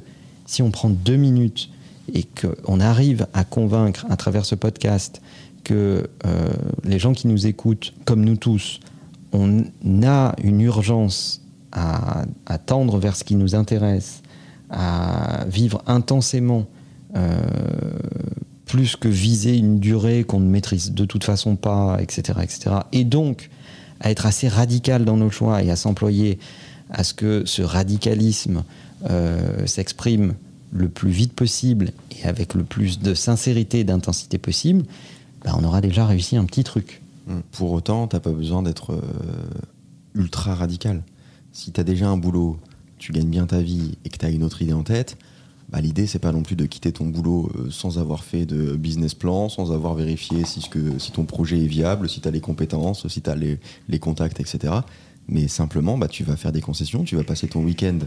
si 0.45 0.61
on 0.61 0.71
prend 0.71 0.89
deux 0.89 1.15
minutes 1.15 1.69
et 2.13 2.23
qu'on 2.23 2.79
arrive 2.79 3.27
à 3.33 3.45
convaincre 3.45 4.05
à 4.09 4.17
travers 4.17 4.45
ce 4.45 4.55
podcast 4.55 5.21
que 5.63 6.09
euh, 6.25 6.49
les 6.83 6.99
gens 6.99 7.13
qui 7.13 7.27
nous 7.27 7.47
écoutent, 7.47 7.93
comme 8.03 8.25
nous 8.25 8.35
tous, 8.35 8.81
on 9.33 9.63
a 10.03 10.35
une 10.43 10.61
urgence 10.61 11.41
à, 11.71 12.25
tendre 12.65 12.99
vers 12.99 13.15
ce 13.15 13.23
qui 13.23 13.35
nous 13.35 13.55
intéresse, 13.55 14.21
à 14.69 15.45
vivre 15.47 15.81
intensément, 15.87 16.67
euh, 17.15 17.35
plus 18.65 18.95
que 18.95 19.07
viser 19.07 19.57
une 19.57 19.79
durée 19.79 20.23
qu'on 20.23 20.39
ne 20.39 20.49
maîtrise 20.49 20.91
de 20.91 21.05
toute 21.05 21.23
façon 21.23 21.55
pas, 21.55 21.97
etc., 21.99 22.39
etc. 22.43 22.75
Et 22.91 23.03
donc 23.03 23.49
à 23.99 24.11
être 24.11 24.25
assez 24.25 24.47
radical 24.47 25.05
dans 25.05 25.17
nos 25.17 25.29
choix 25.29 25.63
et 25.63 25.71
à 25.71 25.75
s'employer 25.75 26.37
à 26.89 27.03
ce 27.03 27.13
que 27.13 27.43
ce 27.45 27.61
radicalisme 27.61 28.63
euh, 29.09 29.65
s'exprime 29.65 30.33
le 30.71 30.89
plus 30.89 31.11
vite 31.11 31.33
possible 31.33 31.91
et 32.11 32.27
avec 32.27 32.53
le 32.53 32.63
plus 32.63 32.99
de 32.99 33.13
sincérité 33.13 33.79
et 33.79 33.83
d'intensité 33.83 34.37
possible, 34.37 34.83
bah, 35.43 35.55
on 35.57 35.63
aura 35.63 35.81
déjà 35.81 36.05
réussi 36.05 36.35
un 36.35 36.45
petit 36.45 36.63
truc. 36.63 37.02
Pour 37.51 37.71
autant, 37.71 38.07
t'as 38.07 38.19
pas 38.19 38.31
besoin 38.31 38.63
d'être 38.63 38.93
euh, 38.93 39.01
ultra 40.13 40.55
radical. 40.55 41.03
Si 41.51 41.71
t'as 41.71 41.83
déjà 41.83 42.09
un 42.09 42.17
boulot, 42.17 42.59
tu 42.97 43.11
gagnes 43.11 43.29
bien 43.29 43.45
ta 43.45 43.61
vie 43.61 43.97
et 44.03 44.09
que 44.09 44.17
t'as 44.17 44.31
une 44.31 44.43
autre 44.43 44.61
idée 44.61 44.73
en 44.73 44.83
tête, 44.83 45.17
bah, 45.69 45.79
l'idée 45.79 46.05
c'est 46.05 46.19
pas 46.19 46.31
non 46.31 46.43
plus 46.43 46.55
de 46.55 46.65
quitter 46.65 46.91
ton 46.91 47.05
boulot 47.05 47.49
euh, 47.55 47.71
sans 47.71 47.97
avoir 47.97 48.23
fait 48.23 48.45
de 48.45 48.75
business 48.75 49.13
plan, 49.13 49.49
sans 49.49 49.71
avoir 49.71 49.93
vérifié 49.93 50.43
si 50.45 51.11
ton 51.11 51.25
projet 51.25 51.63
est 51.63 51.67
viable, 51.67 52.09
si 52.09 52.19
t'as 52.19 52.31
les 52.31 52.41
compétences, 52.41 53.07
si 53.07 53.21
t'as 53.21 53.35
les, 53.35 53.59
les 53.87 53.99
contacts, 53.99 54.39
etc. 54.39 54.73
Mais 55.27 55.47
simplement, 55.47 55.97
bah, 55.97 56.07
tu 56.07 56.23
vas 56.23 56.35
faire 56.35 56.51
des 56.51 56.61
concessions, 56.61 57.03
tu 57.03 57.15
vas 57.15 57.23
passer 57.23 57.47
ton 57.47 57.63
week-end 57.63 57.99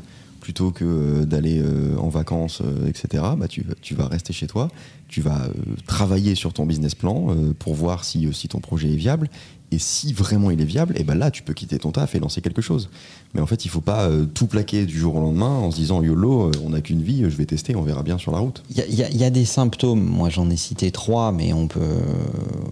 plutôt 0.47 0.71
que 0.71 0.85
euh, 0.85 1.25
d'aller 1.25 1.59
euh, 1.59 1.97
en 1.99 2.09
vacances, 2.09 2.61
euh, 2.65 2.87
etc. 2.87 3.25
Bah, 3.37 3.49
tu, 3.49 3.65
vas 3.97 4.07
rester 4.07 4.33
chez 4.33 4.47
toi, 4.47 4.69
tu 5.09 5.21
vas 5.21 5.49
travailler 5.89 6.37
sur 6.37 6.53
ton 6.53 6.67
business 6.67 6.95
plan 6.95 7.35
pour 7.59 7.75
voir 7.75 8.05
si, 8.05 8.31
ton 8.49 8.61
projet 8.61 8.93
est 8.93 8.97
viable. 8.97 9.29
Et 9.73 9.81
si 9.81 10.13
vraiment 10.13 10.53
il 10.53 10.61
est 10.61 10.65
viable, 10.65 10.95
et 10.97 11.03
ben 11.03 11.17
là, 11.17 11.33
tu 11.33 11.43
peux 11.43 11.53
quitter 11.53 11.81
ton 11.81 11.91
taf 11.91 12.15
et 12.15 12.21
lancer 12.21 12.43
quelque 12.43 12.63
chose. 12.63 12.91
Mais 13.35 13.41
en 13.41 13.47
fait, 13.47 13.65
il 13.65 13.69
faut 13.69 13.81
pas 13.81 14.09
tout 14.35 14.47
plaquer 14.47 14.87
du 14.87 14.97
jour 14.97 15.17
au 15.17 15.21
lendemain 15.21 15.49
en 15.49 15.73
se 15.73 15.77
disant 15.77 16.01
YOLO, 16.01 16.53
on 16.65 16.71
n'a 16.71 16.81
qu'une 16.81 17.03
vie, 17.03 17.23
je 17.23 17.37
vais 17.37 17.47
tester, 17.47 17.75
on 17.75 17.83
verra 17.83 18.05
bien 18.05 18.17
sur 18.17 18.31
la 18.31 18.39
route. 18.39 18.63
Il 18.71 18.95
y, 18.95 19.25
a- 19.25 19.31
des 19.31 19.45
symptômes, 19.45 20.05
moi 20.05 20.29
j'en 20.29 20.49
ai 20.51 20.57
cité 20.57 20.93
trois, 20.93 21.33
mais 21.33 21.53
on, 21.53 21.67
peut, 21.67 21.81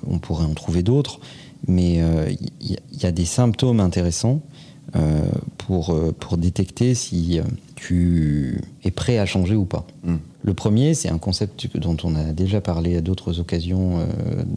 on 0.07 0.21
pourrait 0.21 0.47
en 0.47 0.55
trouver 0.55 0.85
d'autres. 0.85 1.19
Mais 1.67 2.01
il 2.61 2.77
y, 3.01 3.07
a- 3.07 3.13
des 3.13 3.25
symptômes 3.25 3.81
intéressants 3.81 4.41
pour, 5.67 5.91
euh, 5.91 6.13
pour 6.19 6.37
détecter 6.37 6.95
si 6.95 7.39
euh, 7.39 7.43
tu 7.75 8.61
es 8.85 8.91
prêt 8.91 9.19
à 9.19 9.27
changer 9.27 9.57
ou 9.57 9.65
pas. 9.65 9.87
Mm. 10.05 10.17
Le 10.43 10.55
premier, 10.55 10.95
c'est 10.95 11.09
un 11.09 11.19
concept 11.19 11.77
dont 11.77 11.97
on 12.05 12.15
a 12.15 12.25
déjà 12.33 12.61
parlé 12.61 12.97
à 12.97 13.01
d'autres 13.01 13.41
occasions 13.41 14.01
euh, 14.01 14.07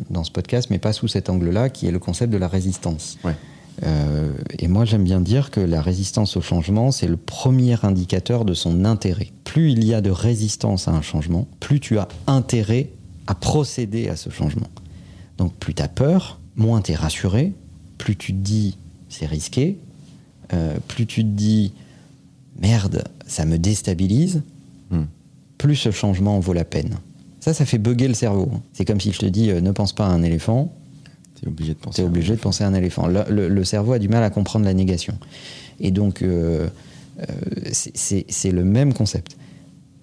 dans 0.10 0.24
ce 0.24 0.32
podcast, 0.32 0.68
mais 0.70 0.80
pas 0.80 0.94
sous 0.94 1.08
cet 1.08 1.30
angle-là, 1.30 1.70
qui 1.70 1.88
est 1.88 1.92
le 1.92 2.00
concept 2.00 2.32
de 2.32 2.38
la 2.38 2.48
résistance. 2.48 3.18
Ouais. 3.24 3.36
Euh, 3.84 4.34
et 4.58 4.68
moi, 4.68 4.86
j'aime 4.86 5.04
bien 5.04 5.22
dire 5.22 5.52
que 5.52 5.60
la 5.60 5.82
résistance 5.82 6.36
au 6.36 6.42
changement, 6.42 6.92
c'est 6.92 7.08
le 7.08 7.18
premier 7.18 7.78
indicateur 7.86 8.44
de 8.44 8.54
son 8.54 8.86
intérêt. 8.86 9.32
Plus 9.44 9.72
il 9.72 9.86
y 9.86 9.94
a 9.94 10.02
de 10.02 10.10
résistance 10.10 10.88
à 10.88 10.92
un 10.92 11.02
changement, 11.02 11.48
plus 11.60 11.80
tu 11.80 12.00
as 12.00 12.08
intérêt 12.26 12.90
à 13.28 13.36
procéder 13.36 14.10
à 14.10 14.16
ce 14.16 14.30
changement. 14.30 14.68
Donc 15.38 15.54
plus 15.54 15.74
tu 15.74 15.84
as 15.84 15.88
peur, 15.88 16.40
moins 16.56 16.82
tu 16.82 16.94
es 16.94 16.96
rassuré, 16.96 17.54
plus 17.98 18.16
tu 18.16 18.34
te 18.34 18.40
dis 18.40 18.78
c'est 19.10 19.28
risqué, 19.28 19.78
euh, 20.54 20.76
plus 20.88 21.06
tu 21.06 21.24
te 21.24 21.30
dis 21.30 21.74
merde, 22.62 23.04
ça 23.28 23.46
me 23.46 23.58
déstabilise, 23.58 24.42
Hmm. 24.90 25.04
plus 25.58 25.76
ce 25.76 25.92
changement 25.92 26.38
en 26.38 26.40
vaut 26.40 26.54
la 26.54 26.64
peine. 26.64 26.96
Ça, 27.42 27.54
ça 27.54 27.66
fait 27.66 27.78
bugger 27.78 28.08
le 28.08 28.14
cerveau. 28.14 28.50
C'est 28.74 28.86
comme 28.86 29.02
si 29.02 29.12
je 29.12 29.20
te 29.20 29.26
dis 29.26 29.50
euh, 29.52 29.60
ne 29.62 29.72
pense 29.72 29.92
pas 29.94 30.06
à 30.06 30.10
un 30.10 30.24
éléphant, 30.24 30.72
T'es 31.40 31.48
obligé 31.48 31.74
de 31.74 31.80
penser. 31.80 32.02
es 32.02 32.06
à- 32.06 32.08
obligé 32.08 32.34
de 32.36 32.40
penser 32.40 32.64
à 32.64 32.68
un 32.68 32.74
éléphant. 32.74 33.08
Le, 33.08 33.24
le- 33.30 33.48
le 33.50 33.64
cerveau 33.66 33.92
a 33.94 34.00
du 34.00 34.08
mal 34.08 34.24
à 34.24 34.30
comprendre 34.30 34.66
la 34.66 34.74
négation. 34.74 35.18
Et 35.80 35.92
donc, 35.92 36.22
euh, 36.22 36.68
c'est- 37.74 38.52
le 38.52 38.64
même 38.64 38.94
concept. 38.94 39.38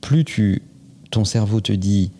Plus 0.00 0.24
tu, 0.24 0.62
ton 1.11 1.24
cerveau 1.24 1.61
te 1.61 1.72
dit 1.72 2.11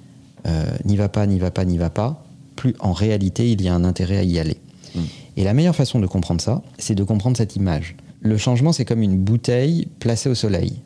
n'y 0.85 0.97
va 0.97 1.09
pas, 1.09 1.27
n'y 1.27 1.39
va 1.39 1.51
pas, 1.51 1.65
n'y 1.65 1.79
va 1.79 1.91
pas, 1.91 2.25
plus 2.57 2.75
en 2.81 2.93
réalité 2.93 3.51
il 3.51 3.63
y 3.63 3.69
a 3.69 3.75
un 3.75 3.85
intérêt 3.85 4.19
à 4.19 4.23
y 4.25 4.39
aller. 4.39 4.57
Mm. 4.95 5.01
Et 5.39 5.45
la 5.45 5.55
meilleure 5.55 5.75
façon 5.77 6.01
de 6.01 6.07
comprendre 6.07 6.41
ça, 6.41 6.63
c'est 6.79 6.95
de 6.95 7.03
comprendre 7.05 7.37
cette 7.37 7.57
image. 7.57 7.97
Le 8.25 8.39
changement, 8.39 8.73
c'est 8.73 8.87
comme 8.87 9.03
une 9.03 9.19
bouteille 9.19 9.87
placée 9.99 10.31
au 10.31 10.35
soleil. 10.35 10.81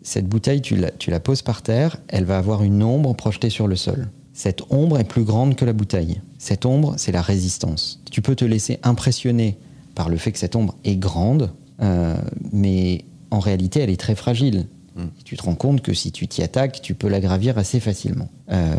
Cette 0.00 0.26
bouteille, 0.26 0.62
tu 0.62 0.76
la, 0.76 0.90
tu 0.90 1.10
la 1.10 1.20
poses 1.20 1.42
par 1.42 1.60
terre, 1.60 1.98
elle 2.08 2.24
va 2.24 2.38
avoir 2.38 2.62
une 2.62 2.82
ombre 2.82 3.14
projetée 3.14 3.50
sur 3.50 3.68
le 3.68 3.76
sol. 3.76 4.08
Cette 4.32 4.62
ombre 4.70 4.98
est 4.98 5.04
plus 5.04 5.24
grande 5.24 5.56
que 5.56 5.66
la 5.66 5.74
bouteille. 5.74 6.22
Cette 6.38 6.64
ombre, 6.64 6.94
c'est 6.96 7.12
la 7.12 7.20
résistance. 7.20 8.00
Tu 8.10 8.22
peux 8.22 8.34
te 8.34 8.46
laisser 8.46 8.78
impressionner 8.82 9.58
par 9.94 10.08
le 10.08 10.16
fait 10.16 10.32
que 10.32 10.38
cette 10.38 10.56
ombre 10.56 10.74
est 10.84 10.96
grande, 10.96 11.50
euh, 11.82 12.16
mais 12.50 13.04
en 13.30 13.40
réalité, 13.40 13.80
elle 13.80 13.90
est 13.90 14.00
très 14.00 14.14
fragile. 14.14 14.66
Mm. 14.96 15.04
Tu 15.22 15.36
te 15.36 15.42
rends 15.42 15.56
compte 15.56 15.82
que 15.82 15.92
si 15.92 16.12
tu 16.12 16.28
t'y 16.28 16.42
attaques, 16.42 16.80
tu 16.80 16.94
peux 16.94 17.08
la 17.08 17.20
gravir 17.20 17.58
assez 17.58 17.78
facilement. 17.78 18.30
Euh, 18.52 18.74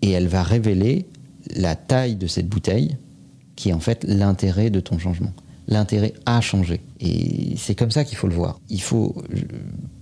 et 0.00 0.10
elle 0.10 0.26
va 0.26 0.42
révéler 0.42 1.04
la 1.54 1.76
taille 1.76 2.16
de 2.16 2.26
cette 2.26 2.48
bouteille, 2.48 2.96
qui 3.56 3.68
est 3.68 3.74
en 3.74 3.80
fait 3.80 4.04
l'intérêt 4.04 4.70
de 4.70 4.80
ton 4.80 4.98
changement. 4.98 5.34
L'intérêt 5.72 6.12
à 6.26 6.40
changer. 6.40 6.80
Et 7.00 7.54
c'est 7.56 7.74
comme 7.74 7.90
ça 7.90 8.04
qu'il 8.04 8.16
faut 8.18 8.28
le 8.28 8.34
voir. 8.34 8.60
Il 8.68 8.82
faut 8.82 9.14
euh, 9.34 9.40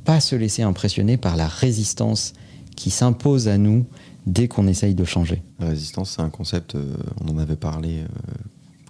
pas 0.04 0.20
se 0.20 0.34
laisser 0.36 0.62
impressionner 0.62 1.16
par 1.16 1.36
la 1.36 1.46
résistance 1.46 2.32
qui 2.76 2.90
s'impose 2.90 3.46
à 3.48 3.56
nous 3.58 3.86
dès 4.26 4.48
qu'on 4.48 4.66
essaye 4.66 4.94
de 4.94 5.04
changer. 5.04 5.42
La 5.60 5.68
résistance, 5.68 6.10
c'est 6.16 6.22
un 6.22 6.30
concept, 6.30 6.74
euh, 6.74 6.96
on 7.24 7.28
en 7.28 7.38
avait 7.38 7.56
parlé 7.56 8.00
euh, 8.00 8.06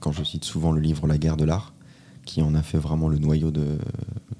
quand 0.00 0.12
je 0.12 0.24
cite 0.24 0.44
souvent 0.44 0.72
le 0.72 0.80
livre 0.80 1.06
La 1.06 1.18
guerre 1.18 1.36
de 1.36 1.44
l'art, 1.44 1.72
qui 2.24 2.40
en 2.42 2.54
a 2.54 2.62
fait 2.62 2.78
vraiment 2.78 3.08
le 3.08 3.18
noyau 3.18 3.50
de, 3.50 3.78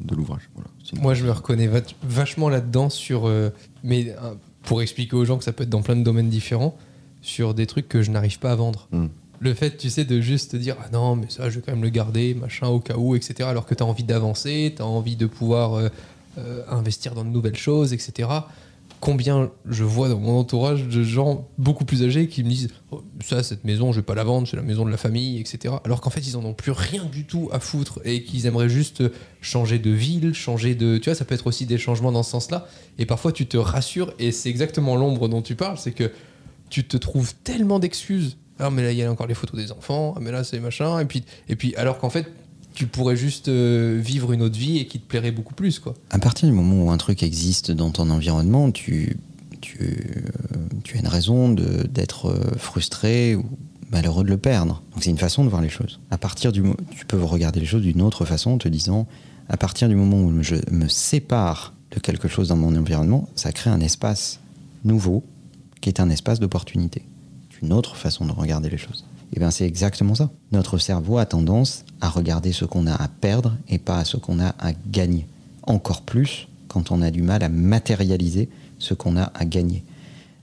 de 0.01 0.15
l'ouvrage. 0.15 0.49
Voilà. 0.55 0.71
Moi, 1.03 1.15
je 1.15 1.25
me 1.25 1.31
reconnais 1.33 1.67
va- 1.67 1.81
vachement 2.03 2.49
là-dedans 2.49 2.89
sur. 2.91 3.27
euh, 3.29 3.51
mais 3.85 4.15
pour 4.63 4.83
expliquer 4.83 5.17
aux 5.17 5.25
gens 5.25 5.39
que 5.39 5.45
ça 5.45 5.53
peut 5.53 5.65
être 5.65 5.71
dans 5.71 5.83
plein 5.83 5.97
de 5.97 6.03
domaines 6.03 6.29
différents, 6.29 6.77
sur 7.23 7.53
des 7.55 7.67
trucs 7.67 7.89
que 7.89 8.03
je 8.03 8.11
n'arrive 8.11 8.39
pas 8.39 8.53
à 8.53 8.55
vendre. 8.57 8.89
Mm. 8.93 9.07
Le 9.43 9.55
fait, 9.55 9.79
tu 9.79 9.89
sais, 9.89 10.05
de 10.05 10.21
juste 10.21 10.53
te 10.53 10.57
dire 10.59 10.77
Ah 10.85 10.91
non, 10.93 11.17
mais 11.17 11.27
ça, 11.31 11.49
je 11.49 11.57
vais 11.57 11.63
quand 11.65 11.73
même 11.73 11.83
le 11.83 11.89
garder, 11.89 12.35
machin, 12.35 12.69
au 12.69 12.79
cas 12.79 12.97
où, 12.97 13.17
etc. 13.17 13.49
Alors 13.49 13.65
que 13.65 13.75
tu 13.75 13.83
as 13.83 13.87
envie 13.87 14.05
d'avancer, 14.05 14.75
tu 14.77 14.83
as 14.83 14.87
envie 14.87 15.17
de 15.17 15.27
pouvoir 15.27 15.75
euh, 15.75 15.89
euh, 16.37 16.63
investir 16.69 17.15
dans 17.15 17.25
de 17.25 17.31
nouvelles 17.31 17.57
choses, 17.57 17.95
etc. 17.95 18.29
Combien 19.01 19.51
je 19.65 19.83
vois 19.83 20.11
dans 20.11 20.21
mon 20.21 20.39
entourage 20.39 20.87
de 20.87 21.03
gens 21.03 21.49
beaucoup 21.57 21.87
plus 21.87 22.03
âgés 22.03 22.29
qui 22.29 22.45
me 22.45 22.51
disent 22.51 22.69
Oh, 22.91 23.03
Ça, 23.25 23.43
cette 23.43 23.65
maison, 23.65 23.93
je 23.93 24.01
vais 24.01 24.05
pas 24.05 24.15
la 24.15 24.25
vendre, 24.25 24.47
c'est 24.47 24.59
la 24.59 24.63
maison 24.63 24.85
de 24.85 24.91
la 24.91 24.99
famille, 24.99 25.41
etc. 25.41 25.75
Alors 25.85 26.03
qu'en 26.03 26.11
fait, 26.11 26.21
ils 26.21 26.37
en 26.37 26.45
ont 26.45 26.53
plus 26.53 26.73
rien 26.73 27.07
du 27.07 27.25
tout 27.25 27.49
à 27.51 27.61
foutre 27.61 27.99
et 28.05 28.25
qu'ils 28.25 28.45
aimeraient 28.45 28.69
juste 28.69 29.03
changer 29.41 29.79
de 29.79 29.91
ville, 29.91 30.35
changer 30.35 30.75
de. 30.75 30.99
Tu 30.99 31.09
vois, 31.09 31.15
ça 31.15 31.25
peut 31.25 31.35
être 31.35 31.47
aussi 31.47 31.65
des 31.65 31.79
changements 31.79 32.13
dans 32.13 32.23
ce 32.23 32.33
sens-là. 32.33 32.69
Et 32.99 33.07
parfois, 33.07 33.33
tu 33.33 33.47
te 33.47 33.57
rassures 33.57 34.13
et 34.19 34.33
c'est 34.33 34.51
exactement 34.51 34.97
l'ombre 34.97 35.29
dont 35.29 35.41
tu 35.41 35.55
parles 35.55 35.79
c'est 35.79 35.93
que 35.93 36.13
tu 36.69 36.85
te 36.85 36.97
trouves 36.97 37.35
tellement 37.43 37.79
d'excuses. 37.79 38.37
Ah, 38.61 38.71
mais 38.71 38.83
là, 38.83 38.93
il 38.93 38.99
y 38.99 39.03
a 39.03 39.11
encore 39.11 39.27
les 39.27 39.35
photos 39.35 39.61
des 39.61 39.73
enfants. 39.73 40.15
Ah, 40.17 40.21
mais 40.21 40.31
là, 40.31 40.45
c'est 40.45 40.61
machin. 40.61 40.99
Et 41.01 41.05
puis, 41.05 41.25
et 41.49 41.57
puis 41.57 41.75
alors 41.77 41.99
qu'en 41.99 42.11
fait, 42.11 42.27
tu 42.75 42.87
pourrais 42.87 43.17
juste 43.17 43.49
euh, 43.49 44.01
vivre 44.03 44.33
une 44.33 44.43
autre 44.43 44.59
vie 44.59 44.79
et 44.79 44.87
qui 44.87 45.01
te 45.01 45.07
plairait 45.07 45.33
beaucoup 45.33 45.55
plus, 45.55 45.79
quoi. 45.79 45.95
À 46.11 46.19
partir 46.19 46.49
du 46.49 46.55
moment 46.55 46.85
où 46.85 46.91
un 46.91 46.97
truc 46.97 47.23
existe 47.23 47.71
dans 47.71 47.91
ton 47.91 48.11
environnement, 48.11 48.71
tu, 48.71 49.19
tu, 49.61 49.79
euh, 49.83 50.59
tu 50.85 50.97
as 50.97 51.01
une 51.01 51.09
raison 51.09 51.49
d'être 51.51 52.27
euh, 52.27 52.57
frustré 52.59 53.35
ou 53.35 53.45
malheureux 53.91 54.25
de 54.25 54.29
le 54.29 54.39
perdre. 54.39 54.83
Donc 54.93 55.03
c'est 55.03 55.11
une 55.11 55.19
façon 55.19 55.45
de 55.45 55.51
voir 55.51 55.63
les 55.63 55.69
choses. 55.69 56.01
À 56.11 56.19
partir 56.19 56.53
du 56.53 56.63
tu 56.97 57.07
peux 57.07 57.23
regarder 57.23 57.61
les 57.61 57.67
choses 57.67 57.83
d'une 57.83 58.03
autre 58.03 58.25
façon 58.25 58.53
en 58.53 58.59
te 58.59 58.69
disant 58.69 59.07
à 59.49 59.57
partir 59.57 59.89
du 59.89 59.97
moment 59.97 60.23
où 60.23 60.43
je 60.43 60.55
me 60.71 60.87
sépare 60.87 61.75
de 61.91 61.99
quelque 61.99 62.29
chose 62.29 62.49
dans 62.49 62.57
mon 62.57 62.77
environnement, 62.77 63.29
ça 63.35 63.51
crée 63.51 63.71
un 63.71 63.81
espace 63.81 64.39
nouveau 64.85 65.25
qui 65.81 65.89
est 65.89 65.99
un 65.99 66.09
espace 66.09 66.39
d'opportunité. 66.39 67.03
Une 67.63 67.73
autre 67.73 67.97
façon 67.97 68.25
de 68.25 68.33
regarder 68.33 68.71
les 68.71 68.79
choses. 68.79 69.05
Et 69.35 69.39
bien 69.39 69.51
c'est 69.51 69.67
exactement 69.67 70.15
ça. 70.15 70.31
Notre 70.53 70.79
cerveau 70.79 71.19
a 71.19 71.27
tendance 71.27 71.85
à 72.01 72.09
regarder 72.09 72.53
ce 72.53 72.65
qu'on 72.65 72.87
a 72.87 72.95
à 72.95 73.09
perdre 73.09 73.57
et 73.69 73.79
pas 73.79 73.99
à 73.99 74.05
ce 74.05 74.17
qu'on 74.17 74.41
a 74.41 74.55
à 74.59 74.73
gagner. 74.91 75.27
Encore 75.67 76.03
plus 76.03 76.49
quand 76.69 76.91
on 76.91 77.03
a 77.03 77.11
du 77.11 77.23
mal 77.23 77.43
à 77.43 77.49
matérialiser 77.49 78.49
ce 78.79 78.95
qu'on 78.95 79.17
a 79.17 79.31
à 79.35 79.45
gagner. 79.45 79.85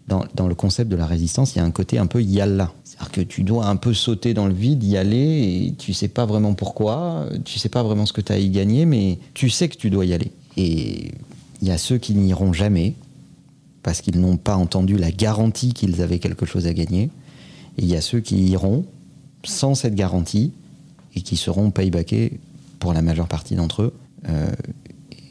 Dans, 0.07 0.23
dans 0.35 0.47
le 0.47 0.55
concept 0.55 0.89
de 0.89 0.95
la 0.95 1.05
résistance, 1.05 1.55
il 1.55 1.57
y 1.57 1.61
a 1.61 1.65
un 1.65 1.71
côté 1.71 1.97
un 1.97 2.05
peu 2.05 2.21
yalla. 2.21 2.71
C'est-à-dire 2.83 3.11
que 3.11 3.21
tu 3.21 3.43
dois 3.43 3.65
un 3.67 3.75
peu 3.75 3.93
sauter 3.93 4.33
dans 4.33 4.47
le 4.47 4.53
vide, 4.53 4.83
y 4.83 4.95
aller, 4.95 5.17
et 5.17 5.75
tu 5.77 5.93
sais 5.93 6.07
pas 6.07 6.25
vraiment 6.25 6.53
pourquoi, 6.53 7.27
tu 7.43 7.59
sais 7.59 7.67
pas 7.67 7.83
vraiment 7.83 8.05
ce 8.05 8.13
que 8.13 8.21
tu 8.21 8.31
as 8.31 8.35
à 8.35 8.39
y 8.39 8.49
gagner, 8.49 8.85
mais 8.85 9.19
tu 9.33 9.49
sais 9.49 9.67
que 9.67 9.75
tu 9.75 9.89
dois 9.89 10.05
y 10.05 10.13
aller. 10.13 10.31
Et 10.55 11.11
il 11.61 11.67
y 11.67 11.71
a 11.71 11.77
ceux 11.77 11.97
qui 11.97 12.13
n'iront 12.13 12.53
jamais, 12.53 12.95
parce 13.87 14.01
qu'ils 14.01 14.19
n'ont 14.19 14.35
pas 14.35 14.57
entendu 14.57 14.97
la 14.97 15.11
garantie 15.11 15.71
qu'ils 15.71 16.01
avaient 16.01 16.19
quelque 16.19 16.45
chose 16.45 16.67
à 16.67 16.73
gagner. 16.73 17.03
Et 17.77 17.83
il 17.83 17.85
y 17.85 17.95
a 17.95 18.01
ceux 18.01 18.19
qui 18.19 18.49
iront 18.49 18.85
sans 19.45 19.75
cette 19.75 19.95
garantie 19.95 20.51
et 21.15 21.21
qui 21.21 21.37
seront 21.37 21.71
paybackés 21.71 22.41
pour 22.79 22.91
la 22.91 23.01
majeure 23.01 23.29
partie 23.29 23.55
d'entre 23.55 23.83
eux. 23.83 23.93
Euh, 24.27 24.51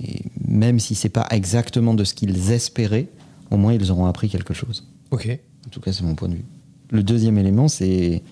et 0.03 0.23
même 0.49 0.81
si 0.81 0.95
c'est 0.95 1.11
pas 1.11 1.27
exactement 1.33 1.93
de 1.93 2.03
ce 2.03 2.15
qu'ils 2.15 2.51
espéraient, 2.51 3.09
au 3.51 3.59
moins 3.59 3.75
ils 3.75 3.93
auront 3.93 4.07
appris 4.07 4.31
quelque 4.31 4.55
chose. 4.55 4.87
Ok. 5.11 5.29
En 5.67 5.69
tout 5.69 5.81
cas, 5.83 5.93
c'est 5.93 6.05
mon 6.05 6.15
point 6.15 6.31
de 6.31 6.37
vue. 6.37 6.45
Le 6.89 7.03
deuxième 7.03 7.37
élément, 7.37 7.69
c'est, 7.69 8.23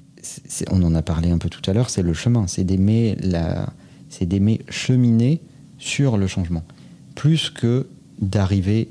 on 0.70 0.82
en 0.84 0.94
a 0.94 1.02
parlé 1.02 1.32
un 1.32 1.38
peu 1.38 1.50
tout 1.50 1.70
à 1.70 1.74
l'heure, 1.74 1.90
c'est 1.90 2.00
le 2.00 2.14
chemin. 2.14 2.46
C'est 2.46 2.64
d'aimer 2.64 3.18
la, 3.20 3.68
c'est 4.08 4.24
d'aimer 4.24 4.62
cheminer 4.70 5.42
sur 5.76 6.16
le 6.16 6.26
changement, 6.28 6.64
plus 7.14 7.50
que 7.50 7.88
d'arriver 8.22 8.88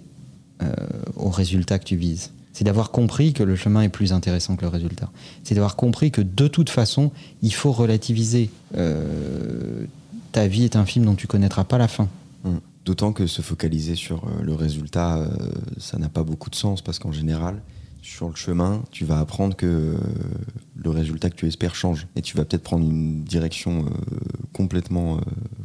au 1.16 1.30
résultat 1.30 1.80
que 1.80 1.86
tu 1.86 1.96
vises. 1.96 2.32
C'est 2.54 2.64
d'avoir 2.64 2.92
compris 2.92 3.34
que 3.34 3.42
le 3.42 3.56
chemin 3.56 3.82
est 3.82 3.90
plus 3.90 4.14
intéressant 4.14 4.56
que 4.56 4.62
le 4.62 4.68
résultat. 4.68 5.10
C'est 5.44 5.56
d'avoir 5.56 5.76
compris 5.76 6.12
que 6.12 6.22
de 6.22 6.48
toute 6.48 6.70
façon, 6.70 7.12
il 7.42 7.54
faut 7.54 7.72
relativiser. 7.72 8.52
Euh, 8.78 9.86
ta 10.32 10.48
vie 10.48 10.64
est 10.64 10.76
un 10.76 10.86
film 10.86 11.06
dont 11.06 11.16
tu 11.16 11.26
connaîtras 11.26 11.64
pas 11.64 11.80
la 11.80 11.88
fin. 11.88 12.08
Mm. 12.44 12.58
D'autant 12.86 13.12
que 13.12 13.26
se 13.26 13.42
focaliser 13.42 13.96
sur 13.96 14.26
euh, 14.26 14.44
le 14.44 14.54
résultat, 14.54 15.18
euh, 15.18 15.30
ça 15.80 15.98
n'a 15.98 16.10
pas 16.10 16.24
beaucoup 16.24 16.52
de 16.52 16.56
sens 16.56 16.82
parce 16.82 17.00
qu'en 17.00 17.12
général, 17.12 17.60
sur 18.04 18.28
le 18.28 18.36
chemin, 18.36 18.84
tu 18.92 19.06
vas 19.06 19.20
apprendre 19.20 19.56
que 19.56 19.66
euh, 19.66 19.98
le 20.76 20.90
résultat 20.90 21.30
que 21.30 21.36
tu 21.36 21.48
espères 21.48 21.74
change 21.74 22.06
et 22.18 22.22
tu 22.22 22.36
vas 22.36 22.44
peut-être 22.44 22.62
prendre 22.62 22.86
une 22.86 23.24
direction 23.24 23.86
euh, 23.86 23.90
complètement, 24.52 25.16
euh, 25.16 25.22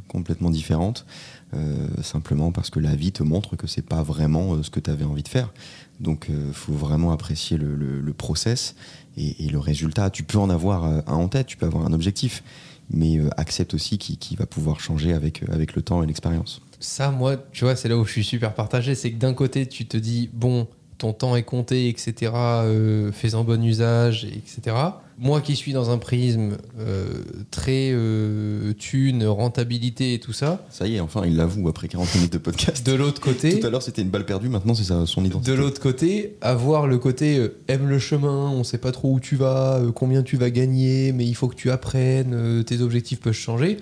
complètement 0.09 0.51
différente, 0.51 1.07
euh, 1.55 1.87
simplement 2.03 2.51
parce 2.51 2.71
que 2.71 2.81
la 2.81 2.97
vie 2.97 3.13
te 3.13 3.23
montre 3.23 3.57
que 3.57 3.67
c'est 3.67 3.83
pas 3.87 4.03
vraiment 4.03 4.55
euh, 4.55 4.63
ce 4.63 4.71
que 4.71 4.81
tu 4.81 4.91
avais 4.91 5.05
envie 5.05 5.23
de 5.23 5.29
faire. 5.29 5.53
Donc, 6.01 6.27
il 6.29 6.53
faut 6.53 6.73
vraiment 6.73 7.11
apprécier 7.13 7.57
le, 7.57 8.13
process 8.13 8.77
et, 9.17 9.47
et 9.47 9.49
le 9.49 9.59
résultat. 9.59 10.11
Tu 10.11 10.23
peux 10.23 10.39
en 10.39 10.51
avoir 10.51 10.85
euh, 10.85 11.01
un 11.07 11.15
en 11.15 11.29
tête, 11.29 11.47
tu 11.47 11.57
peux 11.57 11.67
avoir 11.67 11.85
un 11.85 11.93
objectif, 11.93 12.43
mais 12.91 13.19
euh, 13.19 13.29
accepte 13.37 13.75
aussi 13.75 13.99
qu'il 13.99 14.37
va 14.39 14.47
pouvoir 14.47 14.81
changer 14.81 15.13
avec, 15.13 15.43
euh, 15.43 15.53
avec 15.53 15.75
le 15.75 15.83
temps 15.83 16.03
et 16.03 16.07
l'expérience. 16.07 16.63
Ça, 16.81 17.11
moi, 17.11 17.37
tu 17.53 17.65
vois, 17.65 17.75
c'est 17.77 17.89
là 17.89 17.97
où 17.97 18.05
je 18.05 18.13
suis 18.13 18.25
super 18.25 18.55
partagé. 18.55 18.95
C'est 18.95 19.11
que 19.11 19.19
d'un 19.19 19.35
côté, 19.35 19.67
tu 19.67 19.87
te 19.87 19.97
dis, 19.97 20.31
bon, 20.33 20.69
ton 20.99 21.13
temps 21.13 21.37
est 21.37 21.45
compté, 21.45 21.89
etc. 21.89 22.33
Euh, 22.35 23.13
fais-en 23.13 23.45
bon 23.45 23.65
usage, 23.65 24.25
etc. 24.25 24.77
Moi 25.21 25.41
qui 25.41 25.57
suis 25.57 25.73
dans 25.73 25.91
un 25.91 25.99
prisme 25.99 26.59
euh, 26.79 27.07
très 27.51 27.91
euh, 27.93 28.73
thune, 28.75 29.25
rentabilité 29.25 30.15
et 30.15 30.21
tout 30.21 30.33
ça, 30.33 30.65
Ça 30.71 30.87
y 30.87 30.97
est, 30.97 31.01
enfin, 31.01 31.23
il 31.25 31.37
l'avoue 31.37 31.69
après 31.69 31.89
40 31.89 32.15
minutes 32.17 32.33
de 32.33 32.39
podcast. 32.39 32.85
de 32.87 32.93
l'autre 32.93 33.21
côté, 33.21 33.59
Tout 33.59 33.67
à 33.67 33.71
l'heure, 33.71 33.83
c'était 33.83 34.03
une 34.03 34.11
balle 34.11 34.27
perdue, 34.27 34.49
maintenant, 34.49 34.75
c'est 34.75 34.93
son 35.07 35.25
identité. 35.25 35.51
de 35.51 35.57
l'autre 35.57 35.81
côté, 35.81 36.37
avoir 36.41 36.87
le 36.87 36.99
côté 36.99 37.49
aime 37.69 37.89
le 37.89 37.99
chemin, 37.99 38.51
on 38.51 38.65
sait 38.65 38.79
pas 38.79 38.93
trop 38.93 39.13
où 39.13 39.21
tu 39.21 39.37
vas, 39.37 39.81
combien 39.95 40.23
tu 40.23 40.37
vas 40.37 40.51
gagner, 40.51 41.13
mais 41.13 41.25
il 41.25 41.35
faut 41.35 41.49
que 41.49 41.57
tu 41.57 41.71
apprennes, 41.71 42.65
tes 42.65 42.81
objectifs 42.81 43.21
peuvent 43.21 43.33
changer. 43.33 43.79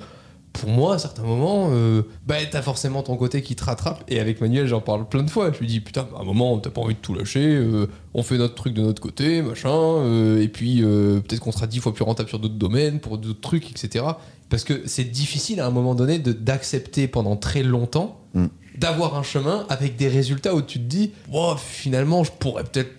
Pour 0.60 0.70
moi, 0.70 0.94
à 0.94 0.98
certains 0.98 1.22
moments, 1.22 1.68
euh, 1.70 2.02
bah, 2.26 2.36
t'as 2.50 2.62
forcément 2.62 3.02
ton 3.02 3.16
côté 3.16 3.42
qui 3.42 3.56
te 3.56 3.64
rattrape. 3.64 4.04
Et 4.08 4.20
avec 4.20 4.40
Manuel, 4.40 4.66
j'en 4.66 4.80
parle 4.80 5.08
plein 5.08 5.22
de 5.22 5.30
fois. 5.30 5.52
Je 5.52 5.58
lui 5.58 5.66
dis, 5.66 5.80
putain, 5.80 6.06
à 6.16 6.20
un 6.22 6.24
moment, 6.24 6.58
t'as 6.58 6.70
pas 6.70 6.80
envie 6.80 6.94
de 6.94 7.00
tout 7.00 7.14
lâcher, 7.14 7.44
euh, 7.44 7.86
on 8.14 8.22
fait 8.22 8.38
notre 8.38 8.54
truc 8.54 8.74
de 8.74 8.82
notre 8.82 9.02
côté, 9.02 9.42
machin, 9.42 9.68
euh, 9.70 10.42
et 10.42 10.48
puis 10.48 10.82
euh, 10.82 11.20
peut-être 11.20 11.40
qu'on 11.40 11.52
sera 11.52 11.66
dix 11.66 11.80
fois 11.80 11.92
plus 11.94 12.04
rentable 12.04 12.28
sur 12.28 12.38
d'autres 12.38 12.54
domaines, 12.54 13.00
pour 13.00 13.18
d'autres 13.18 13.40
trucs, 13.40 13.70
etc. 13.70 14.04
Parce 14.48 14.64
que 14.64 14.82
c'est 14.86 15.04
difficile 15.04 15.60
à 15.60 15.66
un 15.66 15.70
moment 15.70 15.94
donné 15.94 16.18
d'accepter 16.18 17.08
pendant 17.08 17.36
très 17.36 17.62
longtemps 17.62 18.20
Mm. 18.36 18.48
d'avoir 18.76 19.16
un 19.16 19.22
chemin 19.22 19.64
avec 19.70 19.96
des 19.96 20.08
résultats 20.08 20.54
où 20.54 20.60
tu 20.60 20.78
te 20.78 20.84
dis, 20.84 21.12
Wow, 21.32 21.56
finalement, 21.56 22.22
je 22.22 22.30
pourrais 22.30 22.64
peut-être 22.64 22.90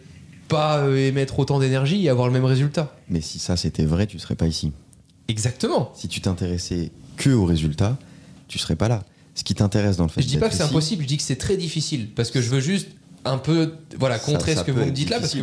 pas 0.48 0.90
émettre 0.90 1.38
autant 1.38 1.60
d'énergie 1.60 2.04
et 2.06 2.10
avoir 2.10 2.26
le 2.28 2.34
même 2.34 2.46
résultat. 2.46 2.96
Mais 3.10 3.22
si 3.22 3.38
ça, 3.38 3.56
c'était 3.56 3.86
vrai, 3.86 4.08
tu 4.08 4.18
serais 4.18 4.36
pas 4.36 4.48
ici. 4.48 4.72
Exactement. 5.28 5.92
Si 5.94 6.08
tu 6.08 6.22
t'intéressais 6.22 6.92
que 7.18 7.32
aux 7.32 7.46
résultats, 7.46 7.98
tu 8.48 8.58
serais 8.58 8.76
pas 8.76 8.88
là. 8.88 9.04
Ce 9.36 9.44
qui 9.44 9.54
t'intéresse 9.54 9.98
dans 9.98 10.06
le 10.06 10.10
fait 10.10 10.22
Je 10.22 10.28
dis 10.28 10.38
pas 10.38 10.50
que 10.50 10.56
c'est 10.56 10.64
impossible, 10.64 11.04
je 11.04 11.08
dis 11.08 11.18
que 11.18 11.24
c'est 11.24 11.36
très 11.36 11.58
difficile 11.58 12.08
parce 12.16 12.32
que 12.32 12.42
je 12.42 12.50
veux 12.50 12.60
juste 12.60 12.88
un 13.26 13.38
peu 13.38 13.74
voilà 14.00 14.18
contrer 14.20 14.56
ça 14.56 14.62
ce 14.62 14.66
que 14.66 14.72
vous 14.72 14.86
me 14.86 14.92
dites 14.92 15.10
là 15.10 15.20
parce 15.20 15.34
que 15.34 15.42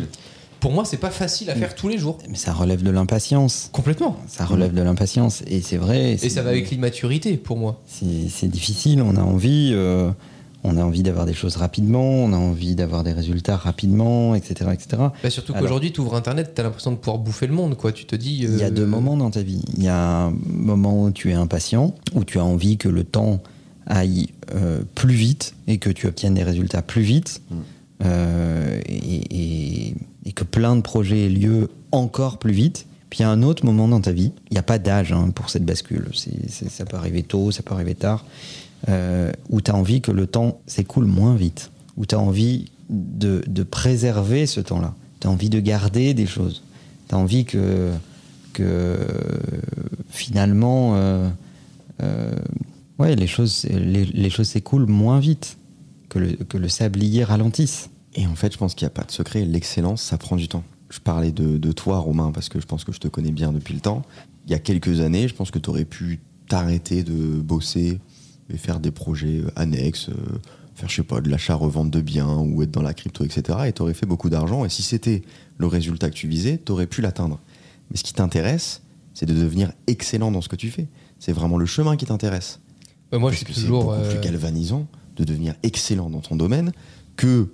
pour 0.59 0.71
moi 0.71 0.83
c'est 0.85 0.97
pas 0.97 1.11
facile 1.11 1.49
à 1.49 1.55
faire 1.55 1.75
tous 1.75 1.87
les 1.87 1.97
jours. 1.97 2.17
Mais 2.29 2.35
ça 2.35 2.51
relève 2.51 2.83
de 2.83 2.89
l'impatience. 2.89 3.69
Complètement. 3.71 4.17
Ça 4.27 4.45
relève 4.45 4.73
de 4.73 4.81
l'impatience. 4.81 5.43
Et 5.47 5.61
c'est 5.61 5.77
vrai. 5.77 6.13
Et 6.21 6.29
ça 6.29 6.41
va 6.41 6.49
avec 6.49 6.71
l'immaturité 6.71 7.37
pour 7.37 7.57
moi. 7.57 7.81
C'est 7.85 8.29
c'est 8.29 8.47
difficile, 8.47 9.01
on 9.01 9.15
a 9.15 9.21
envie, 9.21 9.71
euh, 9.73 10.11
on 10.67 10.77
a 10.77 10.83
envie 10.83 11.03
d'avoir 11.03 11.25
des 11.25 11.33
choses 11.33 11.55
rapidement, 11.57 12.03
on 12.03 12.33
a 12.33 12.37
envie 12.37 12.75
d'avoir 12.75 13.03
des 13.03 13.13
résultats 13.13 13.55
rapidement, 13.55 14.35
etc. 14.35 14.71
etc. 14.73 15.03
Bah, 15.23 15.29
surtout 15.29 15.53
qu'aujourd'hui 15.53 15.91
tu 15.91 16.01
ouvres 16.01 16.15
internet, 16.15 16.51
t'as 16.55 16.63
l'impression 16.63 16.91
de 16.91 16.97
pouvoir 16.97 17.19
bouffer 17.19 17.47
le 17.47 17.53
monde 17.53 17.75
quoi. 17.77 17.91
Tu 17.91 18.05
te 18.05 18.15
dis. 18.15 18.39
Il 18.43 18.57
y 18.57 18.63
a 18.63 18.67
euh, 18.67 18.71
deux 18.71 18.85
moments 18.85 19.15
dans 19.17 19.29
ta 19.31 19.41
vie. 19.43 19.63
Il 19.77 19.83
y 19.83 19.87
a 19.87 20.23
un 20.25 20.33
moment 20.49 21.03
où 21.03 21.11
tu 21.11 21.29
es 21.29 21.33
impatient, 21.33 21.93
où 22.15 22.23
tu 22.23 22.39
as 22.39 22.43
envie 22.43 22.77
que 22.77 22.89
le 22.89 23.03
temps 23.03 23.41
aille 23.87 24.27
euh, 24.55 24.81
plus 24.95 25.13
vite 25.13 25.53
et 25.67 25.77
que 25.77 25.89
tu 25.91 26.07
obtiennes 26.07 26.33
des 26.33 26.43
résultats 26.43 26.81
plus 26.81 27.03
vite. 27.03 27.41
Mm. 27.51 27.55
euh, 28.05 28.79
et, 28.87 29.89
et- 29.89 29.95
et 30.27 30.31
que 30.31 30.43
plein 30.43 30.75
de 30.75 30.81
projets 30.81 31.27
aient 31.27 31.29
lieu 31.29 31.69
encore 31.91 32.39
plus 32.39 32.51
vite. 32.51 32.87
Puis 33.11 33.19
il 33.19 33.21
y 33.21 33.25
a 33.25 33.29
un 33.29 33.43
autre 33.43 33.63
moment 33.63 33.87
dans 33.87 34.01
ta 34.01 34.11
vie, 34.11 34.31
il 34.49 34.53
n'y 34.53 34.57
a 34.57 34.63
pas 34.63 34.79
d'âge 34.79 35.11
hein, 35.11 35.29
pour 35.33 35.51
cette 35.51 35.63
bascule, 35.63 36.09
ça 36.49 36.83
peut 36.85 36.97
arriver 36.97 37.21
tôt, 37.21 37.51
ça 37.51 37.61
peut 37.61 37.75
arriver 37.75 37.93
tard, 37.93 38.25
euh, 38.87 39.31
où 39.49 39.61
tu 39.61 39.71
as 39.71 39.75
envie 39.75 40.01
que 40.01 40.11
le 40.11 40.27
temps 40.27 40.61
s'écoule 40.67 41.05
moins 41.05 41.35
vite, 41.35 41.71
où 41.97 42.05
tu 42.05 42.13
as 42.13 42.19
envie 42.19 42.65
de, 42.89 43.63
préserver 43.63 44.45
ce 44.45 44.61
temps-là, 44.61 44.93
tu 45.19 45.27
as 45.27 45.31
envie 45.31 45.49
de 45.49 45.59
garder 45.59 46.13
des 46.13 46.27
choses, 46.27 46.61
tu 47.09 47.15
as 47.15 47.17
envie 47.17 47.45
que, 47.45 47.91
finalement 50.09 50.95
euh, 50.95 51.29
euh, 52.01 52.35
ouais, 52.99 53.15
les 53.15 53.27
choses, 53.27 53.65
les, 53.69 54.29
choses 54.29 54.49
s'écoulent 54.49 54.87
moins 54.87 55.19
vite, 55.19 55.57
que 56.09 56.19
le, 56.19 56.31
que 56.33 56.57
le 56.57 56.69
sablier 56.69 57.23
ralentisse. 57.23 57.89
Et 58.13 58.27
en 58.27 58.35
fait, 58.35 58.53
je 58.53 58.57
pense 58.57 58.75
qu'il 58.75 58.85
n'y 58.85 58.91
a 58.91 58.95
pas 58.95 59.03
de 59.03 59.11
secret. 59.11 59.43
L'excellence, 59.43 60.01
ça 60.01 60.17
prend 60.17 60.35
du 60.37 60.47
temps. 60.47 60.63
Je 60.89 60.99
parlais 60.99 61.31
de 61.31 61.71
toi, 61.71 61.97
Romain, 61.97 62.31
parce 62.31 62.47
que 62.47 62.61
je 62.61 62.65
pense 62.65 62.83
que 62.83 62.93
je 62.93 62.99
te 62.99 63.07
connais 63.07 63.31
bien 63.31 63.51
depuis 63.51 63.73
le 63.73 63.81
temps. 63.81 64.03
Il 64.45 64.51
y 64.51 64.53
a 64.53 64.59
quelques 64.59 64.99
années, 65.01 65.27
je 65.27 65.33
pense 65.33 65.49
que 65.49 65.59
tu 65.59 65.69
aurais 65.69 65.85
pu 65.85 66.19
t'arrêter 66.47 67.03
de 67.03 67.41
bosser 67.41 67.99
et 68.49 68.57
faire 68.57 68.79
des 68.79 68.91
projets 68.91 69.41
euh, 69.41 69.49
annexes, 69.55 70.09
euh, 70.09 70.13
faire, 70.75 70.89
je 70.89 70.95
sais 70.97 71.03
pas, 71.03 71.21
de 71.21 71.29
l'achat-revente 71.29 71.89
de 71.91 72.01
biens 72.01 72.37
ou 72.37 72.61
être 72.63 72.71
dans 72.71 72.81
la 72.81 72.93
crypto, 72.93 73.23
etc. 73.23 73.59
Et 73.67 73.73
tu 73.73 73.81
aurais 73.81 73.93
fait 73.93 74.05
beaucoup 74.05 74.29
d'argent. 74.29 74.65
Et 74.65 74.69
si 74.69 74.83
c'était 74.83 75.23
le 75.57 75.67
résultat 75.67 76.09
que 76.09 76.15
tu 76.15 76.27
visais, 76.27 76.61
tu 76.63 76.71
aurais 76.71 76.87
pu 76.87 77.01
l'atteindre. 77.01 77.39
Mais 77.91 77.97
ce 77.97 78.03
qui 78.03 78.13
t'intéresse, 78.13 78.81
c'est 79.13 79.25
de 79.25 79.33
devenir 79.33 79.71
excellent 79.87 80.31
dans 80.31 80.41
ce 80.41 80.49
que 80.49 80.55
tu 80.55 80.69
fais. 80.69 80.87
C'est 81.19 81.31
vraiment 81.31 81.57
le 81.57 81.65
chemin 81.65 81.95
qui 81.95 82.05
t'intéresse. 82.05 82.59
Bah, 83.11 83.19
moi, 83.19 83.31
je 83.31 83.37
suis 83.37 83.45
que 83.45 83.53
c'est 83.53 83.61
toujours. 83.61 83.83
beaucoup 83.85 83.95
euh, 83.95 84.09
plus 84.11 84.19
galvanisant 84.19 84.87
de 85.15 85.23
devenir 85.23 85.55
excellent 85.63 86.09
dans 86.09 86.19
ton 86.19 86.35
domaine 86.35 86.71
que 87.15 87.47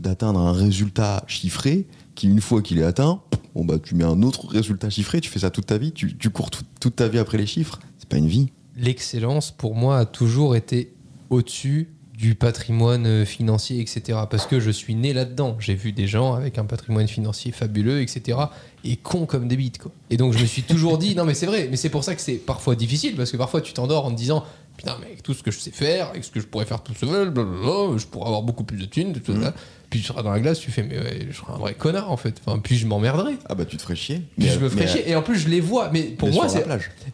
d'atteindre 0.00 0.40
un 0.40 0.52
résultat 0.52 1.22
chiffré 1.28 1.86
qui, 2.16 2.26
une 2.28 2.40
fois 2.40 2.60
qu'il 2.62 2.78
est 2.78 2.82
atteint, 2.84 3.20
bon 3.54 3.64
bah, 3.64 3.78
tu 3.78 3.94
mets 3.94 4.04
un 4.04 4.22
autre 4.22 4.48
résultat 4.48 4.90
chiffré, 4.90 5.20
tu 5.20 5.30
fais 5.30 5.38
ça 5.38 5.50
toute 5.50 5.66
ta 5.66 5.78
vie, 5.78 5.92
tu, 5.92 6.16
tu 6.16 6.30
cours 6.30 6.50
tout- 6.50 6.64
toute 6.80 6.96
ta 6.96 7.06
vie 7.08 7.18
après 7.18 7.38
les 7.38 7.46
chiffres. 7.46 7.78
C'est 7.98 8.08
pas 8.08 8.16
une 8.16 8.26
vie. 8.26 8.50
L'excellence, 8.76 9.50
pour 9.50 9.74
moi, 9.74 9.98
a 9.98 10.04
toujours 10.04 10.56
été 10.56 10.92
au-dessus 11.30 11.88
du 12.16 12.36
patrimoine 12.36 13.06
euh, 13.06 13.24
financier, 13.24 13.80
etc. 13.80 14.20
Parce 14.30 14.46
que 14.46 14.60
je 14.60 14.70
suis 14.70 14.94
né 14.94 15.12
là-dedans. 15.12 15.56
J'ai 15.58 15.74
vu 15.74 15.92
des 15.92 16.06
gens 16.06 16.34
avec 16.34 16.58
un 16.58 16.64
patrimoine 16.64 17.08
financier 17.08 17.50
fabuleux, 17.50 18.00
etc. 18.02 18.38
Et 18.84 18.96
cons 18.96 19.26
comme 19.26 19.48
des 19.48 19.56
bites, 19.56 19.78
quoi. 19.78 19.90
Et 20.10 20.16
donc, 20.16 20.32
je 20.32 20.38
me 20.38 20.46
suis 20.46 20.62
toujours 20.62 20.96
dit, 20.96 21.14
non, 21.16 21.24
mais 21.24 21.34
c'est 21.34 21.46
vrai, 21.46 21.66
mais 21.70 21.76
c'est 21.76 21.88
pour 21.88 22.04
ça 22.04 22.14
que 22.14 22.20
c'est 22.20 22.34
parfois 22.34 22.76
difficile, 22.76 23.16
parce 23.16 23.32
que 23.32 23.36
parfois, 23.36 23.60
tu 23.60 23.72
t'endors 23.72 24.06
en 24.06 24.10
te 24.10 24.16
disant, 24.16 24.44
putain, 24.76 24.96
mais 25.00 25.06
avec 25.06 25.22
tout 25.22 25.34
ce 25.34 25.42
que 25.42 25.50
je 25.50 25.58
sais 25.58 25.70
faire, 25.70 26.10
avec 26.10 26.24
ce 26.24 26.30
que 26.30 26.40
je 26.40 26.46
pourrais 26.46 26.64
faire 26.66 26.82
tout 26.82 26.94
seul, 26.94 27.30
blablabla, 27.30 27.96
je 27.98 28.06
pourrais 28.06 28.26
avoir 28.26 28.42
beaucoup 28.42 28.64
plus 28.64 28.76
de 28.78 28.84
thunes, 28.86 29.12
tout 29.12 29.40
ça. 29.40 29.54
Puis 29.90 30.00
tu 30.00 30.06
seras 30.06 30.22
dans 30.22 30.32
la 30.32 30.40
glace, 30.40 30.58
tu 30.58 30.70
fais, 30.72 30.82
mais 30.82 30.98
ouais, 30.98 31.28
je 31.30 31.36
serai 31.36 31.52
un 31.52 31.56
vrai 31.58 31.74
connard, 31.74 32.10
en 32.10 32.16
fait. 32.16 32.40
Enfin, 32.44 32.58
puis 32.58 32.76
je 32.76 32.86
m'emmerderai. 32.86 33.34
Ah 33.48 33.54
bah 33.54 33.64
tu 33.64 33.76
te 33.76 33.82
ferais 33.82 33.94
chier. 33.94 34.22
Puis 34.36 34.46
Mais- 34.46 34.52
je 34.52 34.58
me 34.58 34.68
ferai 34.68 34.84
mais- 34.86 34.90
chier. 34.90 35.08
Et 35.08 35.14
en 35.14 35.22
plus, 35.22 35.38
je 35.38 35.48
les 35.48 35.60
vois. 35.60 35.90
Mais 35.92 36.02
pour 36.02 36.28
mais 36.28 36.34
moi, 36.34 36.48
c'est. 36.48 36.64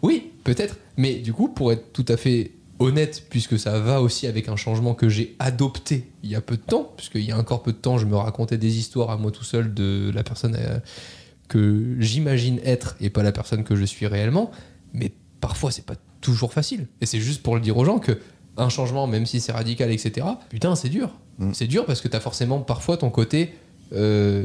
Oui, 0.02 0.30
peut-être. 0.44 0.76
Mais 0.96 1.14
du 1.16 1.32
coup, 1.34 1.48
pour 1.48 1.72
être 1.72 1.92
tout 1.92 2.06
à 2.08 2.16
fait 2.16 2.52
honnête, 2.78 3.24
puisque 3.28 3.58
ça 3.58 3.78
va 3.78 4.00
aussi 4.00 4.26
avec 4.26 4.48
un 4.48 4.56
changement 4.56 4.94
que 4.94 5.11
j'ai 5.11 5.36
adopté 5.38 6.08
il 6.22 6.30
y 6.30 6.34
a 6.34 6.40
peu 6.40 6.56
de 6.56 6.62
temps, 6.62 6.90
puisqu'il 6.96 7.20
y 7.24 7.32
a 7.32 7.38
encore 7.38 7.62
peu 7.62 7.72
de 7.72 7.76
temps, 7.76 7.98
je 7.98 8.06
me 8.06 8.16
racontais 8.16 8.56
des 8.56 8.78
histoires 8.78 9.11
à 9.11 9.18
moi 9.18 9.30
tout 9.30 9.44
seul 9.44 9.74
de 9.74 10.11
la 10.14 10.22
personne 10.22 10.56
euh, 10.58 10.78
que 11.48 11.96
j'imagine 11.98 12.61
être 12.64 12.96
et 13.00 13.11
pas 13.11 13.22
la 13.22 13.32
personne 13.32 13.64
que 13.64 13.76
je 13.76 13.84
suis 13.84 14.06
réellement. 14.06 14.50
Mais 14.94 15.12
parfois, 15.42 15.70
c'est 15.70 15.84
pas 15.84 15.94
toujours 16.20 16.52
facile. 16.52 16.86
Et 17.00 17.06
c'est 17.06 17.20
juste 17.20 17.42
pour 17.42 17.54
le 17.54 17.60
dire 17.60 17.76
aux 17.76 17.84
gens 17.84 17.98
que 17.98 18.18
un 18.56 18.68
changement, 18.68 19.06
même 19.06 19.26
si 19.26 19.40
c'est 19.40 19.52
radical, 19.52 19.90
etc., 19.90 20.26
putain, 20.48 20.74
c'est 20.74 20.88
dur. 20.88 21.10
Mm. 21.38 21.52
C'est 21.54 21.66
dur 21.66 21.86
parce 21.86 22.00
que 22.00 22.08
t'as 22.08 22.20
forcément 22.20 22.60
parfois 22.60 22.96
ton 22.96 23.10
côté. 23.10 23.54
Euh, 23.92 24.44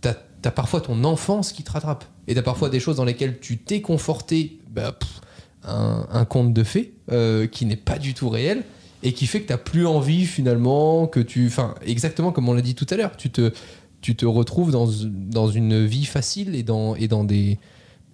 t'as 0.00 0.14
as 0.44 0.50
parfois 0.52 0.80
ton 0.80 1.02
enfance 1.02 1.52
qui 1.52 1.64
te 1.64 1.72
rattrape. 1.72 2.04
Et 2.28 2.34
t'as 2.34 2.42
parfois 2.42 2.70
des 2.70 2.78
choses 2.78 2.96
dans 2.96 3.04
lesquelles 3.04 3.40
tu 3.40 3.58
t'es 3.58 3.80
conforté 3.80 4.60
bah, 4.70 4.92
pff, 4.92 5.20
un, 5.64 6.06
un 6.10 6.24
conte 6.24 6.52
de 6.52 6.62
fées 6.62 6.94
euh, 7.10 7.48
qui 7.48 7.66
n'est 7.66 7.74
pas 7.76 7.98
du 7.98 8.14
tout 8.14 8.28
réel 8.28 8.62
et 9.02 9.12
qui 9.12 9.26
fait 9.26 9.40
que 9.40 9.48
t'as 9.48 9.58
plus 9.58 9.86
envie 9.86 10.24
finalement 10.24 11.06
que 11.06 11.20
tu. 11.20 11.46
Enfin, 11.46 11.74
exactement 11.84 12.32
comme 12.32 12.48
on 12.48 12.54
l'a 12.54 12.62
dit 12.62 12.74
tout 12.74 12.86
à 12.90 12.96
l'heure, 12.96 13.16
tu 13.16 13.30
te, 13.30 13.52
tu 14.00 14.16
te 14.16 14.24
retrouves 14.24 14.70
dans, 14.70 14.88
dans 15.04 15.48
une 15.48 15.84
vie 15.84 16.04
facile 16.04 16.54
et 16.54 16.62
dans, 16.62 16.94
et 16.94 17.08
dans, 17.08 17.24
des, 17.24 17.58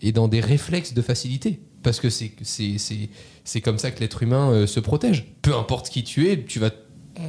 et 0.01 0.13
dans 0.13 0.29
des 0.29 0.41
réflexes 0.41 0.95
de 0.95 1.03
facilité. 1.03 1.61
Parce 1.83 2.01
que 2.01 2.09
c'est 2.11 3.61
comme 3.61 3.79
ça 3.79 3.91
que 3.91 4.01
l'être 4.01 4.23
humain 4.23 4.51
euh, 4.51 4.67
se 4.67 4.81
protège. 4.81 5.33
Peu 5.43 5.55
importe 5.55 5.89
qui 5.89 6.05
tu 6.05 6.29
es, 6.29 6.45
tu 6.45 6.59
vas, 6.59 6.71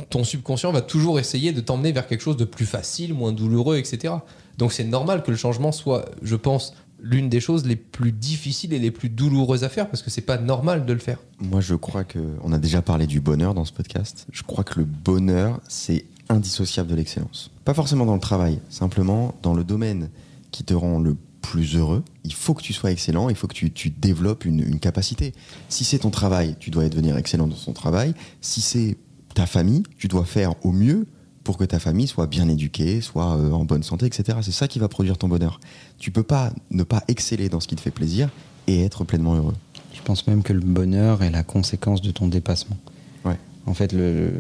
ton 0.10 0.24
subconscient 0.24 0.72
va 0.72 0.82
toujours 0.82 1.20
essayer 1.20 1.52
de 1.52 1.62
t'emmener 1.62 1.92
vers 1.92 2.08
quelque 2.08 2.22
chose 2.22 2.38
de 2.38 2.46
plus 2.46 2.66
facile, 2.66 3.14
moins 3.14 3.32
douloureux, 3.32 3.78
etc. 3.78 4.14
Donc 4.58 4.72
c'est 4.74 4.84
normal 4.84 5.24
que 5.24 5.32
le 5.32 5.38
changement 5.38 5.72
soit, 5.72 6.06
je 6.22 6.36
pense, 6.36 6.74
l'une 7.04 7.30
des 7.30 7.40
choses 7.40 7.66
les 7.66 7.76
plus 7.76 8.12
difficiles 8.12 8.74
et 8.74 8.80
les 8.80 8.92
plus 8.92 9.10
douloureuses 9.10 9.64
à 9.64 9.70
faire 9.70 9.90
parce 9.90 10.02
que 10.02 10.10
c'est 10.10 10.22
pas 10.22 10.38
normal 10.38 10.86
de 10.86 10.94
le 10.94 11.00
faire. 11.00 11.20
Moi, 11.40 11.62
je 11.62 11.76
crois 11.76 12.04
que 12.04 12.20
on 12.44 12.54
a 12.54 12.58
déjà 12.58 12.82
parlé 12.82 13.06
du 13.08 13.20
bonheur 13.20 13.54
dans 13.54 13.66
ce 13.66 13.74
podcast. 13.74 14.26
Je 14.32 14.44
crois 14.44 14.64
que 14.64 14.80
le 14.80 14.86
bonheur, 14.86 15.60
c'est 15.68 16.06
indissociable 16.30 16.90
de 16.90 16.96
l'excellence. 16.96 17.52
Pas 17.66 17.74
forcément 17.74 18.06
dans 18.06 18.14
le 18.16 18.22
travail, 18.22 18.60
simplement 18.70 19.36
dans 19.42 19.54
le 19.54 19.64
domaine 19.64 20.10
qui 20.52 20.64
te 20.64 20.74
rend 20.74 21.00
le 21.00 21.18
plus 21.44 21.76
heureux. 21.76 22.04
Il 22.24 22.34
faut 22.34 22.56
que 22.56 22.64
tu 22.64 22.74
sois 22.74 22.90
excellent, 22.90 23.30
il 23.30 23.36
faut 23.36 23.48
que 23.48 23.54
tu, 23.54 23.70
tu 23.70 23.92
développes 23.92 24.46
une, 24.46 24.62
une 24.62 24.80
capacité. 24.80 25.34
Si 25.70 25.84
c'est 25.84 26.00
ton 26.00 26.10
travail, 26.10 26.56
tu 26.60 26.72
dois 26.72 26.90
devenir 26.90 27.16
excellent 27.18 27.46
dans 27.46 27.56
ton 27.56 27.74
travail. 27.74 28.16
Si 28.42 28.62
c'est 28.62 28.98
ta 29.36 29.46
famille, 29.46 29.84
tu 29.98 30.08
dois 30.08 30.26
faire 30.26 30.54
au 30.66 30.72
mieux 30.72 31.06
pour 31.44 31.58
que 31.58 31.66
ta 31.66 31.80
famille 31.80 32.08
soit 32.08 32.26
bien 32.26 32.48
éduquée, 32.48 33.02
soit 33.02 33.36
euh, 33.36 33.52
en 33.52 33.66
bonne 33.66 33.84
santé, 33.84 34.06
etc. 34.06 34.40
C'est 34.42 34.54
ça 34.54 34.68
qui 34.68 34.80
va 34.80 34.88
produire 34.88 35.18
ton 35.18 35.28
bonheur. 35.28 35.60
Tu 36.00 36.10
peux 36.10 36.24
pas 36.24 36.54
ne 36.72 36.84
pas 36.84 37.04
exceller 37.08 37.50
dans 37.50 37.60
ce 37.60 37.68
qui 37.68 37.76
te 37.76 37.82
fait 37.82 37.92
plaisir 37.92 38.30
et 38.68 38.84
être 38.84 39.04
pleinement 39.04 39.36
heureux. 39.36 39.56
Je 39.94 40.02
pense 40.02 40.26
même 40.26 40.42
que 40.42 40.54
le 40.54 40.62
bonheur 40.62 41.22
est 41.22 41.32
la 41.32 41.44
conséquence 41.44 42.02
de 42.02 42.12
ton 42.12 42.28
dépassement. 42.28 42.78
Ouais. 43.26 43.38
En 43.66 43.74
fait, 43.74 43.92
le, 43.92 44.32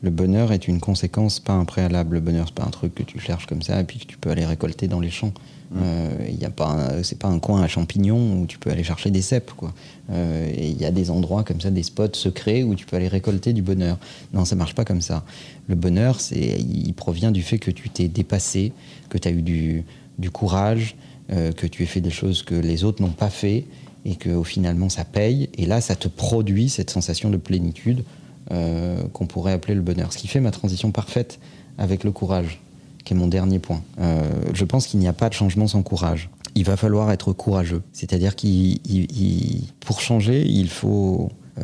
le 0.00 0.10
bonheur 0.10 0.52
est 0.52 0.66
une 0.66 0.80
conséquence, 0.80 1.38
pas 1.38 1.52
un 1.52 1.64
préalable. 1.64 2.14
Le 2.14 2.20
bonheur, 2.20 2.46
c'est 2.48 2.54
pas 2.54 2.64
un 2.64 2.70
truc 2.70 2.94
que 2.94 3.02
tu 3.02 3.20
cherches 3.20 3.46
comme 3.46 3.62
ça 3.62 3.80
et 3.80 3.84
puis 3.84 3.98
que 3.98 4.06
tu 4.06 4.16
peux 4.16 4.30
aller 4.30 4.46
récolter 4.46 4.88
dans 4.88 5.00
les 5.00 5.10
champs. 5.10 5.32
Euh, 5.74 6.10
Il 6.28 6.38
y 6.40 6.44
a 6.44 6.50
pas, 6.50 7.02
c'est 7.02 7.18
pas 7.18 7.28
un 7.28 7.38
coin 7.38 7.62
à 7.62 7.68
champignons 7.68 8.40
où 8.40 8.46
tu 8.46 8.58
peux 8.58 8.70
aller 8.70 8.84
chercher 8.84 9.10
des 9.10 9.22
cèpes, 9.22 9.52
quoi. 9.56 9.72
Euh, 10.10 10.52
il 10.56 10.80
y 10.80 10.84
a 10.84 10.90
des 10.90 11.10
endroits 11.10 11.42
comme 11.42 11.60
ça, 11.60 11.70
des 11.70 11.82
spots 11.82 12.14
secrets 12.14 12.62
où 12.62 12.74
tu 12.74 12.86
peux 12.86 12.96
aller 12.96 13.08
récolter 13.08 13.52
du 13.52 13.62
bonheur. 13.62 13.98
Non, 14.32 14.44
ça 14.44 14.54
marche 14.54 14.74
pas 14.74 14.84
comme 14.84 15.00
ça. 15.00 15.24
Le 15.68 15.74
bonheur, 15.74 16.20
c'est, 16.20 16.58
il 16.60 16.92
provient 16.94 17.32
du 17.32 17.42
fait 17.42 17.58
que 17.58 17.70
tu 17.70 17.88
t'es 17.90 18.08
dépassé, 18.08 18.72
que 19.08 19.18
tu 19.18 19.28
as 19.28 19.32
eu 19.32 19.42
du, 19.42 19.84
courage, 20.32 20.96
euh, 21.32 21.52
que 21.52 21.66
tu 21.66 21.82
aies 21.82 21.86
fait 21.86 22.00
des 22.00 22.10
choses 22.10 22.42
que 22.42 22.54
les 22.54 22.84
autres 22.84 23.02
n'ont 23.02 23.08
pas 23.08 23.30
fait 23.30 23.64
et 24.04 24.14
que 24.14 24.42
finalement 24.44 24.88
ça 24.88 25.04
paye. 25.04 25.48
Et 25.58 25.66
là, 25.66 25.80
ça 25.80 25.96
te 25.96 26.06
produit 26.06 26.68
cette 26.68 26.90
sensation 26.90 27.30
de 27.30 27.36
plénitude 27.36 28.04
euh, 28.52 29.02
qu'on 29.12 29.26
pourrait 29.26 29.52
appeler 29.52 29.74
le 29.74 29.80
bonheur. 29.80 30.12
Ce 30.12 30.18
qui 30.18 30.28
fait 30.28 30.40
ma 30.40 30.52
transition 30.52 30.92
parfaite 30.92 31.40
avec 31.78 32.04
le 32.04 32.12
courage, 32.12 32.60
qui 33.06 33.14
est 33.14 33.16
mon 33.16 33.28
dernier 33.28 33.58
point. 33.60 33.82
Euh, 34.00 34.20
je 34.52 34.64
pense 34.66 34.86
qu'il 34.88 34.98
n'y 35.00 35.06
a 35.08 35.12
pas 35.14 35.28
de 35.30 35.34
changement 35.34 35.66
sans 35.68 35.82
courage. 35.82 36.28
Il 36.56 36.64
va 36.64 36.76
falloir 36.76 37.10
être 37.12 37.32
courageux. 37.32 37.82
C'est-à-dire 37.92 38.34
qu'il, 38.34 38.80
il- 38.84 39.10
il- 39.16 39.64
pour 39.80 40.00
changer, 40.00 40.44
il 40.44 40.68
faut 40.68 41.30
euh, 41.58 41.62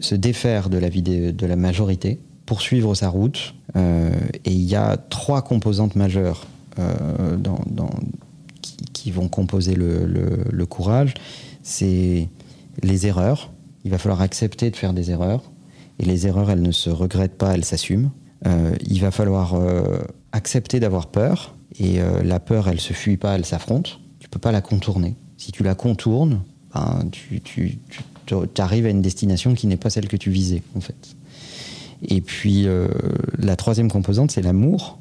se 0.00 0.14
défaire 0.16 0.68
de 0.68 0.78
la 0.78 0.88
vie 0.88 1.02
de, 1.02 1.30
de 1.30 1.46
la 1.46 1.54
majorité, 1.56 2.18
poursuivre 2.44 2.94
sa 2.96 3.08
route. 3.08 3.54
Euh, 3.76 4.10
et 4.44 4.50
il 4.52 4.62
y 4.64 4.74
a 4.74 4.96
trois 4.96 5.42
composantes 5.42 5.94
majeures 5.96 6.46
dans, 6.76 7.90
qui, 8.62 8.76
qui 8.92 9.10
vont 9.10 9.28
composer 9.28 9.74
le, 9.74 10.06
le- 10.06 10.66
courage. 10.66 11.14
C'est 11.62 12.28
les 12.82 13.06
erreurs. 13.06 13.52
Il 13.84 13.90
va 13.90 13.98
falloir 13.98 14.22
accepter 14.22 14.70
de 14.70 14.76
faire 14.76 14.92
des 14.94 15.10
erreurs. 15.10 15.42
Et 16.00 16.04
les 16.04 16.26
erreurs, 16.26 16.50
elles 16.50 16.62
ne 16.62 16.72
se 16.72 16.90
regrettent 16.90 17.36
pas, 17.38 17.54
elles 17.54 17.64
s'assument. 17.64 18.10
Il 18.88 19.00
va 19.00 19.10
falloir 19.10 19.54
accepter 20.32 20.80
d'avoir 20.80 21.06
peur. 21.08 21.54
Et 21.78 22.00
euh, 22.00 22.22
la 22.22 22.40
peur, 22.40 22.68
elle 22.68 22.80
se 22.80 22.92
fuit 22.92 23.16
pas, 23.16 23.34
elle 23.36 23.44
s'affronte. 23.46 24.00
Tu 24.18 24.28
peux 24.28 24.38
pas 24.38 24.52
la 24.52 24.60
contourner. 24.60 25.14
Si 25.38 25.52
tu 25.52 25.62
la 25.62 25.74
contournes, 25.74 26.42
ben, 26.74 27.04
tu, 27.10 27.40
tu, 27.40 27.78
tu 28.26 28.34
arrives 28.58 28.86
à 28.86 28.90
une 28.90 29.02
destination 29.02 29.54
qui 29.54 29.66
n'est 29.66 29.76
pas 29.76 29.90
celle 29.90 30.08
que 30.08 30.16
tu 30.16 30.30
visais, 30.30 30.62
en 30.76 30.80
fait. 30.80 31.16
Et 32.08 32.20
puis, 32.20 32.66
euh, 32.66 32.88
la 33.38 33.56
troisième 33.56 33.90
composante, 33.90 34.30
c'est 34.32 34.42
l'amour. 34.42 34.98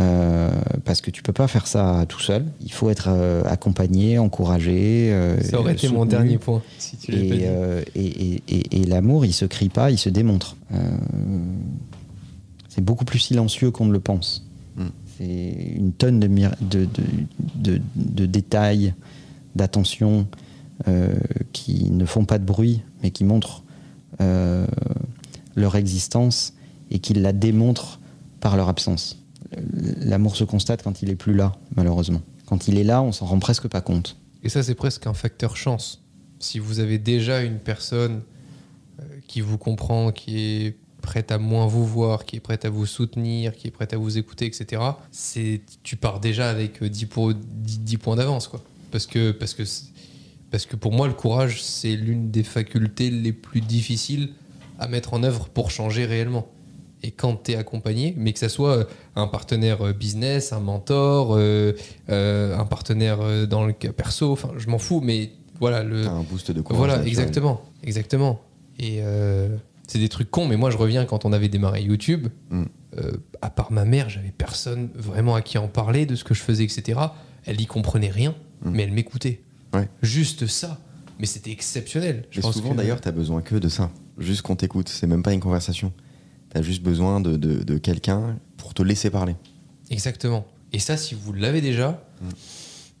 Euh, 0.00 0.50
parce 0.84 1.00
que 1.00 1.12
tu 1.12 1.22
peux 1.22 1.32
pas 1.32 1.46
faire 1.46 1.68
ça 1.68 2.04
tout 2.08 2.18
seul. 2.18 2.44
Il 2.60 2.72
faut 2.72 2.90
être 2.90 3.06
euh, 3.10 3.44
accompagné, 3.44 4.18
encouragé. 4.18 5.10
euh, 5.12 5.40
Ça 5.40 5.60
aurait 5.60 5.74
été 5.74 5.88
mon 5.88 6.04
dernier 6.04 6.36
point. 6.36 6.62
Si 6.78 6.96
tu 6.96 7.12
pas 7.12 7.18
Et, 7.18 7.20
dit. 7.22 7.44
et, 7.94 8.42
et- 8.48 8.80
et- 8.80 8.84
l'amour, 8.86 9.24
il 9.24 9.32
se 9.32 9.44
crie 9.44 9.68
pas, 9.68 9.92
il 9.92 9.98
se 9.98 10.08
démontre. 10.08 10.56
C'est 12.68 12.82
beaucoup 12.84 13.04
plus 13.04 13.20
silencieux 13.20 13.70
qu'on 13.70 13.84
ne 13.86 13.92
le 13.92 14.00
pense. 14.00 14.43
C'est 15.18 15.74
une 15.76 15.92
tonne 15.92 16.18
de- 16.20 16.88
de- 17.54 17.80
de 17.96 18.26
détails, 18.26 18.94
d'attention 19.54 20.26
euh, 20.88 21.14
qui 21.52 21.90
ne 21.90 22.04
font 22.04 22.24
pas 22.24 22.38
de 22.38 22.44
bruit, 22.44 22.82
mais 23.02 23.10
qui 23.12 23.22
montrent 23.24 23.62
euh, 24.20 24.66
leur 25.54 25.76
existence 25.76 26.54
et 26.90 26.98
qui 26.98 27.14
la 27.14 27.32
démontrent 27.32 28.00
par 28.40 28.56
leur 28.56 28.68
absence. 28.68 29.18
L'amour 30.00 30.34
se 30.34 30.42
constate 30.44 30.82
quand 30.82 31.02
il 31.02 31.10
est 31.10 31.14
plus 31.16 31.34
là, 31.34 31.52
malheureusement. 31.76 32.22
Quand 32.46 32.66
il 32.68 32.76
est 32.76 32.84
là, 32.84 33.02
on 33.02 33.12
s'en 33.12 33.26
rend 33.26 33.38
presque 33.38 33.68
pas 33.68 33.80
compte. 33.80 34.16
Et 34.42 34.48
ça, 34.48 34.62
c'est 34.64 34.74
presque 34.74 35.06
un 35.06 35.14
facteur 35.14 35.56
chance. 35.56 36.02
Si 36.40 36.58
vous 36.58 36.80
avez 36.80 36.98
déjà 36.98 37.42
une 37.42 37.58
personne 37.58 38.22
euh, 39.00 39.04
qui 39.28 39.40
vous 39.40 39.56
comprend, 39.58 40.10
qui 40.12 40.38
est 40.38 40.76
prête 41.04 41.30
à 41.30 41.38
moins 41.38 41.66
vous 41.66 41.84
voir, 41.86 42.24
qui 42.24 42.36
est 42.36 42.40
prête 42.40 42.64
à 42.64 42.70
vous 42.70 42.86
soutenir, 42.86 43.54
qui 43.54 43.68
est 43.68 43.70
prête 43.70 43.92
à 43.92 43.96
vous 43.98 44.16
écouter, 44.18 44.46
etc., 44.46 44.82
c'est, 45.12 45.60
tu 45.82 45.96
pars 45.96 46.18
déjà 46.18 46.48
avec 46.50 46.82
euh, 46.82 46.88
10, 46.88 47.06
pour- 47.06 47.34
10 47.34 47.80
10 47.80 47.96
points 47.98 48.16
d'avance. 48.16 48.48
Quoi. 48.48 48.62
Parce, 48.90 49.06
que, 49.06 49.30
parce, 49.30 49.54
que, 49.54 49.62
parce 50.50 50.66
que 50.66 50.76
pour 50.76 50.92
moi, 50.92 51.06
le 51.06 51.14
courage, 51.14 51.62
c'est 51.62 51.94
l'une 51.96 52.30
des 52.30 52.42
facultés 52.42 53.10
les 53.10 53.32
plus 53.32 53.60
difficiles 53.60 54.30
à 54.78 54.88
mettre 54.88 55.14
en 55.14 55.22
œuvre 55.22 55.48
pour 55.48 55.70
changer 55.70 56.04
réellement. 56.06 56.48
Et 57.02 57.10
quand 57.10 57.36
tu 57.44 57.52
es 57.52 57.56
accompagné, 57.56 58.14
mais 58.16 58.32
que 58.32 58.38
ça 58.38 58.48
soit 58.48 58.76
euh, 58.78 58.84
un 59.14 59.26
partenaire 59.26 59.82
euh, 59.82 59.92
business, 59.92 60.52
un 60.54 60.60
mentor, 60.60 61.34
euh, 61.36 61.72
euh, 62.08 62.56
un 62.58 62.64
partenaire 62.64 63.18
euh, 63.20 63.44
dans 63.46 63.66
le 63.66 63.72
cas 63.74 63.92
perso, 63.92 64.32
enfin, 64.32 64.50
je 64.56 64.68
m'en 64.70 64.78
fous, 64.78 65.00
mais 65.04 65.30
voilà, 65.60 65.82
le, 65.84 66.06
un 66.06 66.22
boost 66.22 66.50
de 66.50 66.62
courage. 66.62 66.78
voilà, 66.78 66.94
naturel. 66.94 67.08
exactement, 67.10 67.60
exactement. 67.84 68.40
Et 68.78 69.00
euh, 69.02 69.54
c'est 69.86 69.98
des 69.98 70.08
trucs 70.08 70.30
cons, 70.30 70.46
mais 70.48 70.56
moi 70.56 70.70
je 70.70 70.76
reviens 70.76 71.04
quand 71.04 71.24
on 71.24 71.32
avait 71.32 71.48
démarré 71.48 71.82
YouTube. 71.82 72.28
Mm. 72.50 72.64
euh, 72.98 73.12
à 73.42 73.50
part 73.50 73.72
ma 73.72 73.84
mère, 73.84 74.08
j'avais 74.08 74.30
personne 74.36 74.88
vraiment 74.94 75.34
à 75.34 75.42
qui 75.42 75.58
en 75.58 75.66
parler 75.68 76.06
de 76.06 76.14
ce 76.14 76.22
que 76.24 76.32
je 76.34 76.40
faisais, 76.42 76.64
etc. 76.64 76.98
Elle 77.44 77.60
y 77.60 77.66
comprenait 77.66 78.08
rien, 78.10 78.34
Mm. 78.62 78.70
mais 78.70 78.82
elle 78.84 78.92
m'écoutait. 78.92 79.42
Ouais. 79.74 79.88
Juste 80.02 80.46
ça. 80.46 80.78
Mais 81.18 81.26
c'était 81.26 81.50
exceptionnel. 81.50 82.24
Je 82.30 82.38
Mais 82.38 82.42
pense 82.42 82.54
souvent 82.56 82.70
que- 82.70 82.76
d'ailleurs, 82.76 83.00
t'as 83.00 83.10
besoin 83.12 83.40
que 83.42 83.56
de 83.56 83.68
ça. 83.68 83.90
Juste 84.18 84.42
qu'on 84.42 84.56
t'écoute. 84.56 84.88
C'est 84.88 85.06
même 85.06 85.22
pas 85.22 85.32
une 85.32 85.40
conversation. 85.40 85.92
T'as 86.50 86.62
juste 86.62 86.82
besoin 86.82 87.20
de, 87.20 87.36
de- 87.36 87.62
de 87.64 87.78
quelqu'un 87.78 88.36
pour 88.56 88.74
te 88.74 88.82
laisser 88.82 89.10
parler. 89.10 89.34
Exactement. 89.90 90.46
Et 90.72 90.78
ça, 90.78 90.96
si 90.96 91.14
vous 91.14 91.32
l'avez 91.32 91.60
déjà, 91.60 92.00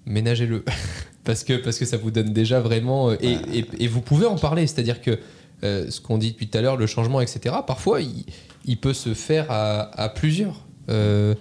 ménagez-le. 0.06 0.64
parce, 1.24 1.44
que, 1.44 1.54
parce 1.54 1.78
que 1.78 1.84
ça 1.84 1.96
vous 1.96 2.10
donne 2.10 2.32
déjà 2.32 2.60
vraiment. 2.60 3.10
euh, 3.10 3.16
et, 3.20 3.32
et- 3.58 3.66
et 3.80 3.86
vous 3.88 4.00
pouvez 4.00 4.26
en 4.26 4.36
parler. 4.36 4.66
C'est-à-dire 4.66 5.00
que 5.00 5.18
euh, 5.64 5.90
ce 5.90 6.00
qu'on 6.00 6.18
dit 6.18 6.32
depuis 6.32 6.48
tout 6.48 6.58
à 6.58 6.60
l'heure, 6.60 6.76
le 6.76 6.86
changement, 6.86 7.20
etc., 7.20 7.54
parfois, 7.66 8.00
il, 8.00 8.24
il 8.64 8.78
peut 8.78 8.92
se 8.94 9.14
faire 9.14 9.46
à, 9.50 9.90
à 10.00 10.08
plusieurs. 10.08 10.64
Euh, 10.90 11.34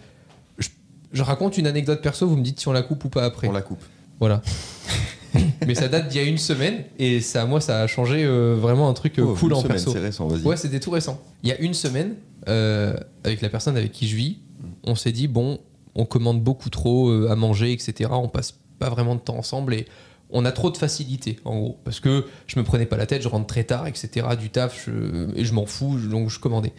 je, 0.57 0.69
je 1.11 1.23
raconte 1.23 1.57
une 1.57 1.67
anecdote 1.67 2.01
perso, 2.01 2.27
vous 2.27 2.37
me 2.37 2.43
dites 2.43 2.59
si 2.59 2.67
on 2.67 2.71
la 2.73 2.83
coupe 2.83 3.03
ou 3.05 3.09
pas 3.09 3.25
après. 3.25 3.47
On 3.47 3.51
la 3.51 3.61
coupe. 3.61 3.83
Voilà. 4.19 4.41
Mais 5.67 5.75
ça 5.75 5.87
date 5.87 6.09
d'il 6.09 6.21
y 6.21 6.23
a 6.23 6.27
une 6.27 6.37
semaine 6.37 6.83
et 6.99 7.19
ça, 7.19 7.45
moi, 7.45 7.59
ça 7.59 7.81
a 7.81 7.87
changé 7.87 8.23
euh, 8.23 8.55
vraiment 8.59 8.87
un 8.89 8.93
truc 8.93 9.15
Oh, 9.17 9.35
cool 9.37 9.51
une 9.51 9.57
en 9.57 9.61
semaine, 9.61 9.71
perso. 9.73 9.91
C'est 9.91 9.99
récent, 9.99 10.27
vas-y. 10.27 10.43
Ouais, 10.43 10.57
c'était 10.57 10.79
tout 10.79 10.91
récent. 10.91 11.21
Il 11.41 11.49
y 11.49 11.51
a 11.51 11.59
une 11.59 11.73
semaine, 11.73 12.15
avec 12.45 13.41
la 13.41 13.49
personne 13.49 13.75
avec 13.77 13.91
qui 13.91 14.07
je 14.07 14.15
vis, 14.15 14.37
on 14.83 14.95
s'est 14.95 15.11
dit 15.11 15.27
bon, 15.27 15.59
on 15.95 16.05
commande 16.05 16.41
beaucoup 16.41 16.69
trop 16.69 17.11
à 17.27 17.35
manger, 17.35 17.71
etc. 17.71 18.09
On 18.13 18.27
passe 18.27 18.55
pas 18.79 18.89
vraiment 18.89 19.15
de 19.15 19.21
temps 19.21 19.37
ensemble 19.37 19.73
et 19.73 19.85
on 20.33 20.45
a 20.45 20.51
trop 20.51 20.69
de 20.71 20.77
facilité, 20.77 21.39
en 21.45 21.57
gros. 21.59 21.79
Parce 21.83 21.99
que 21.99 22.25
je 22.47 22.59
me 22.59 22.63
prenais 22.65 22.85
pas 22.85 22.97
la 22.97 23.05
tête, 23.05 23.21
je 23.21 23.27
rentre 23.27 23.47
très 23.47 23.63
tard, 23.63 23.87
etc. 23.87 24.27
Du 24.39 24.49
taf, 24.49 24.85
je- 24.85 25.29
et 25.35 25.45
je 25.45 25.53
m'en 25.53 25.65
fous, 25.65 25.97
je- 25.99 26.07
donc 26.09 26.29
je 26.29 26.39
commandais. 26.39 26.73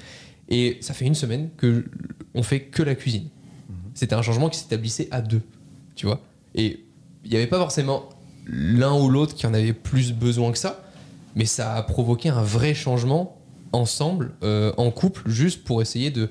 Et 0.48 0.76
ça 0.80 0.92
fait 0.92 1.06
une 1.06 1.14
semaine 1.14 1.48
que 1.56 1.84
on 2.34 2.42
fait 2.42 2.60
que 2.60 2.82
la 2.82 2.94
cuisine. 2.94 3.28
C'était 3.94 4.14
un 4.14 4.22
changement 4.22 4.48
qui 4.50 4.58
s'établissait 4.58 5.08
à 5.10 5.22
deux, 5.22 5.40
tu 5.94 6.04
vois. 6.06 6.20
Et 6.54 6.84
il 7.24 7.30
n'y 7.30 7.36
avait 7.36 7.46
pas 7.46 7.58
forcément 7.58 8.08
l'un 8.46 8.92
ou 9.00 9.08
l'autre 9.08 9.34
qui 9.34 9.46
en 9.46 9.54
avait 9.54 9.72
plus 9.72 10.12
besoin 10.12 10.52
que 10.52 10.58
ça, 10.58 10.84
mais 11.36 11.46
ça 11.46 11.74
a 11.76 11.82
provoqué 11.82 12.28
un 12.28 12.42
vrai 12.42 12.74
changement 12.74 13.38
ensemble, 13.72 14.32
euh, 14.42 14.72
en 14.76 14.90
couple, 14.90 15.22
juste 15.30 15.64
pour 15.64 15.80
essayer 15.80 16.10
de 16.10 16.28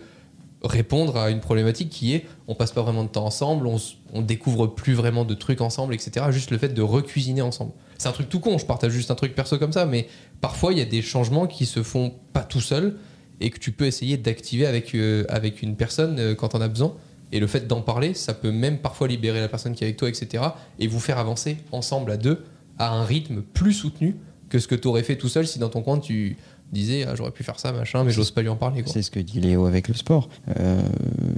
répondre 0.64 1.18
à 1.18 1.30
une 1.30 1.40
problématique 1.40 1.90
qui 1.90 2.14
est 2.14 2.26
on 2.48 2.56
passe 2.56 2.72
pas 2.72 2.82
vraiment 2.82 3.04
de 3.04 3.10
temps 3.10 3.26
ensemble, 3.26 3.68
on, 4.14 4.22
découvre 4.22 4.68
plus 4.68 4.94
vraiment 4.94 5.26
de 5.26 5.34
trucs 5.34 5.62
ensemble, 5.62 5.94
etc. 5.94 6.28
Juste 6.30 6.52
le 6.52 6.58
fait 6.58 6.70
de 6.70 6.82
recuisiner 6.82 7.42
ensemble. 7.42 7.74
C'est 7.98 8.08
un 8.08 8.14
truc 8.14 8.30
tout 8.30 8.40
con, 8.40 8.58
je 8.58 8.66
partage 8.66 8.92
juste 8.92 9.12
un 9.12 9.16
truc 9.16 9.36
perso 9.36 9.58
comme 9.58 9.74
ça, 9.74 9.86
mais 9.86 10.08
parfois 10.42 10.72
il 10.72 10.80
y 10.80 10.82
a 10.82 10.86
des 10.86 11.02
changements 11.02 11.48
qui 11.48 11.66
se 11.66 11.84
font 11.84 12.14
pas 12.32 12.44
tout 12.44 12.62
seul 12.62 12.98
et 13.42 13.50
que 13.50 13.60
tu 13.60 13.72
peux 13.72 13.86
essayer 13.86 14.18
d'activer 14.18 14.66
avec, 14.66 14.96
euh, 14.96 15.26
une 15.62 15.76
personne 15.76 16.20
euh, 16.20 16.36
quand 16.36 16.56
on 16.56 16.62
a 16.62 16.68
besoin. 16.68 16.96
Et 17.32 17.40
le 17.40 17.48
fait 17.48 17.68
d'en 17.68 17.82
parler, 17.82 18.14
ça 18.14 18.34
peut 18.34 18.52
même 18.52 18.78
parfois 18.78 19.08
libérer 19.08 19.42
la 19.42 19.50
personne 19.50 19.74
qui 19.74 19.84
est 19.84 19.88
avec 19.88 19.98
toi, 19.98 20.08
etc. 20.08 20.44
Et 20.78 20.88
vous 20.88 21.00
faire 21.00 21.18
avancer 21.18 21.58
ensemble 21.72 22.12
à 22.12 22.18
deux 22.18 22.46
à 22.78 22.92
un 22.92 23.04
rythme 23.04 23.42
plus 23.42 23.74
soutenu 23.74 24.16
que 24.50 24.60
ce 24.60 24.68
que 24.68 24.76
tu 24.76 24.88
aurais 24.88 25.02
fait 25.02 25.16
tout 25.16 25.30
seul 25.30 25.48
si 25.48 25.58
dans 25.58 25.70
ton 25.70 25.82
coin 25.82 25.98
tu 26.00 26.38
disais 26.74 27.06
ah, 27.08 27.16
j'aurais 27.16 27.32
pu 27.32 27.44
faire 27.44 27.60
ça, 27.60 27.72
machin, 27.72 28.04
mais 28.04 28.12
j'ose 28.12 28.32
pas 28.32 28.42
lui 28.42 28.50
en 28.50 28.56
parler. 28.56 28.84
Quoi. 28.84 28.92
C'est 28.92 29.02
ce 29.02 29.12
que 29.12 29.20
dit 29.20 29.40
Léo 29.40 29.66
avec 29.66 29.88
le 29.88 29.94
sport. 29.94 30.30
Euh, 30.60 30.82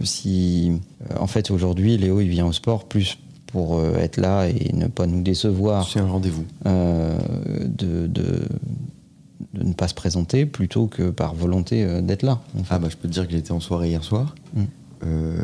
si, 0.03 0.71
euh, 1.11 1.15
en 1.19 1.27
fait, 1.27 1.51
aujourd'hui, 1.51 1.97
Léo, 1.97 2.21
il 2.21 2.29
vient 2.29 2.45
au 2.45 2.53
sport 2.53 2.86
plus 2.86 3.17
pour 3.47 3.77
euh, 3.77 3.95
être 3.97 4.17
là 4.17 4.47
et 4.47 4.71
ne 4.73 4.88
pas 4.88 5.07
nous 5.07 5.21
décevoir, 5.21 5.88
C'est 5.88 5.99
un 5.99 6.07
rendez-vous. 6.07 6.45
euh, 6.65 7.17
de, 7.65 8.07
de, 8.07 8.41
de 9.53 9.63
ne 9.63 9.73
pas 9.73 9.88
se 9.88 9.93
présenter, 9.93 10.45
plutôt 10.45 10.88
que 10.88 11.09
par 11.11 11.33
volonté 11.36 12.01
d'être 12.01 12.23
là. 12.23 12.41
en 12.57 12.63
fait. 12.63 12.65
Ah 12.73 12.79
bah 12.79 12.88
je 12.89 12.97
peux 12.97 13.07
te 13.07 13.13
dire 13.13 13.25
que 13.27 13.31
j'étais 13.33 13.51
en 13.51 13.59
soirée 13.59 13.89
hier 13.89 14.03
soir. 14.03 14.36
Mm. 14.53 14.63
Euh, 15.05 15.38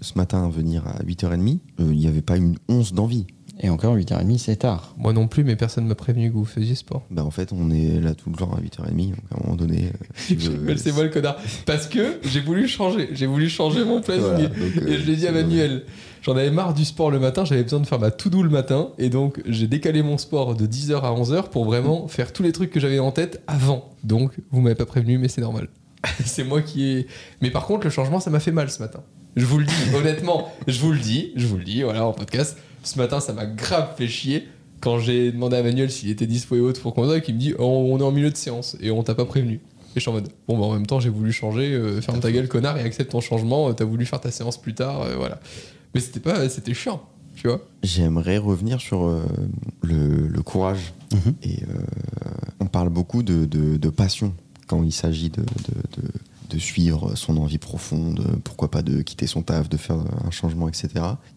ce 0.00 0.12
matin, 0.16 0.48
venir 0.48 0.86
à 0.86 1.02
8h30, 1.04 1.58
euh, 1.80 1.88
il 1.92 1.98
n'y 1.98 2.06
avait 2.06 2.22
pas 2.22 2.36
une 2.36 2.56
once 2.68 2.92
d'envie. 2.94 3.26
Et 3.64 3.70
encore 3.70 3.96
8h30, 3.96 4.38
c'est 4.38 4.56
tard. 4.56 4.92
Moi 4.98 5.12
non 5.12 5.28
plus, 5.28 5.44
mais 5.44 5.54
personne 5.54 5.86
m'a 5.86 5.94
prévenu 5.94 6.30
que 6.30 6.34
vous 6.34 6.44
faisiez 6.44 6.74
sport. 6.74 7.04
Bah 7.10 7.24
en 7.24 7.30
fait, 7.30 7.52
on 7.52 7.70
est 7.70 8.00
là 8.00 8.14
tout 8.14 8.28
le 8.28 8.36
temps 8.36 8.50
à 8.52 8.60
8h30, 8.60 9.10
donc 9.10 9.18
à 9.30 9.36
un 9.36 9.44
moment 9.44 9.56
donné... 9.56 9.84
euh, 9.86 10.06
si 10.16 10.36
c'est 10.76 10.92
moi 10.92 11.04
le 11.04 11.10
connard. 11.10 11.36
Parce 11.64 11.86
que 11.86 12.18
j'ai 12.24 12.40
voulu 12.40 12.66
changer. 12.66 13.10
J'ai 13.12 13.26
voulu 13.26 13.48
changer 13.48 13.84
mon 13.84 14.00
planning. 14.00 14.24
Voilà, 14.24 14.48
donc, 14.48 14.76
euh, 14.82 14.88
et 14.88 14.98
je 14.98 15.06
l'ai 15.06 15.14
dit 15.14 15.28
à 15.28 15.32
Manuel. 15.32 15.84
J'en 16.22 16.36
avais 16.36 16.50
marre 16.50 16.74
du 16.74 16.84
sport 16.84 17.12
le 17.12 17.20
matin. 17.20 17.44
J'avais 17.44 17.62
besoin 17.62 17.78
de 17.78 17.86
faire 17.86 18.00
ma 18.00 18.10
to-do 18.10 18.42
le 18.42 18.50
matin. 18.50 18.90
Et 18.98 19.10
donc, 19.10 19.40
j'ai 19.46 19.68
décalé 19.68 20.02
mon 20.02 20.18
sport 20.18 20.56
de 20.56 20.66
10h 20.66 21.00
à 21.00 21.12
11h 21.12 21.50
pour 21.50 21.64
vraiment 21.64 22.08
faire 22.08 22.32
tous 22.32 22.42
les 22.42 22.52
trucs 22.52 22.70
que 22.70 22.80
j'avais 22.80 22.98
en 22.98 23.12
tête 23.12 23.42
avant. 23.46 23.90
Donc, 24.02 24.32
vous 24.50 24.60
m'avez 24.60 24.74
pas 24.74 24.86
prévenu, 24.86 25.18
mais 25.18 25.28
c'est 25.28 25.40
normal. 25.40 25.68
c'est 26.24 26.44
moi 26.44 26.62
qui 26.62 26.84
ai. 26.84 27.06
Mais 27.40 27.50
par 27.50 27.66
contre, 27.66 27.84
le 27.84 27.90
changement, 27.90 28.18
ça 28.18 28.30
m'a 28.30 28.40
fait 28.40 28.52
mal 28.52 28.70
ce 28.70 28.80
matin. 28.80 29.02
Je 29.36 29.46
vous 29.46 29.58
le 29.58 29.64
dis, 29.64 29.94
honnêtement. 29.94 30.52
Je 30.66 30.80
vous 30.80 30.92
le 30.92 30.98
dis. 30.98 31.32
Je 31.36 31.46
vous 31.46 31.56
le 31.56 31.64
dis, 31.64 31.82
voilà, 31.82 32.04
en 32.06 32.12
podcast. 32.12 32.58
Ce 32.82 32.98
matin, 32.98 33.20
ça 33.20 33.32
m'a 33.32 33.46
grave 33.46 33.94
fait 33.96 34.08
chier. 34.08 34.48
Quand 34.80 34.98
j'ai 34.98 35.30
demandé 35.30 35.56
à 35.56 35.62
Manuel 35.62 35.90
s'il 35.92 36.10
était 36.10 36.26
dispo 36.26 36.56
et 36.56 36.60
autres 36.60 36.80
pour 36.80 36.92
qu'on 36.94 37.20
qui 37.20 37.32
me 37.32 37.38
dit 37.38 37.54
oh, 37.58 37.64
on 37.90 37.98
est 37.98 38.02
en 38.02 38.10
milieu 38.10 38.30
de 38.30 38.36
séance 38.36 38.76
et 38.80 38.90
on 38.90 39.02
t'a 39.04 39.14
pas 39.14 39.24
prévenu. 39.24 39.54
Et 39.94 39.96
je 39.96 40.00
suis 40.00 40.10
en 40.10 40.14
mode, 40.14 40.28
bon, 40.48 40.58
bah, 40.58 40.64
en 40.64 40.72
même 40.72 40.86
temps, 40.86 41.00
j'ai 41.00 41.10
voulu 41.10 41.32
changer, 41.32 41.72
euh, 41.74 42.00
ferme 42.00 42.18
ta 42.18 42.32
gueule, 42.32 42.48
connard, 42.48 42.78
et 42.78 42.82
accepte 42.82 43.12
ton 43.12 43.20
changement, 43.20 43.68
euh, 43.68 43.72
t'as 43.74 43.84
voulu 43.84 44.06
faire 44.06 44.20
ta 44.20 44.30
séance 44.30 44.56
plus 44.60 44.74
tard, 44.74 45.02
euh, 45.02 45.16
voilà. 45.16 45.38
Mais 45.94 46.00
c'était 46.00 46.18
pas, 46.18 46.48
c'était 46.48 46.72
chiant, 46.72 47.02
tu 47.36 47.46
vois. 47.46 47.60
J'aimerais 47.82 48.38
revenir 48.38 48.80
sur 48.80 49.04
euh, 49.04 49.22
le, 49.82 50.26
le 50.28 50.42
courage. 50.42 50.94
Mhm. 51.12 51.34
Et 51.42 51.62
euh, 51.64 51.76
on 52.58 52.66
parle 52.66 52.88
beaucoup 52.88 53.22
de, 53.22 53.44
de- 53.44 53.76
de 53.76 53.88
passion 53.90 54.32
quand 54.66 54.82
il 54.82 54.92
s'agit 54.92 55.28
de, 55.28 55.42
de- 55.42 56.02
de- 56.02 56.08
de 56.48 56.58
suivre 56.58 57.14
son 57.14 57.36
envie 57.36 57.58
profonde, 57.58 58.24
pourquoi 58.44 58.70
pas 58.70 58.80
de 58.82 59.02
quitter 59.02 59.26
son 59.26 59.42
taf, 59.42 59.68
de 59.68 59.76
faire 59.76 59.96
un 60.24 60.30
changement, 60.30 60.68
etc. 60.68 60.88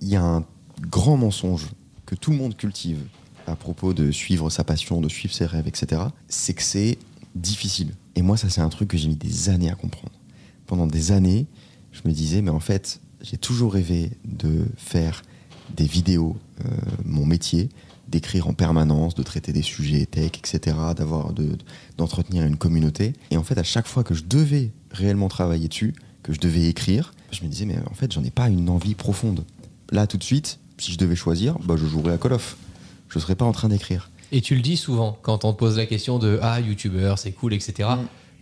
Il 0.01 0.07
y 0.07 0.15
a 0.15 0.23
un 0.23 0.45
grand 0.82 1.17
mensonge 1.17 1.67
que 2.05 2.15
tout 2.15 2.32
le 2.32 2.38
monde 2.38 2.55
cultive 2.55 2.99
à 3.47 3.55
propos 3.55 3.93
de 3.93 4.11
suivre 4.11 4.49
sa 4.49 4.63
passion, 4.63 5.01
de 5.01 5.09
suivre 5.09 5.34
ses 5.34 5.45
rêves, 5.45 5.67
etc. 5.67 6.01
C'est 6.28 6.53
que 6.53 6.63
c'est 6.63 6.97
difficile. 7.36 7.93
Et 8.15 8.21
moi, 8.21 8.38
ça, 8.38 8.49
c'est 8.49 8.61
un 8.61 8.69
truc 8.69 8.89
que 8.89 8.97
j'ai 8.97 9.07
mis 9.07 9.15
des 9.15 9.49
années 9.49 9.69
à 9.69 9.76
comprendre. 9.76 10.13
Pendant 10.65 10.88
des 10.88 11.11
années, 11.11 11.45
je 11.91 12.01
me 12.05 12.11
disais, 12.13 12.41
mais 12.41 12.49
en 12.49 12.59
fait, 12.59 12.99
j'ai 13.21 13.38
toujours 13.38 13.73
rêvé 13.73 14.11
de 14.26 14.65
faire 14.78 15.21
des 15.76 15.86
vidéos, 15.86 16.38
euh, 16.63 16.69
mon 17.03 17.26
métier, 17.26 17.69
d'écrire 18.07 18.47
en 18.47 18.53
permanence, 18.53 19.15
de 19.15 19.23
traiter 19.23 19.51
des 19.51 19.61
sujets 19.63 20.05
tech, 20.05 20.32
etc., 20.38 20.78
d'avoir, 20.95 21.34
de- 21.34 21.57
d'entretenir 21.97 22.43
une 22.45 22.55
communauté. 22.57 23.13
Et 23.32 23.38
en 23.38 23.43
fait, 23.43 23.57
à 23.57 23.63
chaque 23.63 23.88
fois 23.88 24.03
que 24.03 24.13
je 24.13 24.23
devais 24.23 24.71
réellement 24.91 25.28
travailler 25.28 25.67
dessus, 25.67 25.93
que 26.23 26.32
je 26.34 26.39
devais 26.39 26.65
écrire, 26.67 27.13
je 27.32 27.43
me 27.43 27.49
disais, 27.49 27.65
mais 27.65 27.78
en 27.89 27.93
fait, 27.93 28.11
j'en 28.11 28.23
ai 28.23 28.30
pas 28.32 28.47
une 28.49 28.69
envie 28.69 28.95
profonde. 28.95 29.43
Là, 29.91 30.07
tout 30.07 30.17
de 30.17 30.23
suite, 30.23 30.59
si 30.78 30.91
je 30.91 30.97
devais 30.97 31.15
choisir, 31.15 31.57
bah, 31.63 31.76
je 31.78 31.86
jouerais 31.86 32.13
à 32.13 32.17
Call 32.17 32.34
of. 32.34 32.57
Je 33.09 33.19
serais 33.19 33.36
pas 33.36 33.45
en 33.45 33.51
train 33.51 33.69
d'écrire. 33.69 34.09
Et 34.32 34.41
tu 34.41 34.55
le 34.55 34.61
dis 34.61 34.76
souvent 34.78 35.17
quand 35.21 35.45
on 35.45 35.53
te 35.53 35.57
pose 35.59 35.78
la 35.78 35.86
question 35.86 36.19
de 36.19 36.39
ah, 36.41 36.59
youtubeur, 36.59 37.17
c'est 37.19 37.32
cool, 37.32 37.53
etc. 37.53 37.89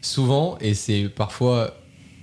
Souvent, 0.01 0.57
et 0.59 0.73
c'est 0.73 1.09
parfois. 1.09 1.75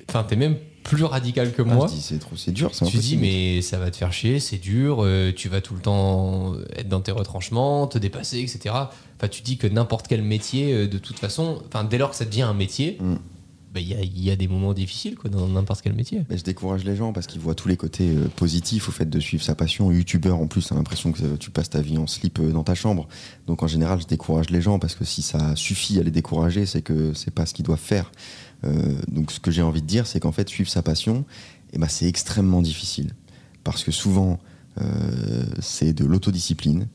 Enfin, 0.09 0.25
t'es 0.25 0.37
même 0.37 0.57
plus 0.83 1.05
radical 1.05 1.53
que 1.53 1.63
Ah, 1.63 1.67
moi. 1.75 1.89
c'est 1.89 2.19
trop, 2.19 2.37
c'est 2.37 2.53
dur, 2.53 2.71
Tu 2.73 2.97
dis, 2.99 3.17
mais 3.17 3.61
ça 3.63 3.79
va 3.79 3.91
te 3.91 3.97
faire 3.97 4.13
chier, 4.13 4.41
c'est 4.41 4.57
dur, 4.59 5.05
euh, 5.05 5.31
tu 5.33 5.49
vas 5.49 5.61
tout 5.61 5.75
le 5.75 5.81
temps 5.81 6.55
être 6.75 6.89
dans 6.89 7.01
tes 7.01 7.13
retranchements, 7.13 7.87
te 7.87 7.99
dépasser, 7.99 8.41
etc. 8.41 8.75
Enfin, 8.75 9.29
tu 9.31 9.43
dis 9.43 9.57
que 9.59 9.67
n'importe 9.67 10.09
quel 10.09 10.23
métier, 10.23 10.73
euh, 10.73 10.89
de 10.89 10.99
toute 10.99 11.19
façon, 11.19 11.63
enfin, 11.69 11.85
dès 11.85 11.99
lors 11.99 12.11
que 12.11 12.17
ça 12.17 12.25
devient 12.25 12.43
un 12.43 12.55
métier, 12.55 12.97
Mm. 13.01 13.17
Bah, 13.73 13.79
y, 13.81 14.31
a, 14.31 14.37
des 14.37 14.49
moments 14.49 14.75
difficiles 14.75 15.14
quoi, 15.14 15.31
dans 15.31 15.47
n'importe 15.47 15.83
quel 15.83 15.93
métier. 15.93 16.25
Je 16.29 16.43
décourage 16.43 16.85
les 16.85 16.97
gens 16.97 17.12
parce 17.12 17.29
qu'ils 17.29 17.41
voient 17.41 17.55
tous 17.55 17.68
les 17.68 17.77
côtés 17.77 18.09
euh, 18.09 18.27
positifs 18.35 18.89
au 18.89 18.93
fait 18.93 19.09
de 19.09 19.21
suivre 19.21 19.45
sa 19.45 19.55
passion. 19.55 19.93
Youtubeur 19.93 20.39
en 20.39 20.49
plus, 20.49 20.73
a 20.73 20.75
l'impression 20.75 21.12
que 21.12 21.23
euh, 21.23 21.37
tu 21.39 21.51
passes 21.51 21.71
ta 21.71 21.81
vie 21.81 21.97
en 21.97 22.09
slip 22.09 22.41
euh, 22.41 22.51
dans 22.51 22.64
ta 22.64 22.75
chambre. 22.75 23.07
Donc 23.47 23.62
en 23.62 23.68
général, 23.68 24.01
je 24.01 24.09
décourage 24.09 24.51
les 24.51 24.61
gens 24.61 24.81
parce 24.81 24.97
que 24.97 25.05
si 25.05 25.23
ça 25.23 25.55
suffit 25.55 26.01
à 26.01 26.03
les 26.03 26.11
décourager, 26.11 26.66
c'est 26.66 26.83
que 26.83 27.14
c'est 27.14 27.33
pas 27.33 27.47
ce 27.47 27.55
qu'ils 27.55 27.64
doivent 27.64 27.79
faire. 27.79 28.11
Donc 29.09 29.33
ce 29.33 29.41
que 29.41 29.51
j'ai 29.51 29.62
envie 29.62 29.81
de 29.81 29.87
dire, 29.87 30.07
c'est 30.07 30.21
qu'en 30.21 30.33
fait, 30.33 30.47
suivre 30.49 30.68
sa 30.68 30.83
passion, 30.83 31.25
eh 31.73 31.79
ben, 31.79 31.89
c'est 31.89 32.07
extrêmement 32.07 32.61
difficile. 32.61 33.14
Parce 33.64 33.85
que 33.85 33.91
souvent, 33.91 34.39
c'est 35.61 35.95
de 35.95 36.05
l'autodiscipline. 36.05 36.87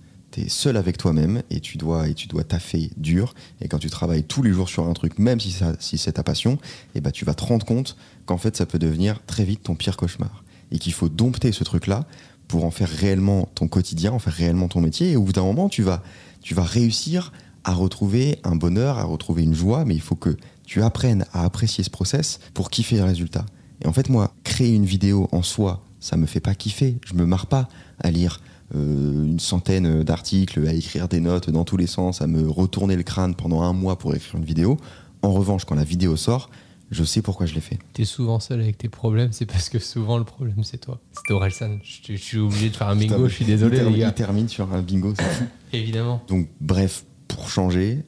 Seul 0.48 0.78
avec 0.78 0.98
toi-même 0.98 1.42
et 1.50 1.60
tu 1.60 1.78
dois 1.78 2.08
et 2.08 2.14
tu 2.14 2.28
dois 2.28 2.44
taffer 2.44 2.92
dur. 2.98 3.34
Et 3.62 3.68
quand 3.68 3.80
tu 3.80 3.90
travailles 3.90 4.24
tous 4.24 4.44
les 4.44 4.52
jours 4.52 4.70
sur 4.70 4.88
un 4.88 4.94
truc, 4.94 5.20
même 5.20 5.40
si, 5.40 5.56
si 5.80 5.98
c'est 5.98 6.14
ta 6.14 6.24
passion, 6.24 6.58
eh 6.94 7.02
ben, 7.02 7.12
tu 7.12 7.26
vas 7.26 7.34
te 7.34 7.44
rendre 7.44 7.66
compte 7.66 7.96
qu'en 8.26 8.38
fait, 8.38 8.56
ça 8.56 8.66
peut 8.66 8.80
devenir 8.80 9.22
très 9.26 9.46
vite 9.46 9.64
ton 9.64 9.76
pire 9.76 9.98
cauchemar. 9.98 10.44
Et 10.72 10.80
qu'il 10.80 10.94
faut 10.94 11.10
dompter 11.10 11.52
ce 11.52 11.64
truc-là 11.64 12.06
pour 12.48 12.66
en 12.66 12.72
faire 12.72 12.90
réellement 12.90 13.50
ton 13.56 13.68
quotidien, 13.68 14.12
en 14.12 14.20
faire 14.20 14.34
réellement 14.34 14.68
ton 14.68 14.82
métier. 14.82 15.12
Et 15.12 15.16
au 15.16 15.24
bout 15.24 15.34
d'un 15.34 15.44
moment, 15.44 15.70
tu 15.70 15.84
vas, 15.84 16.04
tu 16.42 16.54
vas 16.54 16.64
réussir 16.64 17.32
à 17.64 17.74
retrouver 17.74 18.40
un 18.44 18.56
bonheur, 18.56 19.00
à 19.00 19.04
retrouver 19.04 19.44
une 19.44 19.56
joie, 19.56 19.86
mais 19.86 19.96
il 19.96 20.02
faut 20.02 20.16
que 20.16 20.38
tu 20.66 20.82
apprennes 20.84 21.26
à 21.34 21.44
apprécier 21.44 21.84
ce 21.84 21.90
process 21.90 22.40
pour 22.54 22.70
kiffer 22.70 22.98
le 22.98 23.04
résultat. 23.04 23.46
Et 23.82 23.88
en 23.88 23.94
fait, 23.94 24.10
moi, 24.10 24.34
créer 24.44 24.74
une 24.74 24.86
vidéo 24.86 25.28
en 25.32 25.42
soi, 25.42 25.84
ça 26.00 26.18
me 26.18 26.26
fait 26.26 26.40
pas 26.40 26.56
kiffer. 26.56 26.98
Je 27.06 27.14
me 27.14 27.26
marre 27.26 27.48
pas 27.48 27.68
à 28.00 28.12
lire 28.12 28.40
une 28.76 29.40
centaine 29.40 30.04
d'articles, 30.04 30.68
à 30.68 30.74
écrire 30.74 31.08
des 31.08 31.20
notes 31.20 31.50
dans 31.50 31.64
tous 31.64 31.78
les 31.78 31.88
sens, 31.88 32.22
à 32.22 32.28
me 32.28 32.48
retourner 32.50 32.96
le 32.96 33.04
crâne 33.04 33.36
pendant 33.36 33.62
un 33.62 33.74
mois 33.74 33.98
pour 33.98 34.14
écrire 34.16 34.36
une 34.36 34.46
vidéo. 34.46 34.78
En 35.22 35.32
revanche, 35.32 35.66
quand 35.66 35.76
la 35.76 35.84
vidéo 35.84 36.16
sort, 36.16 36.50
je 36.92 37.04
sais 37.04 37.22
pourquoi 37.22 37.46
je 37.48 37.56
l'ai 37.56 37.62
fait. 37.62 37.80
T'es 37.94 38.06
souvent 38.06 38.40
seul 38.40 38.62
avec 38.62 38.78
tes 38.78 38.90
problèmes, 38.90 39.32
c'est 39.32 39.46
parce 39.48 39.70
que 39.70 39.80
souvent 39.80 40.18
le 40.20 40.24
problème 40.24 40.64
c'est 40.64 40.78
toi. 40.78 41.00
C'était 41.14 41.34
Orelsan. 41.34 41.80
Je, 41.84 42.14
je 42.14 42.22
suis 42.22 42.38
obligé 42.38 42.70
de 42.70 42.76
faire 42.76 42.90
un 42.90 42.96
bingo, 42.96 43.28
je 43.28 43.34
suis 43.34 43.46
désolé 43.46 43.78
il 43.78 43.80
termine- 43.80 43.94
les 43.96 44.00
gars. 44.02 44.08
Il 44.10 44.14
termine 44.14 44.48
sur 44.50 44.72
un 44.72 44.82
bingo, 44.82 45.14
c'est. 45.18 45.48
Évidemment. 45.78 46.22
Donc, 46.28 46.48
bref, 46.62 47.06
pour 47.28 47.50
changer, 47.50 48.04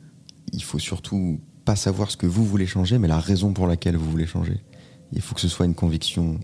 il 0.53 0.61
faut 0.63 0.79
surtout 0.79 1.39
pas 1.65 1.75
savoir 1.75 2.11
ce 2.11 2.17
que 2.17 2.27
vous 2.27 2.45
voulez 2.45 2.67
changer, 2.67 2.97
mais 2.99 3.07
la 3.07 3.19
raison 3.19 3.51
pour 3.51 3.65
laquelle 3.67 3.97
vous 3.97 4.09
voulez 4.09 4.27
changer. 4.27 4.57
Il 5.11 5.21
faut 5.21 5.33
que 5.35 5.41
ce 5.41 5.47
soit 5.49 5.65
une 5.65 5.73
conviction 5.75 6.39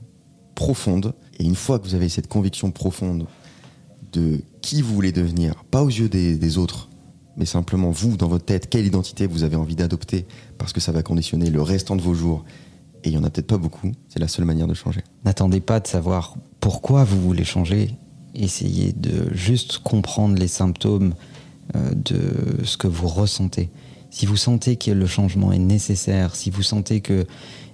profonde. 0.56 1.14
Et 1.40 1.44
une 1.46 1.56
fois 1.56 1.80
que 1.80 1.86
vous 1.86 1.96
avez 1.96 2.10
cette 2.10 2.28
conviction 2.28 2.72
profonde 2.72 3.26
de 4.14 4.42
qui 4.62 4.82
vous 4.82 4.94
voulez 4.94 5.12
devenir, 5.12 5.64
pas 5.66 5.84
aux 5.84 5.90
yeux 5.90 6.10
des, 6.10 6.58
autres, 6.58 6.90
mais 7.36 7.46
simplement 7.46 7.92
vous, 7.92 8.16
dans 8.16 8.28
votre 8.28 8.46
tête, 8.46 8.70
quelle 8.70 8.86
identité 8.86 9.28
vous 9.28 9.44
avez 9.44 9.56
envie 9.56 9.76
d'adopter, 9.76 10.26
parce 10.58 10.72
que 10.72 10.80
ça 10.80 10.92
va 10.92 11.04
conditionner 11.04 11.50
le 11.50 11.62
restant 11.62 11.96
de 11.96 12.02
vos 12.02 12.14
jours. 12.14 12.46
Et 13.04 13.10
il 13.10 13.14
y 13.14 13.18
en 13.18 13.24
a 13.24 13.30
peut-être 13.30 13.48
pas 13.48 13.58
beaucoup, 13.58 13.92
c'est 14.08 14.20
la 14.20 14.30
seule 14.30 14.46
manière 14.46 14.68
de 14.68 14.74
changer. 14.74 15.02
N'attendez 15.26 15.60
pas 15.60 15.80
de 15.80 15.88
savoir 15.88 16.36
pourquoi 16.60 17.04
vous 17.04 17.20
voulez 17.20 17.44
changer. 17.44 17.90
Essayez 18.34 18.94
de 18.94 19.34
juste 19.34 19.80
comprendre 19.80 20.38
les 20.40 20.48
symptômes 20.48 21.14
euh, 21.76 21.92
de 21.94 22.64
ce 22.64 22.78
que 22.78 22.88
vous 22.88 23.08
ressentez. 23.08 23.70
Si 24.14 24.28
vous 24.28 24.38
sentez 24.38 24.76
que 24.76 24.92
le 24.92 25.08
changement 25.08 25.52
est 25.52 25.58
nécessaire, 25.58 26.36
si 26.36 26.52
vous 26.52 26.62
sentez 26.62 27.02
que 27.02 27.26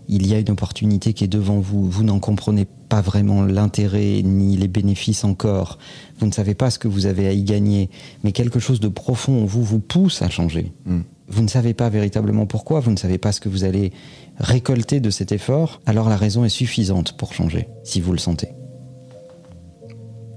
il 0.07 0.25
y 0.25 0.33
a 0.33 0.39
une 0.39 0.49
opportunité 0.49 1.11
qui 1.11 1.25
est 1.25 1.27
devant 1.27 1.59
vous, 1.59 1.89
vous 1.89 2.03
n'en 2.03 2.19
comprenez 2.19 2.65
pas 2.87 3.01
vraiment 3.01 3.43
l'intérêt 3.43 4.21
ni 4.23 4.55
les 4.55 4.69
bénéfices 4.69 5.25
encore, 5.25 5.79
vous 6.17 6.25
ne 6.25 6.31
savez 6.31 6.55
pas 6.55 6.71
ce 6.71 6.79
que 6.79 6.87
vous 6.87 7.07
avez 7.07 7.27
à 7.27 7.33
y 7.33 7.43
gagner, 7.43 7.89
mais 8.23 8.31
quelque 8.31 8.59
chose 8.59 8.79
de 8.79 8.87
profond 8.87 9.43
en 9.43 9.45
vous 9.45 9.65
vous 9.65 9.81
pousse 9.81 10.21
à 10.21 10.29
changer. 10.29 10.71
Mm. 10.85 11.01
Vous 11.27 11.41
ne 11.41 11.49
savez 11.49 11.73
pas 11.73 11.89
véritablement 11.89 12.45
pourquoi, 12.45 12.79
vous 12.79 12.91
ne 12.91 12.97
savez 12.97 13.17
pas 13.17 13.33
ce 13.33 13.41
que 13.41 13.49
vous 13.49 13.65
allez 13.65 13.91
récolter 14.37 15.01
de 15.01 15.09
cet 15.09 15.33
effort, 15.33 15.81
alors 15.85 16.07
la 16.07 16.15
raison 16.15 16.45
est 16.45 16.49
suffisante 16.49 17.17
pour 17.17 17.33
changer, 17.33 17.67
si 17.83 17.99
vous 17.99 18.13
le 18.13 18.17
sentez. 18.17 18.47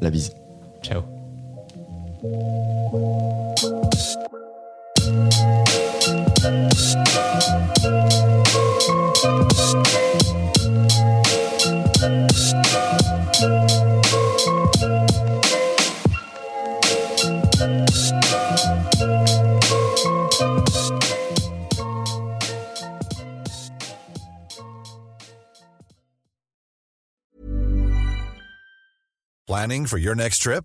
La 0.01 0.11
bise. 0.11 0.33
Ciao. 0.83 1.03
Planning 29.47 29.87
for 29.87 29.99
your 29.99 30.17
next 30.17 30.39
trip? 30.39 30.65